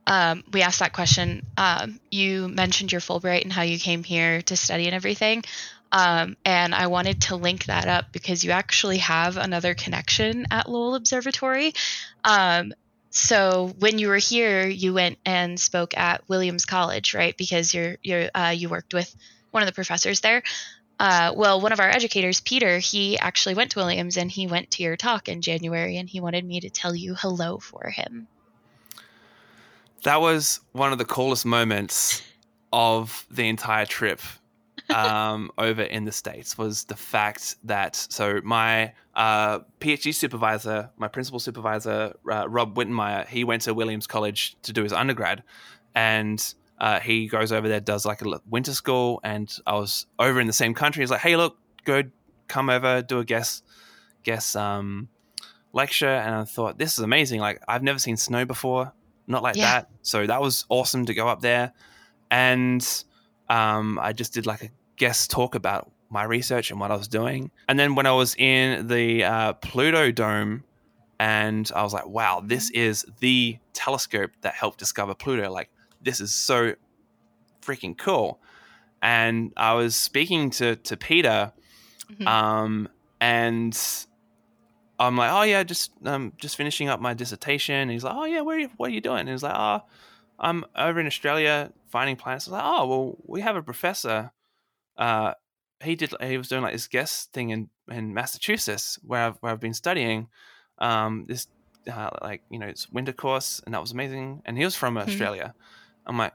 um, 0.06 0.44
we 0.52 0.62
ask 0.62 0.80
that 0.80 0.92
question, 0.92 1.46
um, 1.56 1.98
you 2.10 2.48
mentioned 2.48 2.92
your 2.92 3.00
Fulbright 3.00 3.42
and 3.42 3.52
how 3.52 3.62
you 3.62 3.78
came 3.78 4.04
here 4.04 4.42
to 4.42 4.56
study 4.56 4.86
and 4.86 4.94
everything. 4.94 5.44
Um, 5.92 6.36
and 6.44 6.74
I 6.74 6.88
wanted 6.88 7.22
to 7.22 7.36
link 7.36 7.66
that 7.66 7.86
up 7.86 8.06
because 8.12 8.44
you 8.44 8.50
actually 8.50 8.98
have 8.98 9.36
another 9.36 9.74
connection 9.74 10.46
at 10.50 10.68
Lowell 10.68 10.96
Observatory. 10.96 11.72
Um, 12.24 12.74
so 13.10 13.72
when 13.78 14.00
you 14.00 14.08
were 14.08 14.16
here, 14.16 14.66
you 14.66 14.92
went 14.92 15.18
and 15.24 15.58
spoke 15.58 15.96
at 15.96 16.28
Williams 16.28 16.64
College, 16.66 17.14
right? 17.14 17.36
Because 17.36 17.72
you're 17.72 17.96
you're 18.02 18.28
uh, 18.34 18.52
you 18.56 18.68
worked 18.68 18.92
with 18.92 19.14
one 19.52 19.62
of 19.62 19.68
the 19.68 19.72
professors 19.72 20.20
there. 20.20 20.42
Uh, 21.00 21.32
well, 21.34 21.60
one 21.60 21.72
of 21.72 21.80
our 21.80 21.88
educators, 21.90 22.40
Peter, 22.40 22.78
he 22.78 23.18
actually 23.18 23.54
went 23.54 23.72
to 23.72 23.80
Williams 23.80 24.16
and 24.16 24.30
he 24.30 24.46
went 24.46 24.70
to 24.72 24.82
your 24.82 24.96
talk 24.96 25.28
in 25.28 25.42
January 25.42 25.96
and 25.96 26.08
he 26.08 26.20
wanted 26.20 26.44
me 26.44 26.60
to 26.60 26.70
tell 26.70 26.94
you 26.94 27.14
hello 27.14 27.58
for 27.58 27.90
him. 27.90 28.28
that 30.04 30.20
was 30.20 30.60
one 30.72 30.92
of 30.92 30.98
the 30.98 31.04
coolest 31.04 31.44
moments 31.44 32.22
of 32.72 33.26
the 33.30 33.48
entire 33.48 33.86
trip 33.86 34.20
um, 34.94 35.50
over 35.58 35.82
in 35.82 36.04
the 36.04 36.12
states 36.12 36.56
was 36.56 36.84
the 36.84 36.96
fact 36.96 37.56
that 37.64 37.96
so 37.96 38.40
my 38.44 38.92
uh, 39.14 39.60
PhD 39.80 40.14
supervisor, 40.14 40.90
my 40.96 41.08
principal 41.08 41.40
supervisor, 41.40 42.14
uh, 42.30 42.48
Rob 42.48 42.76
Wittenmyer, 42.76 43.26
he 43.26 43.44
went 43.44 43.62
to 43.62 43.74
Williams 43.74 44.06
College 44.06 44.56
to 44.62 44.72
do 44.72 44.82
his 44.82 44.92
undergrad, 44.92 45.42
and 45.94 46.54
uh, 46.78 47.00
he 47.00 47.26
goes 47.28 47.52
over 47.52 47.68
there, 47.68 47.80
does 47.80 48.04
like 48.04 48.22
a 48.22 48.40
winter 48.48 48.72
school, 48.72 49.20
and 49.22 49.54
I 49.66 49.74
was 49.74 50.06
over 50.18 50.40
in 50.40 50.46
the 50.46 50.52
same 50.52 50.74
country. 50.74 51.02
He's 51.02 51.10
like, 51.10 51.20
"Hey, 51.20 51.36
look, 51.36 51.56
go 51.84 52.02
come 52.48 52.68
over, 52.70 53.02
do 53.02 53.18
a 53.20 53.24
guest 53.24 53.64
guest 54.22 54.56
um, 54.56 55.08
lecture, 55.72 56.08
and 56.08 56.34
I 56.34 56.44
thought 56.44 56.78
this 56.78 56.94
is 56.94 56.98
amazing. 57.00 57.40
Like 57.40 57.62
I've 57.68 57.82
never 57.82 57.98
seen 57.98 58.16
snow 58.16 58.44
before, 58.44 58.92
not 59.26 59.42
like 59.42 59.56
Yeah. 59.56 59.72
that. 59.72 59.88
So 60.02 60.26
that 60.26 60.40
was 60.40 60.66
awesome 60.68 61.06
to 61.06 61.14
go 61.14 61.28
up 61.28 61.40
there, 61.40 61.72
and 62.30 63.04
um, 63.48 63.98
I 64.00 64.12
just 64.12 64.32
did 64.32 64.46
like 64.46 64.62
a 64.62 64.70
guest 64.96 65.30
talk 65.30 65.54
about 65.54 65.90
my 66.10 66.24
research 66.24 66.70
and 66.70 66.78
what 66.78 66.90
I 66.90 66.96
was 66.96 67.08
doing. 67.08 67.50
And 67.68 67.78
then 67.78 67.94
when 67.94 68.06
I 68.06 68.12
was 68.12 68.34
in 68.36 68.86
the 68.88 69.24
uh, 69.24 69.52
Pluto 69.54 70.10
Dome, 70.12 70.64
and 71.18 71.70
I 71.74 71.82
was 71.82 71.92
like, 71.92 72.06
wow, 72.06 72.42
this 72.44 72.70
is 72.70 73.04
the 73.20 73.58
telescope 73.72 74.30
that 74.42 74.54
helped 74.54 74.78
discover 74.78 75.14
Pluto. 75.14 75.50
Like 75.50 75.70
this 76.04 76.20
is 76.20 76.34
so 76.34 76.74
freaking 77.62 77.96
cool. 77.96 78.40
And 79.02 79.52
I 79.56 79.72
was 79.74 79.96
speaking 79.96 80.50
to 80.50 80.76
to 80.76 80.96
Peter, 80.96 81.52
Mhm. 82.10 82.26
um, 82.26 82.88
and 83.20 83.76
I'm 84.98 85.16
like, 85.16 85.32
oh 85.32 85.42
yeah, 85.42 85.62
just 85.64 85.90
um, 86.06 86.32
just 86.38 86.56
finishing 86.56 86.88
up 86.88 87.00
my 87.00 87.14
dissertation. 87.14 87.74
And 87.74 87.90
he's 87.90 88.04
like, 88.04 88.14
oh 88.14 88.24
yeah, 88.24 88.40
where 88.42 88.56
are 88.56 88.60
you, 88.60 88.70
what 88.76 88.90
are 88.90 88.92
you 88.94 89.00
doing? 89.00 89.20
And 89.20 89.28
he's 89.28 89.42
like, 89.42 89.54
oh, 89.56 89.82
I'm 90.38 90.64
over 90.76 91.00
in 91.00 91.06
Australia 91.06 91.72
finding 91.88 92.16
planets. 92.16 92.46
I 92.48 92.50
was 92.50 92.52
like, 92.52 92.64
oh 92.64 92.86
well, 92.86 93.16
we 93.26 93.40
have 93.40 93.56
a 93.56 93.62
professor. 93.62 94.30
Uh, 94.96 95.34
he 95.82 95.96
did. 95.96 96.14
He 96.22 96.38
was 96.38 96.48
doing 96.48 96.62
like 96.62 96.72
this 96.72 96.86
guest 96.86 97.32
thing 97.32 97.50
in 97.50 97.68
in 97.90 98.14
Massachusetts 98.14 98.98
where 99.04 99.26
I've 99.26 99.36
where 99.38 99.52
I've 99.52 99.60
been 99.60 99.74
studying. 99.74 100.28
Um, 100.78 101.24
this 101.28 101.48
uh, 101.92 102.10
like 102.22 102.42
you 102.50 102.58
know 102.58 102.66
it's 102.66 102.88
winter 102.90 103.12
course, 103.12 103.60
and 103.66 103.74
that 103.74 103.80
was 103.80 103.90
amazing. 103.92 104.42
And 104.46 104.56
he 104.56 104.64
was 104.64 104.76
from 104.76 104.94
Mhm. 104.94 105.02
Australia. 105.02 105.54
I'm 106.06 106.18
like, 106.18 106.32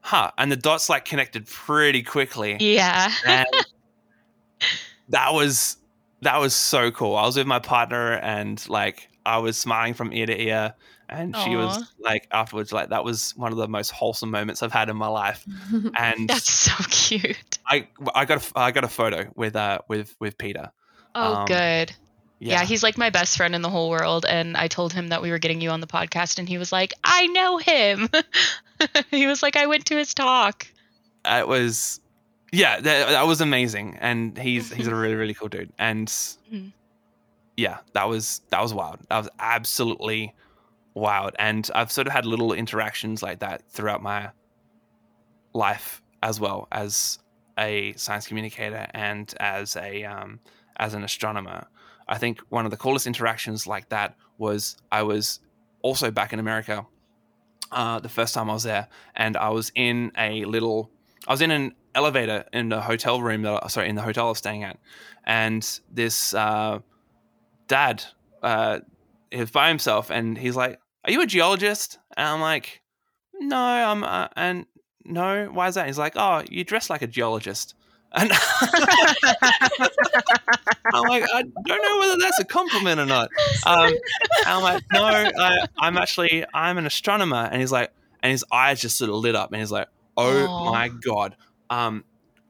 huh. 0.00 0.30
And 0.38 0.50
the 0.50 0.56
dots 0.56 0.88
like 0.88 1.04
connected 1.04 1.46
pretty 1.46 2.02
quickly 2.02 2.56
Yeah. 2.60 3.12
and 3.26 3.46
that 5.08 5.32
was 5.32 5.76
that 6.22 6.38
was 6.40 6.54
so 6.54 6.90
cool. 6.90 7.16
I 7.16 7.26
was 7.26 7.36
with 7.36 7.46
my 7.46 7.58
partner 7.58 8.14
and 8.14 8.66
like 8.68 9.08
I 9.24 9.38
was 9.38 9.56
smiling 9.56 9.94
from 9.94 10.12
ear 10.12 10.26
to 10.26 10.40
ear 10.40 10.74
and 11.08 11.36
she 11.36 11.54
was 11.54 11.92
like 12.00 12.26
afterwards 12.32 12.72
like 12.72 12.88
that 12.88 13.04
was 13.04 13.36
one 13.36 13.52
of 13.52 13.58
the 13.58 13.68
most 13.68 13.90
wholesome 13.90 14.30
moments 14.30 14.62
I've 14.62 14.72
had 14.72 14.88
in 14.88 14.96
my 14.96 15.08
life. 15.08 15.44
And 15.98 16.28
That's 16.28 16.50
so 16.50 16.72
cute. 16.88 17.58
I 17.66 17.88
I 18.14 18.24
got 18.24 18.50
a, 18.50 18.58
I 18.58 18.70
got 18.70 18.84
a 18.84 18.88
photo 18.88 19.30
with 19.36 19.54
uh 19.56 19.78
with 19.88 20.16
with 20.20 20.36
Peter. 20.38 20.72
Oh, 21.14 21.34
Um, 21.34 21.46
good. 21.46 21.92
Yeah. 22.38 22.60
Yeah. 22.60 22.64
he's 22.64 22.82
like 22.82 22.98
my 22.98 23.10
best 23.10 23.36
friend 23.36 23.54
in 23.54 23.62
the 23.62 23.70
whole 23.70 23.88
world. 23.90 24.26
And 24.28 24.56
I 24.56 24.68
told 24.68 24.92
him 24.92 25.08
that 25.08 25.22
we 25.22 25.30
were 25.30 25.38
getting 25.38 25.60
you 25.60 25.70
on 25.70 25.80
the 25.80 25.86
podcast, 25.86 26.38
and 26.38 26.48
he 26.48 26.58
was 26.58 26.70
like, 26.72 26.92
I 27.02 27.26
know 27.28 27.56
him. 27.58 28.08
he 29.10 29.26
was 29.26 29.42
like, 29.42 29.56
I 29.56 29.66
went 29.66 29.86
to 29.86 29.96
his 29.96 30.12
talk. 30.14 30.66
it 31.24 31.48
was 31.48 32.00
yeah 32.52 32.78
that, 32.80 33.08
that 33.08 33.26
was 33.26 33.40
amazing 33.40 33.96
and 34.00 34.38
he's 34.38 34.72
he's 34.72 34.86
a 34.86 34.94
really 35.02 35.16
really 35.16 35.34
cool 35.34 35.48
dude 35.48 35.72
and 35.80 36.06
Mhm. 36.08 36.70
yeah 37.56 37.78
that 37.92 38.08
was 38.08 38.40
that 38.50 38.62
was 38.62 38.72
wild 38.72 39.00
that 39.10 39.18
was 39.18 39.28
absolutely 39.40 40.32
wild 40.94 41.34
and 41.40 41.68
i've 41.74 41.90
sort 41.90 42.06
of 42.06 42.12
had 42.12 42.24
little 42.24 42.52
interactions 42.52 43.20
like 43.20 43.40
that 43.40 43.62
throughout 43.68 44.00
my 44.00 44.30
life 45.54 46.00
as 46.22 46.38
well 46.38 46.68
as 46.70 47.18
a 47.58 47.92
science 47.96 48.26
communicator 48.28 48.86
and 48.94 49.34
as 49.40 49.74
a 49.76 50.04
um, 50.04 50.38
as 50.76 50.94
an 50.94 51.02
astronomer 51.02 51.66
i 52.08 52.16
think 52.18 52.40
one 52.48 52.64
of 52.64 52.70
the 52.70 52.76
coolest 52.76 53.06
interactions 53.06 53.66
like 53.66 53.88
that 53.88 54.16
was 54.38 54.76
i 54.92 55.02
was 55.02 55.40
also 55.82 56.10
back 56.10 56.32
in 56.32 56.38
america 56.38 56.86
uh, 57.72 57.98
the 57.98 58.08
first 58.08 58.32
time 58.32 58.48
I 58.48 58.52
was 58.52 58.62
there, 58.62 58.86
and 59.16 59.36
I 59.36 59.48
was 59.48 59.72
in 59.74 60.12
a 60.16 60.44
little, 60.44 60.88
I 61.26 61.32
was 61.32 61.40
in 61.42 61.50
an 61.50 61.74
elevator 61.96 62.44
in 62.52 62.68
the 62.68 62.80
hotel 62.80 63.20
room 63.20 63.42
that, 63.42 63.64
I- 63.64 63.66
sorry, 63.66 63.88
in 63.88 63.96
the 63.96 64.02
hotel 64.02 64.26
I 64.26 64.28
was 64.28 64.38
staying 64.38 64.62
at, 64.62 64.78
and 65.24 65.68
this 65.92 66.32
uh, 66.32 66.78
dad, 67.66 68.04
uh, 68.40 68.80
was 69.32 69.50
by 69.50 69.68
himself, 69.68 70.10
and 70.10 70.38
he's 70.38 70.54
like, 70.54 70.78
"Are 71.04 71.10
you 71.10 71.22
a 71.22 71.26
geologist?" 71.26 71.98
And 72.16 72.28
I'm 72.28 72.40
like, 72.40 72.82
"No, 73.40 73.58
I'm," 73.58 74.04
uh, 74.04 74.28
and 74.36 74.66
no, 75.04 75.50
why 75.52 75.66
is 75.66 75.74
that? 75.74 75.86
He's 75.88 75.98
like, 75.98 76.12
"Oh, 76.14 76.44
you 76.48 76.62
dress 76.62 76.88
like 76.88 77.02
a 77.02 77.08
geologist." 77.08 77.74
And 78.16 78.32
I'm 80.94 81.02
like, 81.08 81.24
I 81.34 81.42
don't 81.66 81.82
know 81.82 81.98
whether 81.98 82.16
that's 82.18 82.38
a 82.38 82.44
compliment 82.44 82.98
or 82.98 83.06
not. 83.06 83.28
Um, 83.66 83.92
I'm 84.46 84.62
like, 84.62 84.82
no, 84.92 85.04
I, 85.04 85.66
I'm 85.78 85.96
actually, 85.98 86.44
I'm 86.54 86.78
an 86.78 86.86
astronomer. 86.86 87.48
And 87.50 87.60
he's 87.60 87.72
like, 87.72 87.92
and 88.22 88.30
his 88.30 88.44
eyes 88.50 88.80
just 88.80 88.96
sort 88.96 89.10
of 89.10 89.16
lit 89.16 89.36
up, 89.36 89.52
and 89.52 89.60
he's 89.60 89.70
like, 89.70 89.88
oh 90.16 90.70
my 90.70 90.88
god, 90.88 91.36
um, 91.70 92.04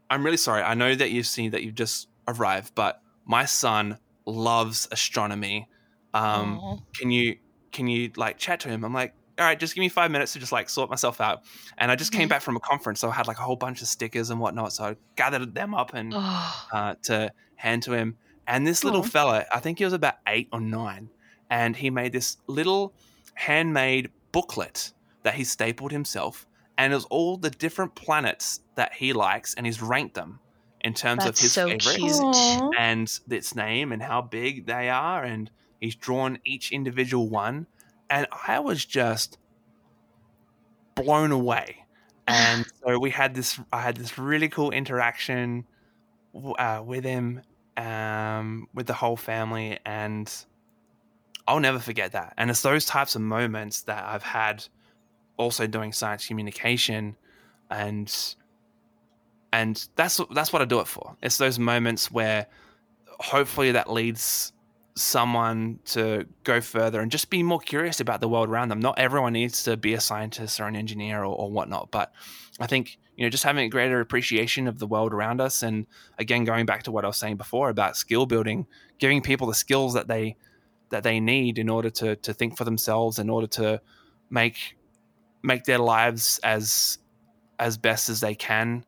I'm 0.09 0.25
really 0.25 0.37
sorry. 0.37 0.63
I 0.63 0.75
know 0.75 0.95
that 0.95 1.11
you've 1.11 1.27
seen 1.27 1.51
that 1.51 1.63
you've 1.63 1.75
just 1.75 2.09
arrived, 2.29 2.75
but 2.75 3.03
my 3.25 3.45
son 3.45 3.99
loves 4.25 4.89
astronomy. 4.91 5.69
Um, 6.15 6.83
can 6.95 7.11
you 7.11 7.37
can 7.73 7.89
you 7.89 8.11
like 8.17 8.39
chat 8.39 8.61
to 8.61 8.69
him? 8.69 8.85
I'm 8.85 8.95
like, 8.95 9.13
all 9.39 9.45
right, 9.47 9.59
just 9.59 9.75
give 9.75 9.81
me 9.83 9.89
five 9.89 10.11
minutes 10.11 10.33
to 10.35 10.39
just 10.39 10.53
like 10.53 10.69
sort 10.71 10.91
myself 10.91 11.21
out. 11.21 11.41
And 11.79 11.91
I 11.91 11.97
just 11.97 12.13
came 12.13 12.27
Mhm. 12.27 12.31
back 12.31 12.43
from 12.43 12.57
a 12.57 12.61
conference, 12.61 13.01
so 13.01 13.11
I 13.11 13.15
had 13.15 13.27
like 13.27 13.39
a 13.39 13.43
whole 13.43 13.57
bunch 13.57 13.83
of 13.83 13.89
stickers 13.89 14.31
and 14.31 14.41
whatnot. 14.41 14.73
So 14.73 14.85
I 14.85 14.97
gathered 15.17 15.55
them 15.55 15.75
up 15.75 15.93
and 15.95 16.17
Oh, 16.17 16.67
uh, 16.73 16.95
to 17.05 17.31
hand 17.57 17.83
to 17.85 17.93
him. 17.93 18.19
And 18.47 18.67
this 18.67 18.85
little 18.85 19.03
Aw. 19.03 19.03
fella, 19.03 19.45
I 19.53 19.61
think 19.61 19.79
he 19.79 19.85
was 19.85 19.95
about 19.95 20.15
eight 20.29 20.49
or 20.53 20.61
nine, 20.61 21.11
and 21.51 21.77
he 21.77 21.91
made 21.91 22.13
this 22.13 22.37
little 22.49 22.95
handmade 23.35 24.11
booklet 24.33 24.93
that 25.25 25.35
he 25.35 25.45
stapled 25.45 25.93
himself, 25.93 26.47
and 26.79 26.93
it 26.93 26.97
was 26.97 27.05
all 27.07 27.37
the 27.37 27.51
different 27.51 27.95
planets 27.97 28.61
that 28.77 28.95
he 28.95 29.13
likes, 29.13 29.55
and 29.55 29.67
he's 29.67 29.83
ranked 29.83 30.15
them 30.15 30.41
in 30.81 30.95
terms 30.95 31.25
That's 31.25 31.27
of 31.27 31.39
his 31.39 31.55
so 31.55 31.69
favorites 31.69 31.93
cute. 31.95 32.77
And 32.79 33.11
its 33.31 33.55
name 33.55 33.93
and 33.93 34.03
how 34.03 34.23
big 34.23 34.67
they 34.67 34.89
are, 34.91 35.25
and 35.25 35.51
he's 35.81 35.97
drawn 35.97 36.39
each 36.45 36.73
individual 36.73 37.29
one, 37.31 37.67
and 38.11 38.27
I 38.47 38.61
was 38.61 38.85
just 38.85 39.39
blown 40.95 41.33
away. 41.33 41.77
And 42.29 42.67
so 42.85 42.99
we 42.99 43.11
had 43.11 43.37
this, 43.37 43.61
I 43.73 43.83
had 43.83 43.97
this 43.97 44.19
really 44.19 44.49
cool 44.49 44.73
interaction 44.73 45.65
uh, 46.59 46.83
with 46.85 47.05
him, 47.05 47.43
um, 47.77 48.67
with 48.75 48.89
the 48.89 48.95
whole 48.95 49.17
family, 49.17 49.79
and 49.87 50.29
I'll 51.47 51.61
never 51.61 51.79
forget 51.79 52.11
that. 52.13 52.35
And 52.37 52.51
it's 52.51 52.63
those 52.63 52.85
types 52.85 53.15
of 53.15 53.23
moments 53.23 53.83
that 53.83 54.05
I've 54.05 54.25
had 54.25 54.65
also 55.37 55.69
doing 55.69 55.93
science 55.93 56.27
communication, 56.27 57.17
and 57.71 58.13
and 59.53 59.89
that's 59.95 60.21
that's 60.33 60.53
what 60.53 60.63
I 60.63 60.65
do 60.65 60.81
it 60.81 60.89
for. 60.89 61.17
It's 61.23 61.39
those 61.39 61.59
moments 61.59 62.11
where 62.11 62.47
hopefully 63.21 63.73
that 63.73 63.91
leads 63.91 64.53
someone 64.97 65.79
to 65.85 66.27
go 66.43 66.61
further 66.61 67.01
and 67.01 67.11
just 67.13 67.29
be 67.29 67.43
more 67.43 67.61
curious 67.61 68.01
about 68.01 68.21
the 68.21 68.29
world 68.29 68.49
around 68.49 68.71
them. 68.71 68.81
Not 68.81 68.99
everyone 68.99 69.35
needs 69.35 69.63
to 69.65 69.77
be 69.77 69.93
a 69.93 70.01
scientist 70.01 70.59
or 70.59 70.65
an 70.65 70.75
engineer 70.75 71.21
or, 71.21 71.37
or 71.37 71.51
whatnot, 71.51 71.91
but 71.91 72.13
I 72.59 72.67
think 72.67 72.99
you 73.15 73.25
know 73.25 73.31
just 73.31 73.45
having 73.45 73.67
a 73.67 73.69
greater 73.69 74.01
appreciation 74.01 74.67
of 74.67 74.79
the 74.79 74.87
world 74.87 75.13
around 75.13 75.41
us, 75.41 75.63
and 75.63 75.87
again 76.19 76.45
going 76.45 76.67
back 76.67 76.83
to 76.85 76.91
what 76.91 77.05
I 77.05 77.09
was 77.09 77.19
saying 77.19 77.37
before 77.37 77.69
about 77.69 77.97
skill 77.97 78.27
building, 78.27 78.67
giving 78.99 79.21
people 79.21 79.47
the 79.47 79.55
skills 79.55 79.95
that 79.95 80.09
they 80.09 80.37
that 80.91 81.03
they 81.03 81.21
need 81.21 81.59
in 81.59 81.69
order 81.69 81.91
to 81.91 82.17
to 82.17 82.33
think 82.33 82.57
for 82.57 82.65
themselves, 82.65 83.19
in 83.19 83.29
order 83.29 83.47
to 83.49 83.81
make 84.31 84.77
make 85.43 85.65
their 85.65 85.79
lives 85.79 86.41
as 86.43 86.99
as 87.59 87.77
best 87.77 88.09
as 88.09 88.21
they 88.21 88.35
can 88.35 88.85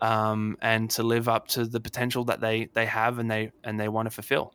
um, 0.00 0.56
and 0.60 0.90
to 0.90 1.02
live 1.02 1.28
up 1.28 1.48
to 1.48 1.64
the 1.64 1.80
potential 1.80 2.24
that 2.24 2.40
they 2.40 2.68
they 2.74 2.86
have 2.86 3.18
and 3.18 3.30
they 3.30 3.50
and 3.64 3.78
they 3.78 3.88
want 3.88 4.06
to 4.06 4.10
fulfill. 4.10 4.54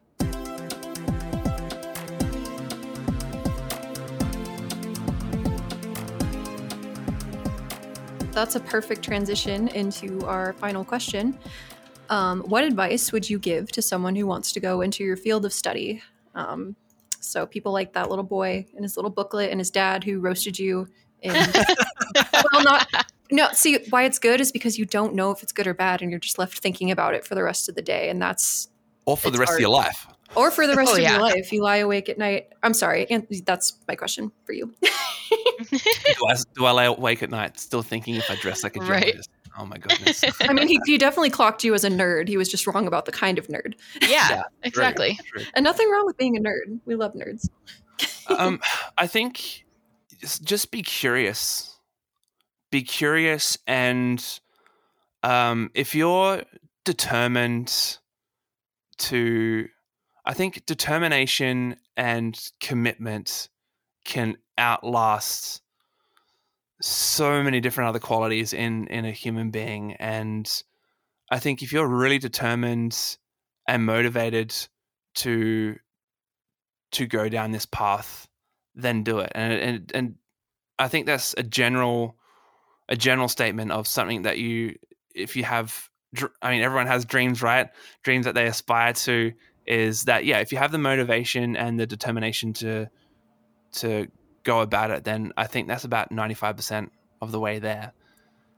That's 8.34 8.56
a 8.56 8.60
perfect 8.60 9.04
transition 9.04 9.68
into 9.70 10.26
our 10.26 10.54
final 10.54 10.84
question. 10.84 11.38
Um, 12.10 12.42
what 12.42 12.64
advice 12.64 13.12
would 13.12 13.30
you 13.30 13.38
give 13.40 13.72
to 13.74 13.82
someone 13.82 14.16
who 14.16 14.26
wants 14.26 14.52
to 14.54 14.60
go 14.60 14.82
into 14.82 15.04
your 15.04 15.16
field 15.16 15.46
of 15.46 15.54
study? 15.54 16.02
Um, 16.36 16.76
so 17.20 17.46
people 17.46 17.72
like 17.72 17.94
that 17.94 18.10
little 18.10 18.24
boy 18.26 18.66
and 18.76 18.84
his 18.84 18.98
little 18.98 19.12
booklet 19.12 19.52
and 19.52 19.60
his 19.60 19.70
dad 19.70 20.04
who 20.04 20.20
roasted 20.20 20.58
you. 20.60 20.88
In, 21.22 21.34
well, 22.52 22.64
not 22.64 22.88
no. 23.32 23.48
See 23.54 23.78
why 23.92 24.04
it's 24.04 24.20
good 24.20 24.42
is 24.42 24.52
because 24.52 24.78
you 24.78 24.86
don't 24.86 25.14
know 25.16 25.32
if 25.32 25.42
it's 25.42 25.54
good 25.54 25.68
or 25.68 25.74
bad, 25.74 26.02
and 26.02 26.12
you're 26.12 26.20
just 26.20 26.38
left 26.38 26.60
thinking 26.60 26.92
about 26.92 27.14
it 27.14 27.26
for 27.26 27.36
the 27.36 27.44
rest 27.44 27.70
of 27.70 27.76
the 27.76 27.82
day, 27.82 28.10
and 28.10 28.22
that's 28.22 28.68
Or 29.06 29.16
for 29.16 29.30
the 29.30 29.36
It's 29.36 29.40
rest 29.40 29.54
of 29.54 29.60
your 29.62 29.70
life. 29.70 30.06
or 30.36 30.52
for 30.52 30.68
the 30.68 30.76
rest 30.76 30.92
Oh, 30.92 30.96
of 30.96 31.02
yeah. 31.02 31.14
your 31.14 31.22
life. 31.22 31.54
You 31.54 31.62
lie 31.64 31.78
awake 31.78 32.10
at 32.10 32.18
night. 32.18 32.50
I'm 32.62 32.74
sorry, 32.74 33.08
and 33.10 33.26
that's 33.46 33.78
my 33.88 33.96
question 33.96 34.32
for 34.44 34.52
you. 34.54 34.74
Do 35.72 36.28
I, 36.28 36.36
do 36.56 36.66
I 36.66 36.72
lay 36.72 36.86
awake 36.86 37.24
at 37.24 37.30
night 37.30 37.60
still 37.60 37.82
thinking 37.82 38.16
if 38.16 38.30
I 38.30 38.36
dress 38.36 38.64
like 38.64 38.76
a 38.76 38.80
Right. 38.82 39.04
geologist? 39.04 39.30
Oh 39.58 39.66
my 39.66 39.78
goodness. 39.78 40.24
I 40.42 40.54
mean, 40.54 40.68
he, 40.68 40.80
he 40.86 40.98
definitely 40.98 41.30
clocked 41.30 41.64
you 41.64 41.74
as 41.74 41.84
a 41.84 41.90
nerd. 41.90 42.28
He 42.28 42.38
was 42.38 42.50
just 42.50 42.66
wrong 42.68 42.88
about 42.88 43.06
the 43.06 43.12
kind 43.12 43.38
of 43.38 43.48
nerd. 43.48 43.76
yeah, 44.02 44.30
Yeah, 44.30 44.44
exactly. 44.64 45.18
True. 45.28 45.44
And 45.54 45.64
nothing 45.64 45.90
wrong 45.92 46.06
with 46.06 46.18
being 46.18 46.36
a 46.38 46.40
nerd. 46.42 46.80
We 46.86 46.96
love 46.96 47.14
nerds. 47.14 47.48
um, 48.28 48.60
I 48.98 49.08
think 49.08 49.66
just- 50.20 50.44
just 50.44 50.72
be 50.72 50.82
curious. 50.82 51.70
Be 52.72 52.82
curious, 52.82 53.56
and 53.68 54.24
um, 55.22 55.70
if 55.76 55.94
you're 55.94 56.42
determined 56.86 57.98
to, 58.98 59.68
I 60.26 60.34
think 60.34 60.66
determination 60.66 61.76
and 61.96 62.40
commitment 62.60 63.50
can 64.06 64.38
outlast 64.58 65.62
so 66.82 67.42
many 67.42 67.60
different 67.62 67.90
other 67.90 68.00
qualities 68.00 68.54
in 68.54 68.88
in 68.88 69.06
a 69.06 69.12
human 69.12 69.52
being 69.52 69.94
and 69.94 70.64
I 71.34 71.40
think 71.40 71.64
if 71.64 71.74
you're 71.74 71.88
really 71.88 72.20
determined 72.20 73.18
and 73.68 73.86
motivated 73.86 74.54
to 75.16 75.78
to 76.92 77.08
go 77.08 77.28
down 77.28 77.52
this 77.52 77.66
path, 77.66 78.28
then 78.76 79.04
do 79.04 79.20
it. 79.20 79.32
And 79.34 79.54
and 79.54 79.92
and 79.96 80.16
I 80.78 80.88
think 80.88 81.06
that's 81.06 81.34
a 81.38 81.44
general 81.44 82.16
a 82.90 82.96
general 82.96 83.28
statement 83.28 83.72
of 83.72 83.88
something 83.88 84.24
that 84.24 84.38
you 84.38 84.76
if 85.16 85.36
you 85.36 85.44
have 85.44 85.90
I 86.42 86.52
mean 86.52 86.62
everyone 86.62 86.88
has 86.88 87.06
dreams, 87.06 87.42
right? 87.42 87.70
Dreams 88.04 88.26
that 88.26 88.36
they 88.36 88.46
aspire 88.46 88.94
to 88.94 89.34
is 89.66 90.04
that 90.04 90.26
yeah, 90.26 90.40
if 90.40 90.52
you 90.52 90.58
have 90.60 90.72
the 90.72 90.78
motivation 90.78 91.56
and 91.56 91.80
the 91.80 91.88
determination 91.88 92.54
to 92.54 92.90
to 93.74 94.08
go 94.44 94.62
about 94.62 94.92
it, 94.92 95.04
then 95.04 95.32
I 95.38 95.48
think 95.48 95.68
that's 95.68 95.84
about 95.84 96.12
95% 96.12 96.90
of 97.22 97.32
the 97.32 97.40
way 97.40 97.60
there. 97.60 97.94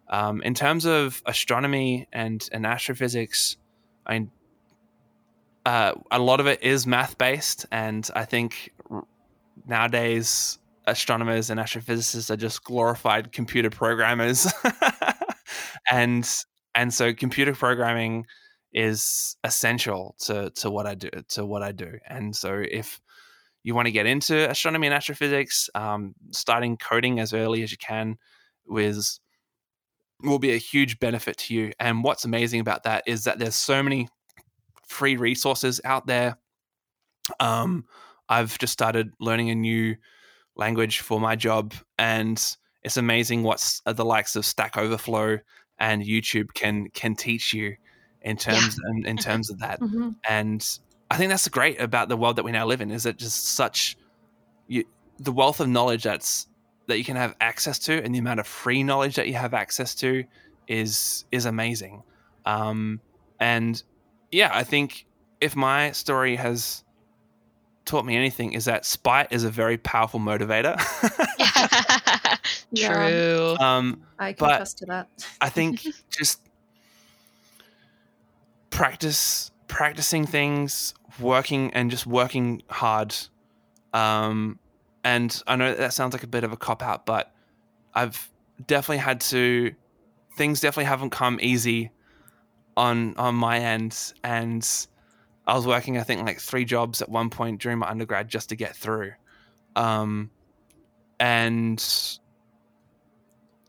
Um, 0.09 0.41
in 0.41 0.53
terms 0.53 0.85
of 0.85 1.21
astronomy 1.25 2.07
and, 2.13 2.47
and 2.51 2.65
astrophysics, 2.65 3.57
I 4.05 4.13
mean, 4.13 4.31
uh, 5.65 5.93
a 6.11 6.19
lot 6.19 6.39
of 6.39 6.47
it 6.47 6.61
is 6.61 6.85
math 6.85 7.17
based, 7.17 7.65
and 7.71 8.07
I 8.15 8.25
think 8.25 8.71
nowadays 9.67 10.59
astronomers 10.85 11.49
and 11.49 11.59
astrophysicists 11.59 12.29
are 12.29 12.37
just 12.37 12.63
glorified 12.63 13.31
computer 13.31 13.71
programmers, 13.71 14.51
and 15.91 16.29
and 16.75 16.93
so 16.93 17.13
computer 17.13 17.53
programming 17.53 18.27
is 18.73 19.37
essential 19.43 20.15
to 20.19 20.51
to 20.51 20.69
what 20.69 20.85
I 20.85 20.93
do 20.93 21.09
to 21.29 21.45
what 21.45 21.63
I 21.63 21.71
do, 21.71 21.97
and 22.07 22.35
so 22.35 22.63
if 22.69 23.01
you 23.65 23.73
want 23.73 23.87
to 23.87 23.91
get 23.91 24.05
into 24.05 24.47
astronomy 24.47 24.85
and 24.85 24.93
astrophysics, 24.93 25.71
um, 25.73 26.13
starting 26.29 26.77
coding 26.77 27.19
as 27.19 27.33
early 27.33 27.63
as 27.63 27.71
you 27.71 27.79
can 27.79 28.15
with 28.67 29.17
will 30.21 30.37
be 30.37 30.53
a 30.53 30.57
huge 30.57 30.99
benefit 30.99 31.35
to 31.37 31.55
you. 31.55 31.71
And 31.79 32.03
what's 32.03 32.25
amazing 32.25 32.59
about 32.59 32.83
that 32.83 33.03
is 33.07 33.23
that 33.23 33.39
there's 33.39 33.55
so 33.55 33.81
many 33.81 34.07
free 34.87 35.17
resources 35.17 35.81
out 35.83 36.05
there. 36.05 36.37
Um, 37.39 37.85
I've 38.29 38.55
just 38.59 38.71
started 38.71 39.11
learning 39.19 39.49
a 39.49 39.55
new 39.55 39.95
language 40.55 40.99
for 40.99 41.19
my 41.19 41.35
job, 41.35 41.73
and 41.97 42.39
it's 42.83 42.97
amazing 42.97 43.41
what's 43.41 43.81
uh, 43.87 43.93
the 43.93 44.05
likes 44.05 44.35
of 44.35 44.45
Stack 44.45 44.77
Overflow 44.77 45.39
and 45.79 46.03
YouTube 46.03 46.53
can 46.53 46.87
can 46.93 47.15
teach 47.15 47.51
you 47.51 47.75
in 48.21 48.37
terms 48.37 48.77
in, 48.91 49.07
in 49.07 49.17
terms 49.17 49.49
of 49.49 49.57
that. 49.57 49.81
Mhm. 49.81 50.15
And 50.29 50.79
I 51.11 51.17
think 51.17 51.29
that's 51.29 51.47
great 51.47 51.79
about 51.79 52.09
the 52.09 52.17
world 52.17 52.37
that 52.37 52.43
we 52.43 52.51
now 52.51 52.65
live 52.65 52.81
in 52.81 52.91
is 52.91 53.03
that 53.03 53.17
just 53.17 53.49
such 53.49 53.97
you, 54.67 54.83
the 55.19 55.31
wealth 55.31 55.59
of 55.59 55.67
knowledge 55.67 56.03
that's 56.03 56.47
that 56.87 56.97
you 56.97 57.03
can 57.03 57.15
have 57.15 57.35
access 57.41 57.79
to 57.79 58.03
and 58.03 58.13
the 58.13 58.19
amount 58.19 58.39
of 58.39 58.47
free 58.47 58.83
knowledge 58.83 59.15
that 59.15 59.27
you 59.27 59.33
have 59.33 59.53
access 59.53 59.95
to 59.95 60.23
is 60.67 61.25
is 61.31 61.45
amazing. 61.45 62.03
Um, 62.45 63.01
and 63.39 63.81
yeah, 64.31 64.49
I 64.53 64.63
think 64.63 65.05
if 65.41 65.55
my 65.55 65.91
story 65.91 66.35
has 66.35 66.83
taught 67.85 68.05
me 68.05 68.15
anything 68.15 68.53
is 68.53 68.65
that 68.65 68.83
spite 68.85 69.27
is 69.31 69.43
a 69.43 69.49
very 69.49 69.77
powerful 69.77 70.19
motivator. 70.19 70.75
Yeah. 72.71 73.09
True. 73.09 73.65
um, 73.65 74.01
I 74.19 74.33
can 74.33 74.49
attest 74.49 74.79
to 74.79 74.85
that. 74.87 75.07
I 75.41 75.49
think 75.49 75.85
just 76.09 76.41
practice 78.69 79.51
practicing 79.67 80.25
things, 80.25 80.93
working 81.19 81.73
and 81.73 81.91
just 81.91 82.05
working 82.05 82.61
hard. 82.69 83.15
Um, 83.93 84.59
and 85.03 85.41
I 85.47 85.55
know 85.55 85.73
that 85.73 85.93
sounds 85.93 86.13
like 86.13 86.23
a 86.23 86.27
bit 86.27 86.43
of 86.43 86.51
a 86.51 86.57
cop 86.57 86.81
out, 86.81 87.05
but 87.05 87.33
I've 87.93 88.29
definitely 88.65 88.97
had 88.97 89.21
to. 89.21 89.73
Things 90.37 90.59
definitely 90.59 90.85
haven't 90.85 91.11
come 91.11 91.39
easy 91.41 91.91
on 92.75 93.15
on 93.17 93.35
my 93.35 93.59
end, 93.59 94.13
and 94.23 94.67
I 95.47 95.55
was 95.55 95.65
working 95.65 95.97
I 95.97 96.03
think 96.03 96.25
like 96.25 96.39
three 96.39 96.65
jobs 96.65 97.01
at 97.01 97.09
one 97.09 97.29
point 97.29 97.61
during 97.61 97.77
my 97.77 97.89
undergrad 97.89 98.27
just 98.27 98.49
to 98.49 98.55
get 98.55 98.75
through. 98.75 99.13
Um, 99.75 100.31
and 101.19 101.83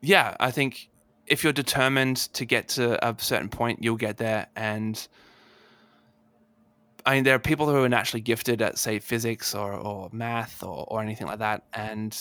yeah, 0.00 0.36
I 0.40 0.50
think 0.50 0.88
if 1.26 1.42
you're 1.42 1.52
determined 1.52 2.16
to 2.34 2.44
get 2.44 2.68
to 2.68 3.06
a 3.06 3.14
certain 3.18 3.48
point, 3.48 3.82
you'll 3.82 3.96
get 3.96 4.16
there. 4.16 4.46
And 4.56 5.06
I 7.06 7.14
mean, 7.14 7.24
there 7.24 7.36
are 7.36 7.38
people 7.38 7.66
who 7.66 7.82
are 7.82 7.88
naturally 7.88 8.20
gifted 8.20 8.60
at, 8.60 8.78
say, 8.78 8.98
physics 8.98 9.54
or, 9.54 9.72
or 9.72 10.10
math 10.12 10.62
or, 10.62 10.84
or 10.88 11.00
anything 11.00 11.28
like 11.28 11.38
that. 11.38 11.62
And 11.72 12.18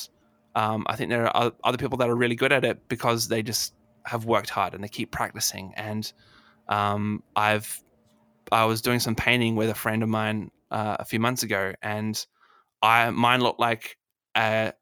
um, 0.55 0.85
I 0.87 0.95
think 0.95 1.09
there 1.09 1.27
are 1.35 1.51
other 1.63 1.77
people 1.77 1.97
that 1.97 2.09
are 2.09 2.15
really 2.15 2.35
good 2.35 2.53
at 2.53 2.63
it 2.63 2.87
because 2.87 3.27
they 3.27 3.41
just 3.41 3.73
have 4.05 4.25
worked 4.25 4.49
hard 4.49 4.73
and 4.73 4.83
they 4.83 4.87
keep 4.87 5.11
practicing. 5.11 5.73
And 5.75 6.11
um, 6.69 7.23
I've 7.35 7.83
I 8.51 8.65
was 8.65 8.81
doing 8.81 8.99
some 8.99 9.15
painting 9.15 9.55
with 9.55 9.69
a 9.69 9.75
friend 9.75 10.03
of 10.03 10.09
mine 10.09 10.51
uh, 10.71 10.97
a 10.99 11.05
few 11.05 11.19
months 11.19 11.43
ago, 11.43 11.73
and 11.81 12.23
I 12.81 13.09
mine 13.09 13.41
looked 13.41 13.59
like 13.59 13.97
a 14.37 14.73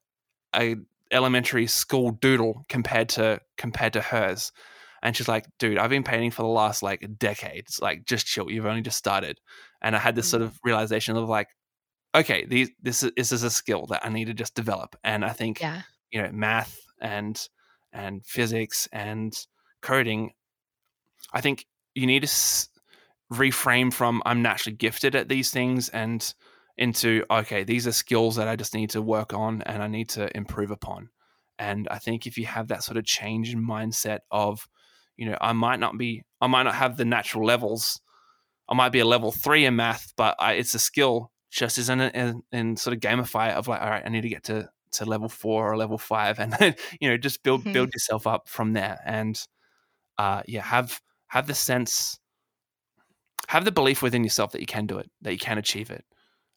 a 0.56 0.76
elementary 1.12 1.68
school 1.68 2.12
doodle 2.12 2.66
compared 2.68 3.10
to 3.10 3.40
compared 3.58 3.94
to 3.94 4.02
hers. 4.02 4.52
And 5.02 5.16
she's 5.16 5.28
like, 5.28 5.46
dude, 5.60 5.78
I've 5.78 5.90
been 5.90 6.04
painting 6.04 6.32
for 6.32 6.44
the 6.44 6.48
last 6.48 6.82
like 6.82 7.06
decade. 7.18 7.66
It's 7.66 7.82
like 7.82 8.06
just 8.06 8.26
chill. 8.26 8.50
You've 8.50 8.66
only 8.66 8.82
just 8.82 8.98
started. 8.98 9.40
And 9.84 9.96
I 9.96 10.00
had 10.00 10.16
this 10.16 10.30
sort 10.30 10.42
mm. 10.42 10.46
of 10.46 10.60
realization 10.64 11.18
of 11.18 11.28
like, 11.30 11.50
okay, 12.16 12.46
these 12.46 12.70
this 12.82 13.04
is 13.04 13.12
this 13.18 13.32
is 13.32 13.44
a 13.44 13.50
skill 13.50 13.86
that 13.88 14.06
I 14.06 14.10
need 14.10 14.26
to 14.26 14.34
just 14.34 14.56
develop. 14.56 14.96
And 15.04 15.26
I 15.26 15.30
think 15.30 15.60
Yeah. 15.60 15.82
you 16.12 16.22
know 16.22 16.32
math 16.32 16.80
and 17.02 17.48
and 17.92 18.26
physics 18.26 18.88
and 18.92 19.38
coding 19.82 20.32
i 21.34 21.42
think 21.42 21.66
you 21.96 22.08
need 22.08 22.22
to 22.22 22.28
s- 22.28 22.70
reframe 23.32 23.92
from 23.92 24.22
i'm 24.26 24.42
naturally 24.42 24.76
gifted 24.76 25.16
at 25.16 25.28
these 25.30 25.52
things 25.52 25.90
and 25.90 26.34
into 26.78 27.24
okay 27.30 27.64
these 27.64 27.86
are 27.88 27.92
skills 27.92 28.36
that 28.36 28.48
i 28.48 28.56
just 28.56 28.74
need 28.74 28.90
to 28.90 29.02
work 29.02 29.34
on 29.34 29.62
and 29.64 29.84
i 29.84 29.88
need 29.88 30.10
to 30.10 30.36
improve 30.38 30.72
upon 30.72 31.10
and 31.60 31.88
i 31.92 31.98
think 32.00 32.26
if 32.26 32.38
you 32.38 32.46
have 32.46 32.68
that 32.68 32.84
sort 32.84 32.98
of 32.98 33.06
change 33.06 33.54
in 33.54 33.64
mindset 33.64 34.20
of 34.32 34.68
you 35.18 35.26
know 35.26 35.38
i 35.42 35.52
might 35.54 35.80
not 35.80 35.98
be 35.98 36.24
i 36.42 36.48
might 36.48 36.64
not 36.64 36.76
have 36.76 36.98
the 36.98 37.06
natural 37.06 37.46
levels 37.46 38.00
i 38.70 38.74
might 38.74 38.92
be 38.92 39.00
a 39.00 39.06
level 39.06 39.32
three 39.32 39.66
in 39.66 39.76
math 39.76 40.14
but 40.18 40.36
I, 40.40 40.54
it's 40.54 40.74
a 40.76 40.80
skill 40.80 41.32
just 41.52 41.78
as 41.78 41.90
in, 41.90 42.02
in, 42.02 42.42
in 42.52 42.78
sort 42.78 42.96
of 42.96 43.02
gamify 43.02 43.54
of 43.54 43.68
like 43.68 43.82
all 43.82 43.90
right 43.90 44.04
i 44.06 44.10
need 44.10 44.22
to 44.22 44.30
get 44.30 44.44
to 44.46 44.70
to 44.92 45.06
level 45.06 45.30
four 45.30 45.72
or 45.72 45.78
level 45.78 45.98
five 45.98 46.40
and 46.40 46.54
then 46.54 46.76
you 47.00 47.10
know 47.10 47.18
just 47.18 47.44
build 47.44 47.64
Mhm. 47.66 47.74
build 47.74 47.94
yourself 47.94 48.28
up 48.28 48.48
from 48.48 48.74
there. 48.74 49.00
And 49.06 49.40
uh 50.18 50.44
yeah 50.48 50.62
have 50.62 51.02
have 51.28 51.48
the 51.48 51.56
sense 51.56 52.20
have 53.48 53.66
the 53.66 53.72
belief 53.72 54.02
within 54.02 54.24
yourself 54.24 54.52
that 54.52 54.62
you 54.62 54.68
can 54.68 54.86
do 54.88 54.98
it 54.98 55.10
that 55.22 55.34
you 55.34 55.38
can 55.40 55.58
achieve 55.58 55.90
it. 55.92 56.06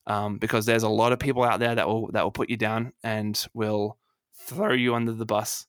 Um, 0.06 0.38
because 0.38 0.66
there's 0.66 0.84
a 0.84 0.88
lot 0.88 1.12
of 1.12 1.18
people 1.18 1.42
out 1.42 1.58
there 1.58 1.74
that 1.74 1.88
will 1.88 2.10
that 2.12 2.22
will 2.22 2.30
put 2.30 2.48
you 2.50 2.56
down 2.56 2.92
and 3.02 3.44
will 3.54 3.98
throw 4.46 4.72
you 4.72 4.94
under 4.94 5.12
the 5.12 5.26
bus. 5.26 5.66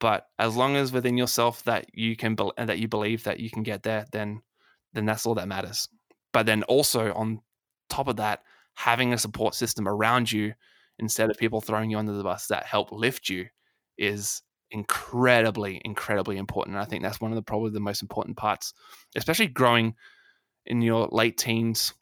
But 0.00 0.26
as 0.38 0.56
long 0.56 0.76
as 0.76 0.92
within 0.92 1.16
yourself 1.16 1.62
that 1.64 1.86
you 1.94 2.16
can 2.16 2.34
bel 2.34 2.52
that 2.58 2.78
you 2.78 2.88
believe 2.88 3.24
that 3.24 3.40
you 3.40 3.50
can 3.50 3.62
get 3.62 3.82
there 3.82 4.06
then 4.12 4.42
then 4.92 5.06
that's 5.06 5.26
all 5.26 5.34
that 5.34 5.48
matters. 5.48 5.88
But 6.32 6.46
then 6.46 6.62
also 6.64 7.12
on 7.14 7.40
top 7.88 8.08
of 8.08 8.16
that 8.16 8.42
having 8.74 9.12
a 9.12 9.18
support 9.18 9.54
system 9.54 9.88
around 9.88 10.30
you 10.30 10.54
instead 10.98 11.30
of 11.30 11.38
people 11.38 11.60
throwing 11.60 11.90
you 11.90 11.98
under 11.98 12.12
the 12.12 12.22
bus 12.22 12.46
that 12.46 12.66
help 12.66 12.92
lift 12.92 13.28
you 13.28 13.46
is 13.98 14.42
incredibly 14.70 15.80
incredibly 15.84 16.36
important. 16.36 16.76
And 16.76 16.82
i 16.82 16.86
think 16.86 17.02
that's 17.02 17.20
one 17.20 17.32
of 17.32 17.36
the 17.36 17.42
probably 17.42 17.70
the 17.70 17.80
most 17.80 18.02
important 18.02 18.36
parts 18.36 18.72
especially 19.16 19.48
growing 19.48 19.94
in 20.66 20.80
your 20.82 21.08
late 21.10 21.36
teens 21.36 21.92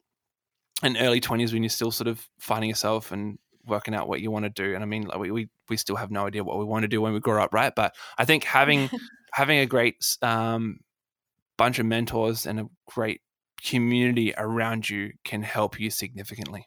and 0.83 0.95
early 0.99 1.19
20s 1.19 1.51
when 1.51 1.63
you're 1.63 1.69
still 1.69 1.91
sort 1.91 2.07
of 2.07 2.25
finding 2.39 2.69
yourself 2.69 3.11
and 3.11 3.39
working 3.65 3.93
out 3.93 4.07
what 4.07 4.21
you 4.21 4.31
want 4.31 4.45
to 4.45 4.49
do. 4.49 4.75
And 4.75 4.83
i 4.83 4.85
mean 4.85 5.03
like 5.03 5.17
we, 5.17 5.31
we 5.31 5.49
we 5.69 5.77
still 5.77 5.95
have 5.95 6.11
no 6.11 6.27
idea 6.27 6.43
what 6.43 6.59
we 6.59 6.65
want 6.65 6.83
to 6.83 6.87
do 6.87 7.01
when 7.01 7.13
we 7.13 7.19
grow 7.19 7.41
up 7.43 7.53
right? 7.53 7.73
But 7.75 7.95
i 8.17 8.25
think 8.25 8.43
having 8.43 8.89
having 9.33 9.59
a 9.59 9.65
great 9.65 10.05
um, 10.21 10.79
bunch 11.59 11.77
of 11.77 11.85
mentors 11.85 12.45
and 12.45 12.57
a 12.57 12.65
great 12.87 13.19
community 13.61 14.33
around 14.37 14.89
you 14.89 15.11
can 15.25 15.43
help 15.43 15.77
you 15.77 15.89
significantly 15.89 16.65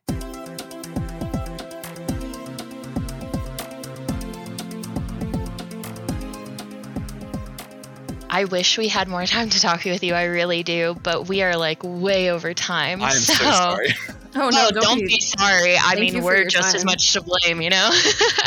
I 8.28 8.44
wish 8.44 8.77
we 8.77 8.89
had 8.89 9.09
more 9.09 9.24
time 9.35 9.51
to 9.51 9.60
talk 9.60 9.85
with 9.85 10.02
you. 10.02 10.14
I 10.14 10.24
really 10.24 10.62
do, 10.62 10.97
but 11.02 11.28
we 11.28 11.43
are 11.43 11.56
like 11.56 11.82
way 11.82 12.31
over 12.31 12.55
time. 12.55 13.02
i'm 13.02 13.12
so 13.12 13.35
sorry 13.35 13.94
Oh 14.35 14.48
no, 14.48 14.70
no, 14.70 14.81
don't, 14.81 14.98
be, 14.98 15.20
sorry. 15.20 15.77
I 15.77 15.97
mean, 15.97 16.23
we're 16.23 16.39
your 16.39 16.47
just 16.47 16.74
as 16.74 16.86
much 16.86 17.12
to 17.12 17.20
blame, 17.20 17.60
you 17.60 17.69
know. 17.69 17.90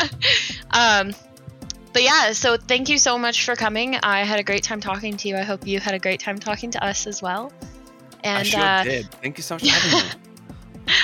um, 0.70 1.12
but 1.96 2.02
yeah, 2.02 2.32
so 2.32 2.58
thank 2.58 2.90
you 2.90 2.98
so 2.98 3.16
much 3.16 3.46
for 3.46 3.56
coming. 3.56 3.96
I 4.02 4.22
had 4.22 4.38
a 4.38 4.42
great 4.42 4.62
time 4.62 4.82
talking 4.82 5.16
to 5.16 5.28
you. 5.28 5.36
I 5.38 5.44
hope 5.44 5.66
you 5.66 5.80
had 5.80 5.94
a 5.94 5.98
great 5.98 6.20
time 6.20 6.38
talking 6.38 6.70
to 6.72 6.84
us 6.84 7.06
as 7.06 7.22
well. 7.22 7.50
And 8.22 8.40
i 8.40 8.42
sure 8.42 8.60
uh, 8.60 8.84
did 8.84 9.10
thank 9.22 9.38
you 9.38 9.42
so 9.42 9.54
much 9.54 9.62
for 9.62 9.70
having 9.70 10.08
me 10.08 10.25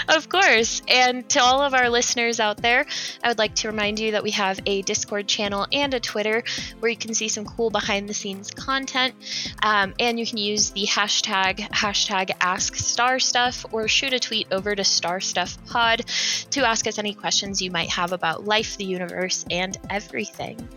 Of 0.08 0.28
course. 0.28 0.82
And 0.88 1.28
to 1.30 1.40
all 1.40 1.62
of 1.62 1.74
our 1.74 1.88
listeners 1.88 2.40
out 2.40 2.58
there, 2.58 2.86
I 3.22 3.28
would 3.28 3.38
like 3.38 3.54
to 3.56 3.68
remind 3.68 3.98
you 3.98 4.12
that 4.12 4.22
we 4.22 4.30
have 4.32 4.60
a 4.66 4.82
Discord 4.82 5.26
channel 5.26 5.66
and 5.72 5.94
a 5.94 6.00
Twitter 6.00 6.42
where 6.80 6.90
you 6.90 6.96
can 6.96 7.14
see 7.14 7.28
some 7.28 7.44
cool 7.44 7.70
behind 7.70 8.08
the 8.08 8.14
scenes 8.14 8.50
content. 8.50 9.14
Um, 9.62 9.94
and 9.98 10.18
you 10.18 10.26
can 10.26 10.38
use 10.38 10.70
the 10.70 10.86
hashtag 10.86 11.60
hashtag 11.70 12.30
ask 12.40 12.74
star 12.76 13.18
stuff 13.18 13.64
or 13.72 13.88
shoot 13.88 14.12
a 14.12 14.18
tweet 14.18 14.48
over 14.50 14.74
to 14.74 14.84
star 14.84 15.20
stuff 15.20 15.58
pod 15.66 16.04
to 16.50 16.66
ask 16.66 16.86
us 16.86 16.98
any 16.98 17.14
questions 17.14 17.62
you 17.62 17.70
might 17.70 17.90
have 17.90 18.12
about 18.12 18.44
life, 18.44 18.76
the 18.76 18.84
universe, 18.84 19.44
and 19.50 19.76
everything. 19.90 20.68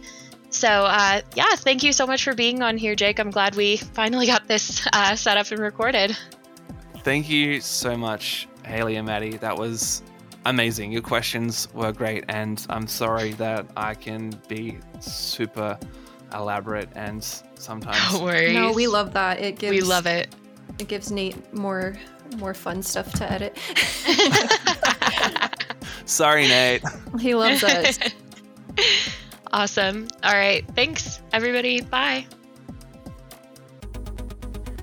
So, 0.49 0.69
uh, 0.69 1.22
yeah, 1.36 1.56
thank 1.56 1.84
you 1.84 1.91
so 1.91 2.07
much 2.07 2.23
for 2.23 2.34
being 2.34 2.61
on 2.61 2.77
here, 2.77 2.95
Jake. 2.95 3.19
I'm 3.19 3.30
glad 3.32 3.56
we 3.56 3.77
finally 3.77 4.26
got 4.26 4.48
this 4.48 4.88
uh, 4.94 5.15
set 5.15 5.38
up 5.38 5.52
and 5.52 5.60
recorded. 5.60 6.15
Thank 6.99 7.30
you 7.30 7.60
so 7.60 7.98
much, 7.98 8.48
Hailey 8.65 8.95
and 8.97 9.07
Madi. 9.07 9.37
That 9.37 9.57
was 9.57 10.01
amazing. 10.45 10.91
Your 10.91 11.01
questions 11.01 11.67
were 11.73 11.91
great, 11.91 12.23
and 12.29 12.65
I'm 12.69 12.87
sorry 12.87 13.31
that 13.33 13.65
I 13.77 13.93
can 13.93 14.31
be 14.47 14.77
super 14.99 15.77
elaborate 16.33 16.89
and 16.95 17.23
sometimes. 17.55 18.13
No 18.13 18.23
worries. 18.23 18.53
No, 18.53 18.71
we 18.71 18.87
love 18.87 19.13
that. 19.13 19.39
It 19.39 19.59
gives 19.59 19.71
We 19.71 19.81
love 19.81 20.05
it. 20.05 20.33
it 20.79 20.87
gives 20.87 21.11
Nate 21.11 21.53
more 21.53 21.95
more 22.37 22.53
fun 22.55 22.81
stuff 22.81 23.11
to 23.13 23.31
edit. 23.31 23.57
Sorry, 26.05 26.47
Nate. 26.47 26.81
he 27.19 27.35
loves 27.35 27.63
us. 27.63 27.99
awesome. 29.53 30.07
All 30.23 30.33
right. 30.33 30.65
Thanks, 30.75 31.21
everybody. 31.33 31.81
Bye. 31.81 32.25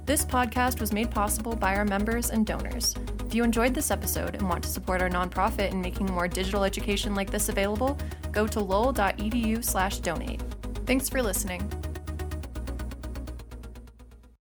This 0.07 0.25
podcast 0.25 0.81
was 0.81 0.93
made 0.93 1.11
possible 1.11 1.55
by 1.55 1.77
our 1.77 1.85
members 1.85 2.31
and 2.31 2.45
donors. 2.47 2.95
If 3.33 3.37
you 3.37 3.45
enjoyed 3.45 3.73
this 3.73 3.91
episode 3.91 4.35
and 4.35 4.47
want 4.47 4.63
to 4.65 4.69
support 4.69 5.01
our 5.01 5.09
nonprofit 5.09 5.71
in 5.71 5.81
making 5.81 6.05
more 6.05 6.29
digital 6.29 6.65
education 6.65 7.15
like 7.15 7.31
this 7.31 7.49
available, 7.49 7.97
go 8.31 8.47
to 8.47 8.61
lowell.edu/donate. 8.61 10.43
Thanks 10.85 11.09
for 11.09 11.23
listening. 11.23 11.82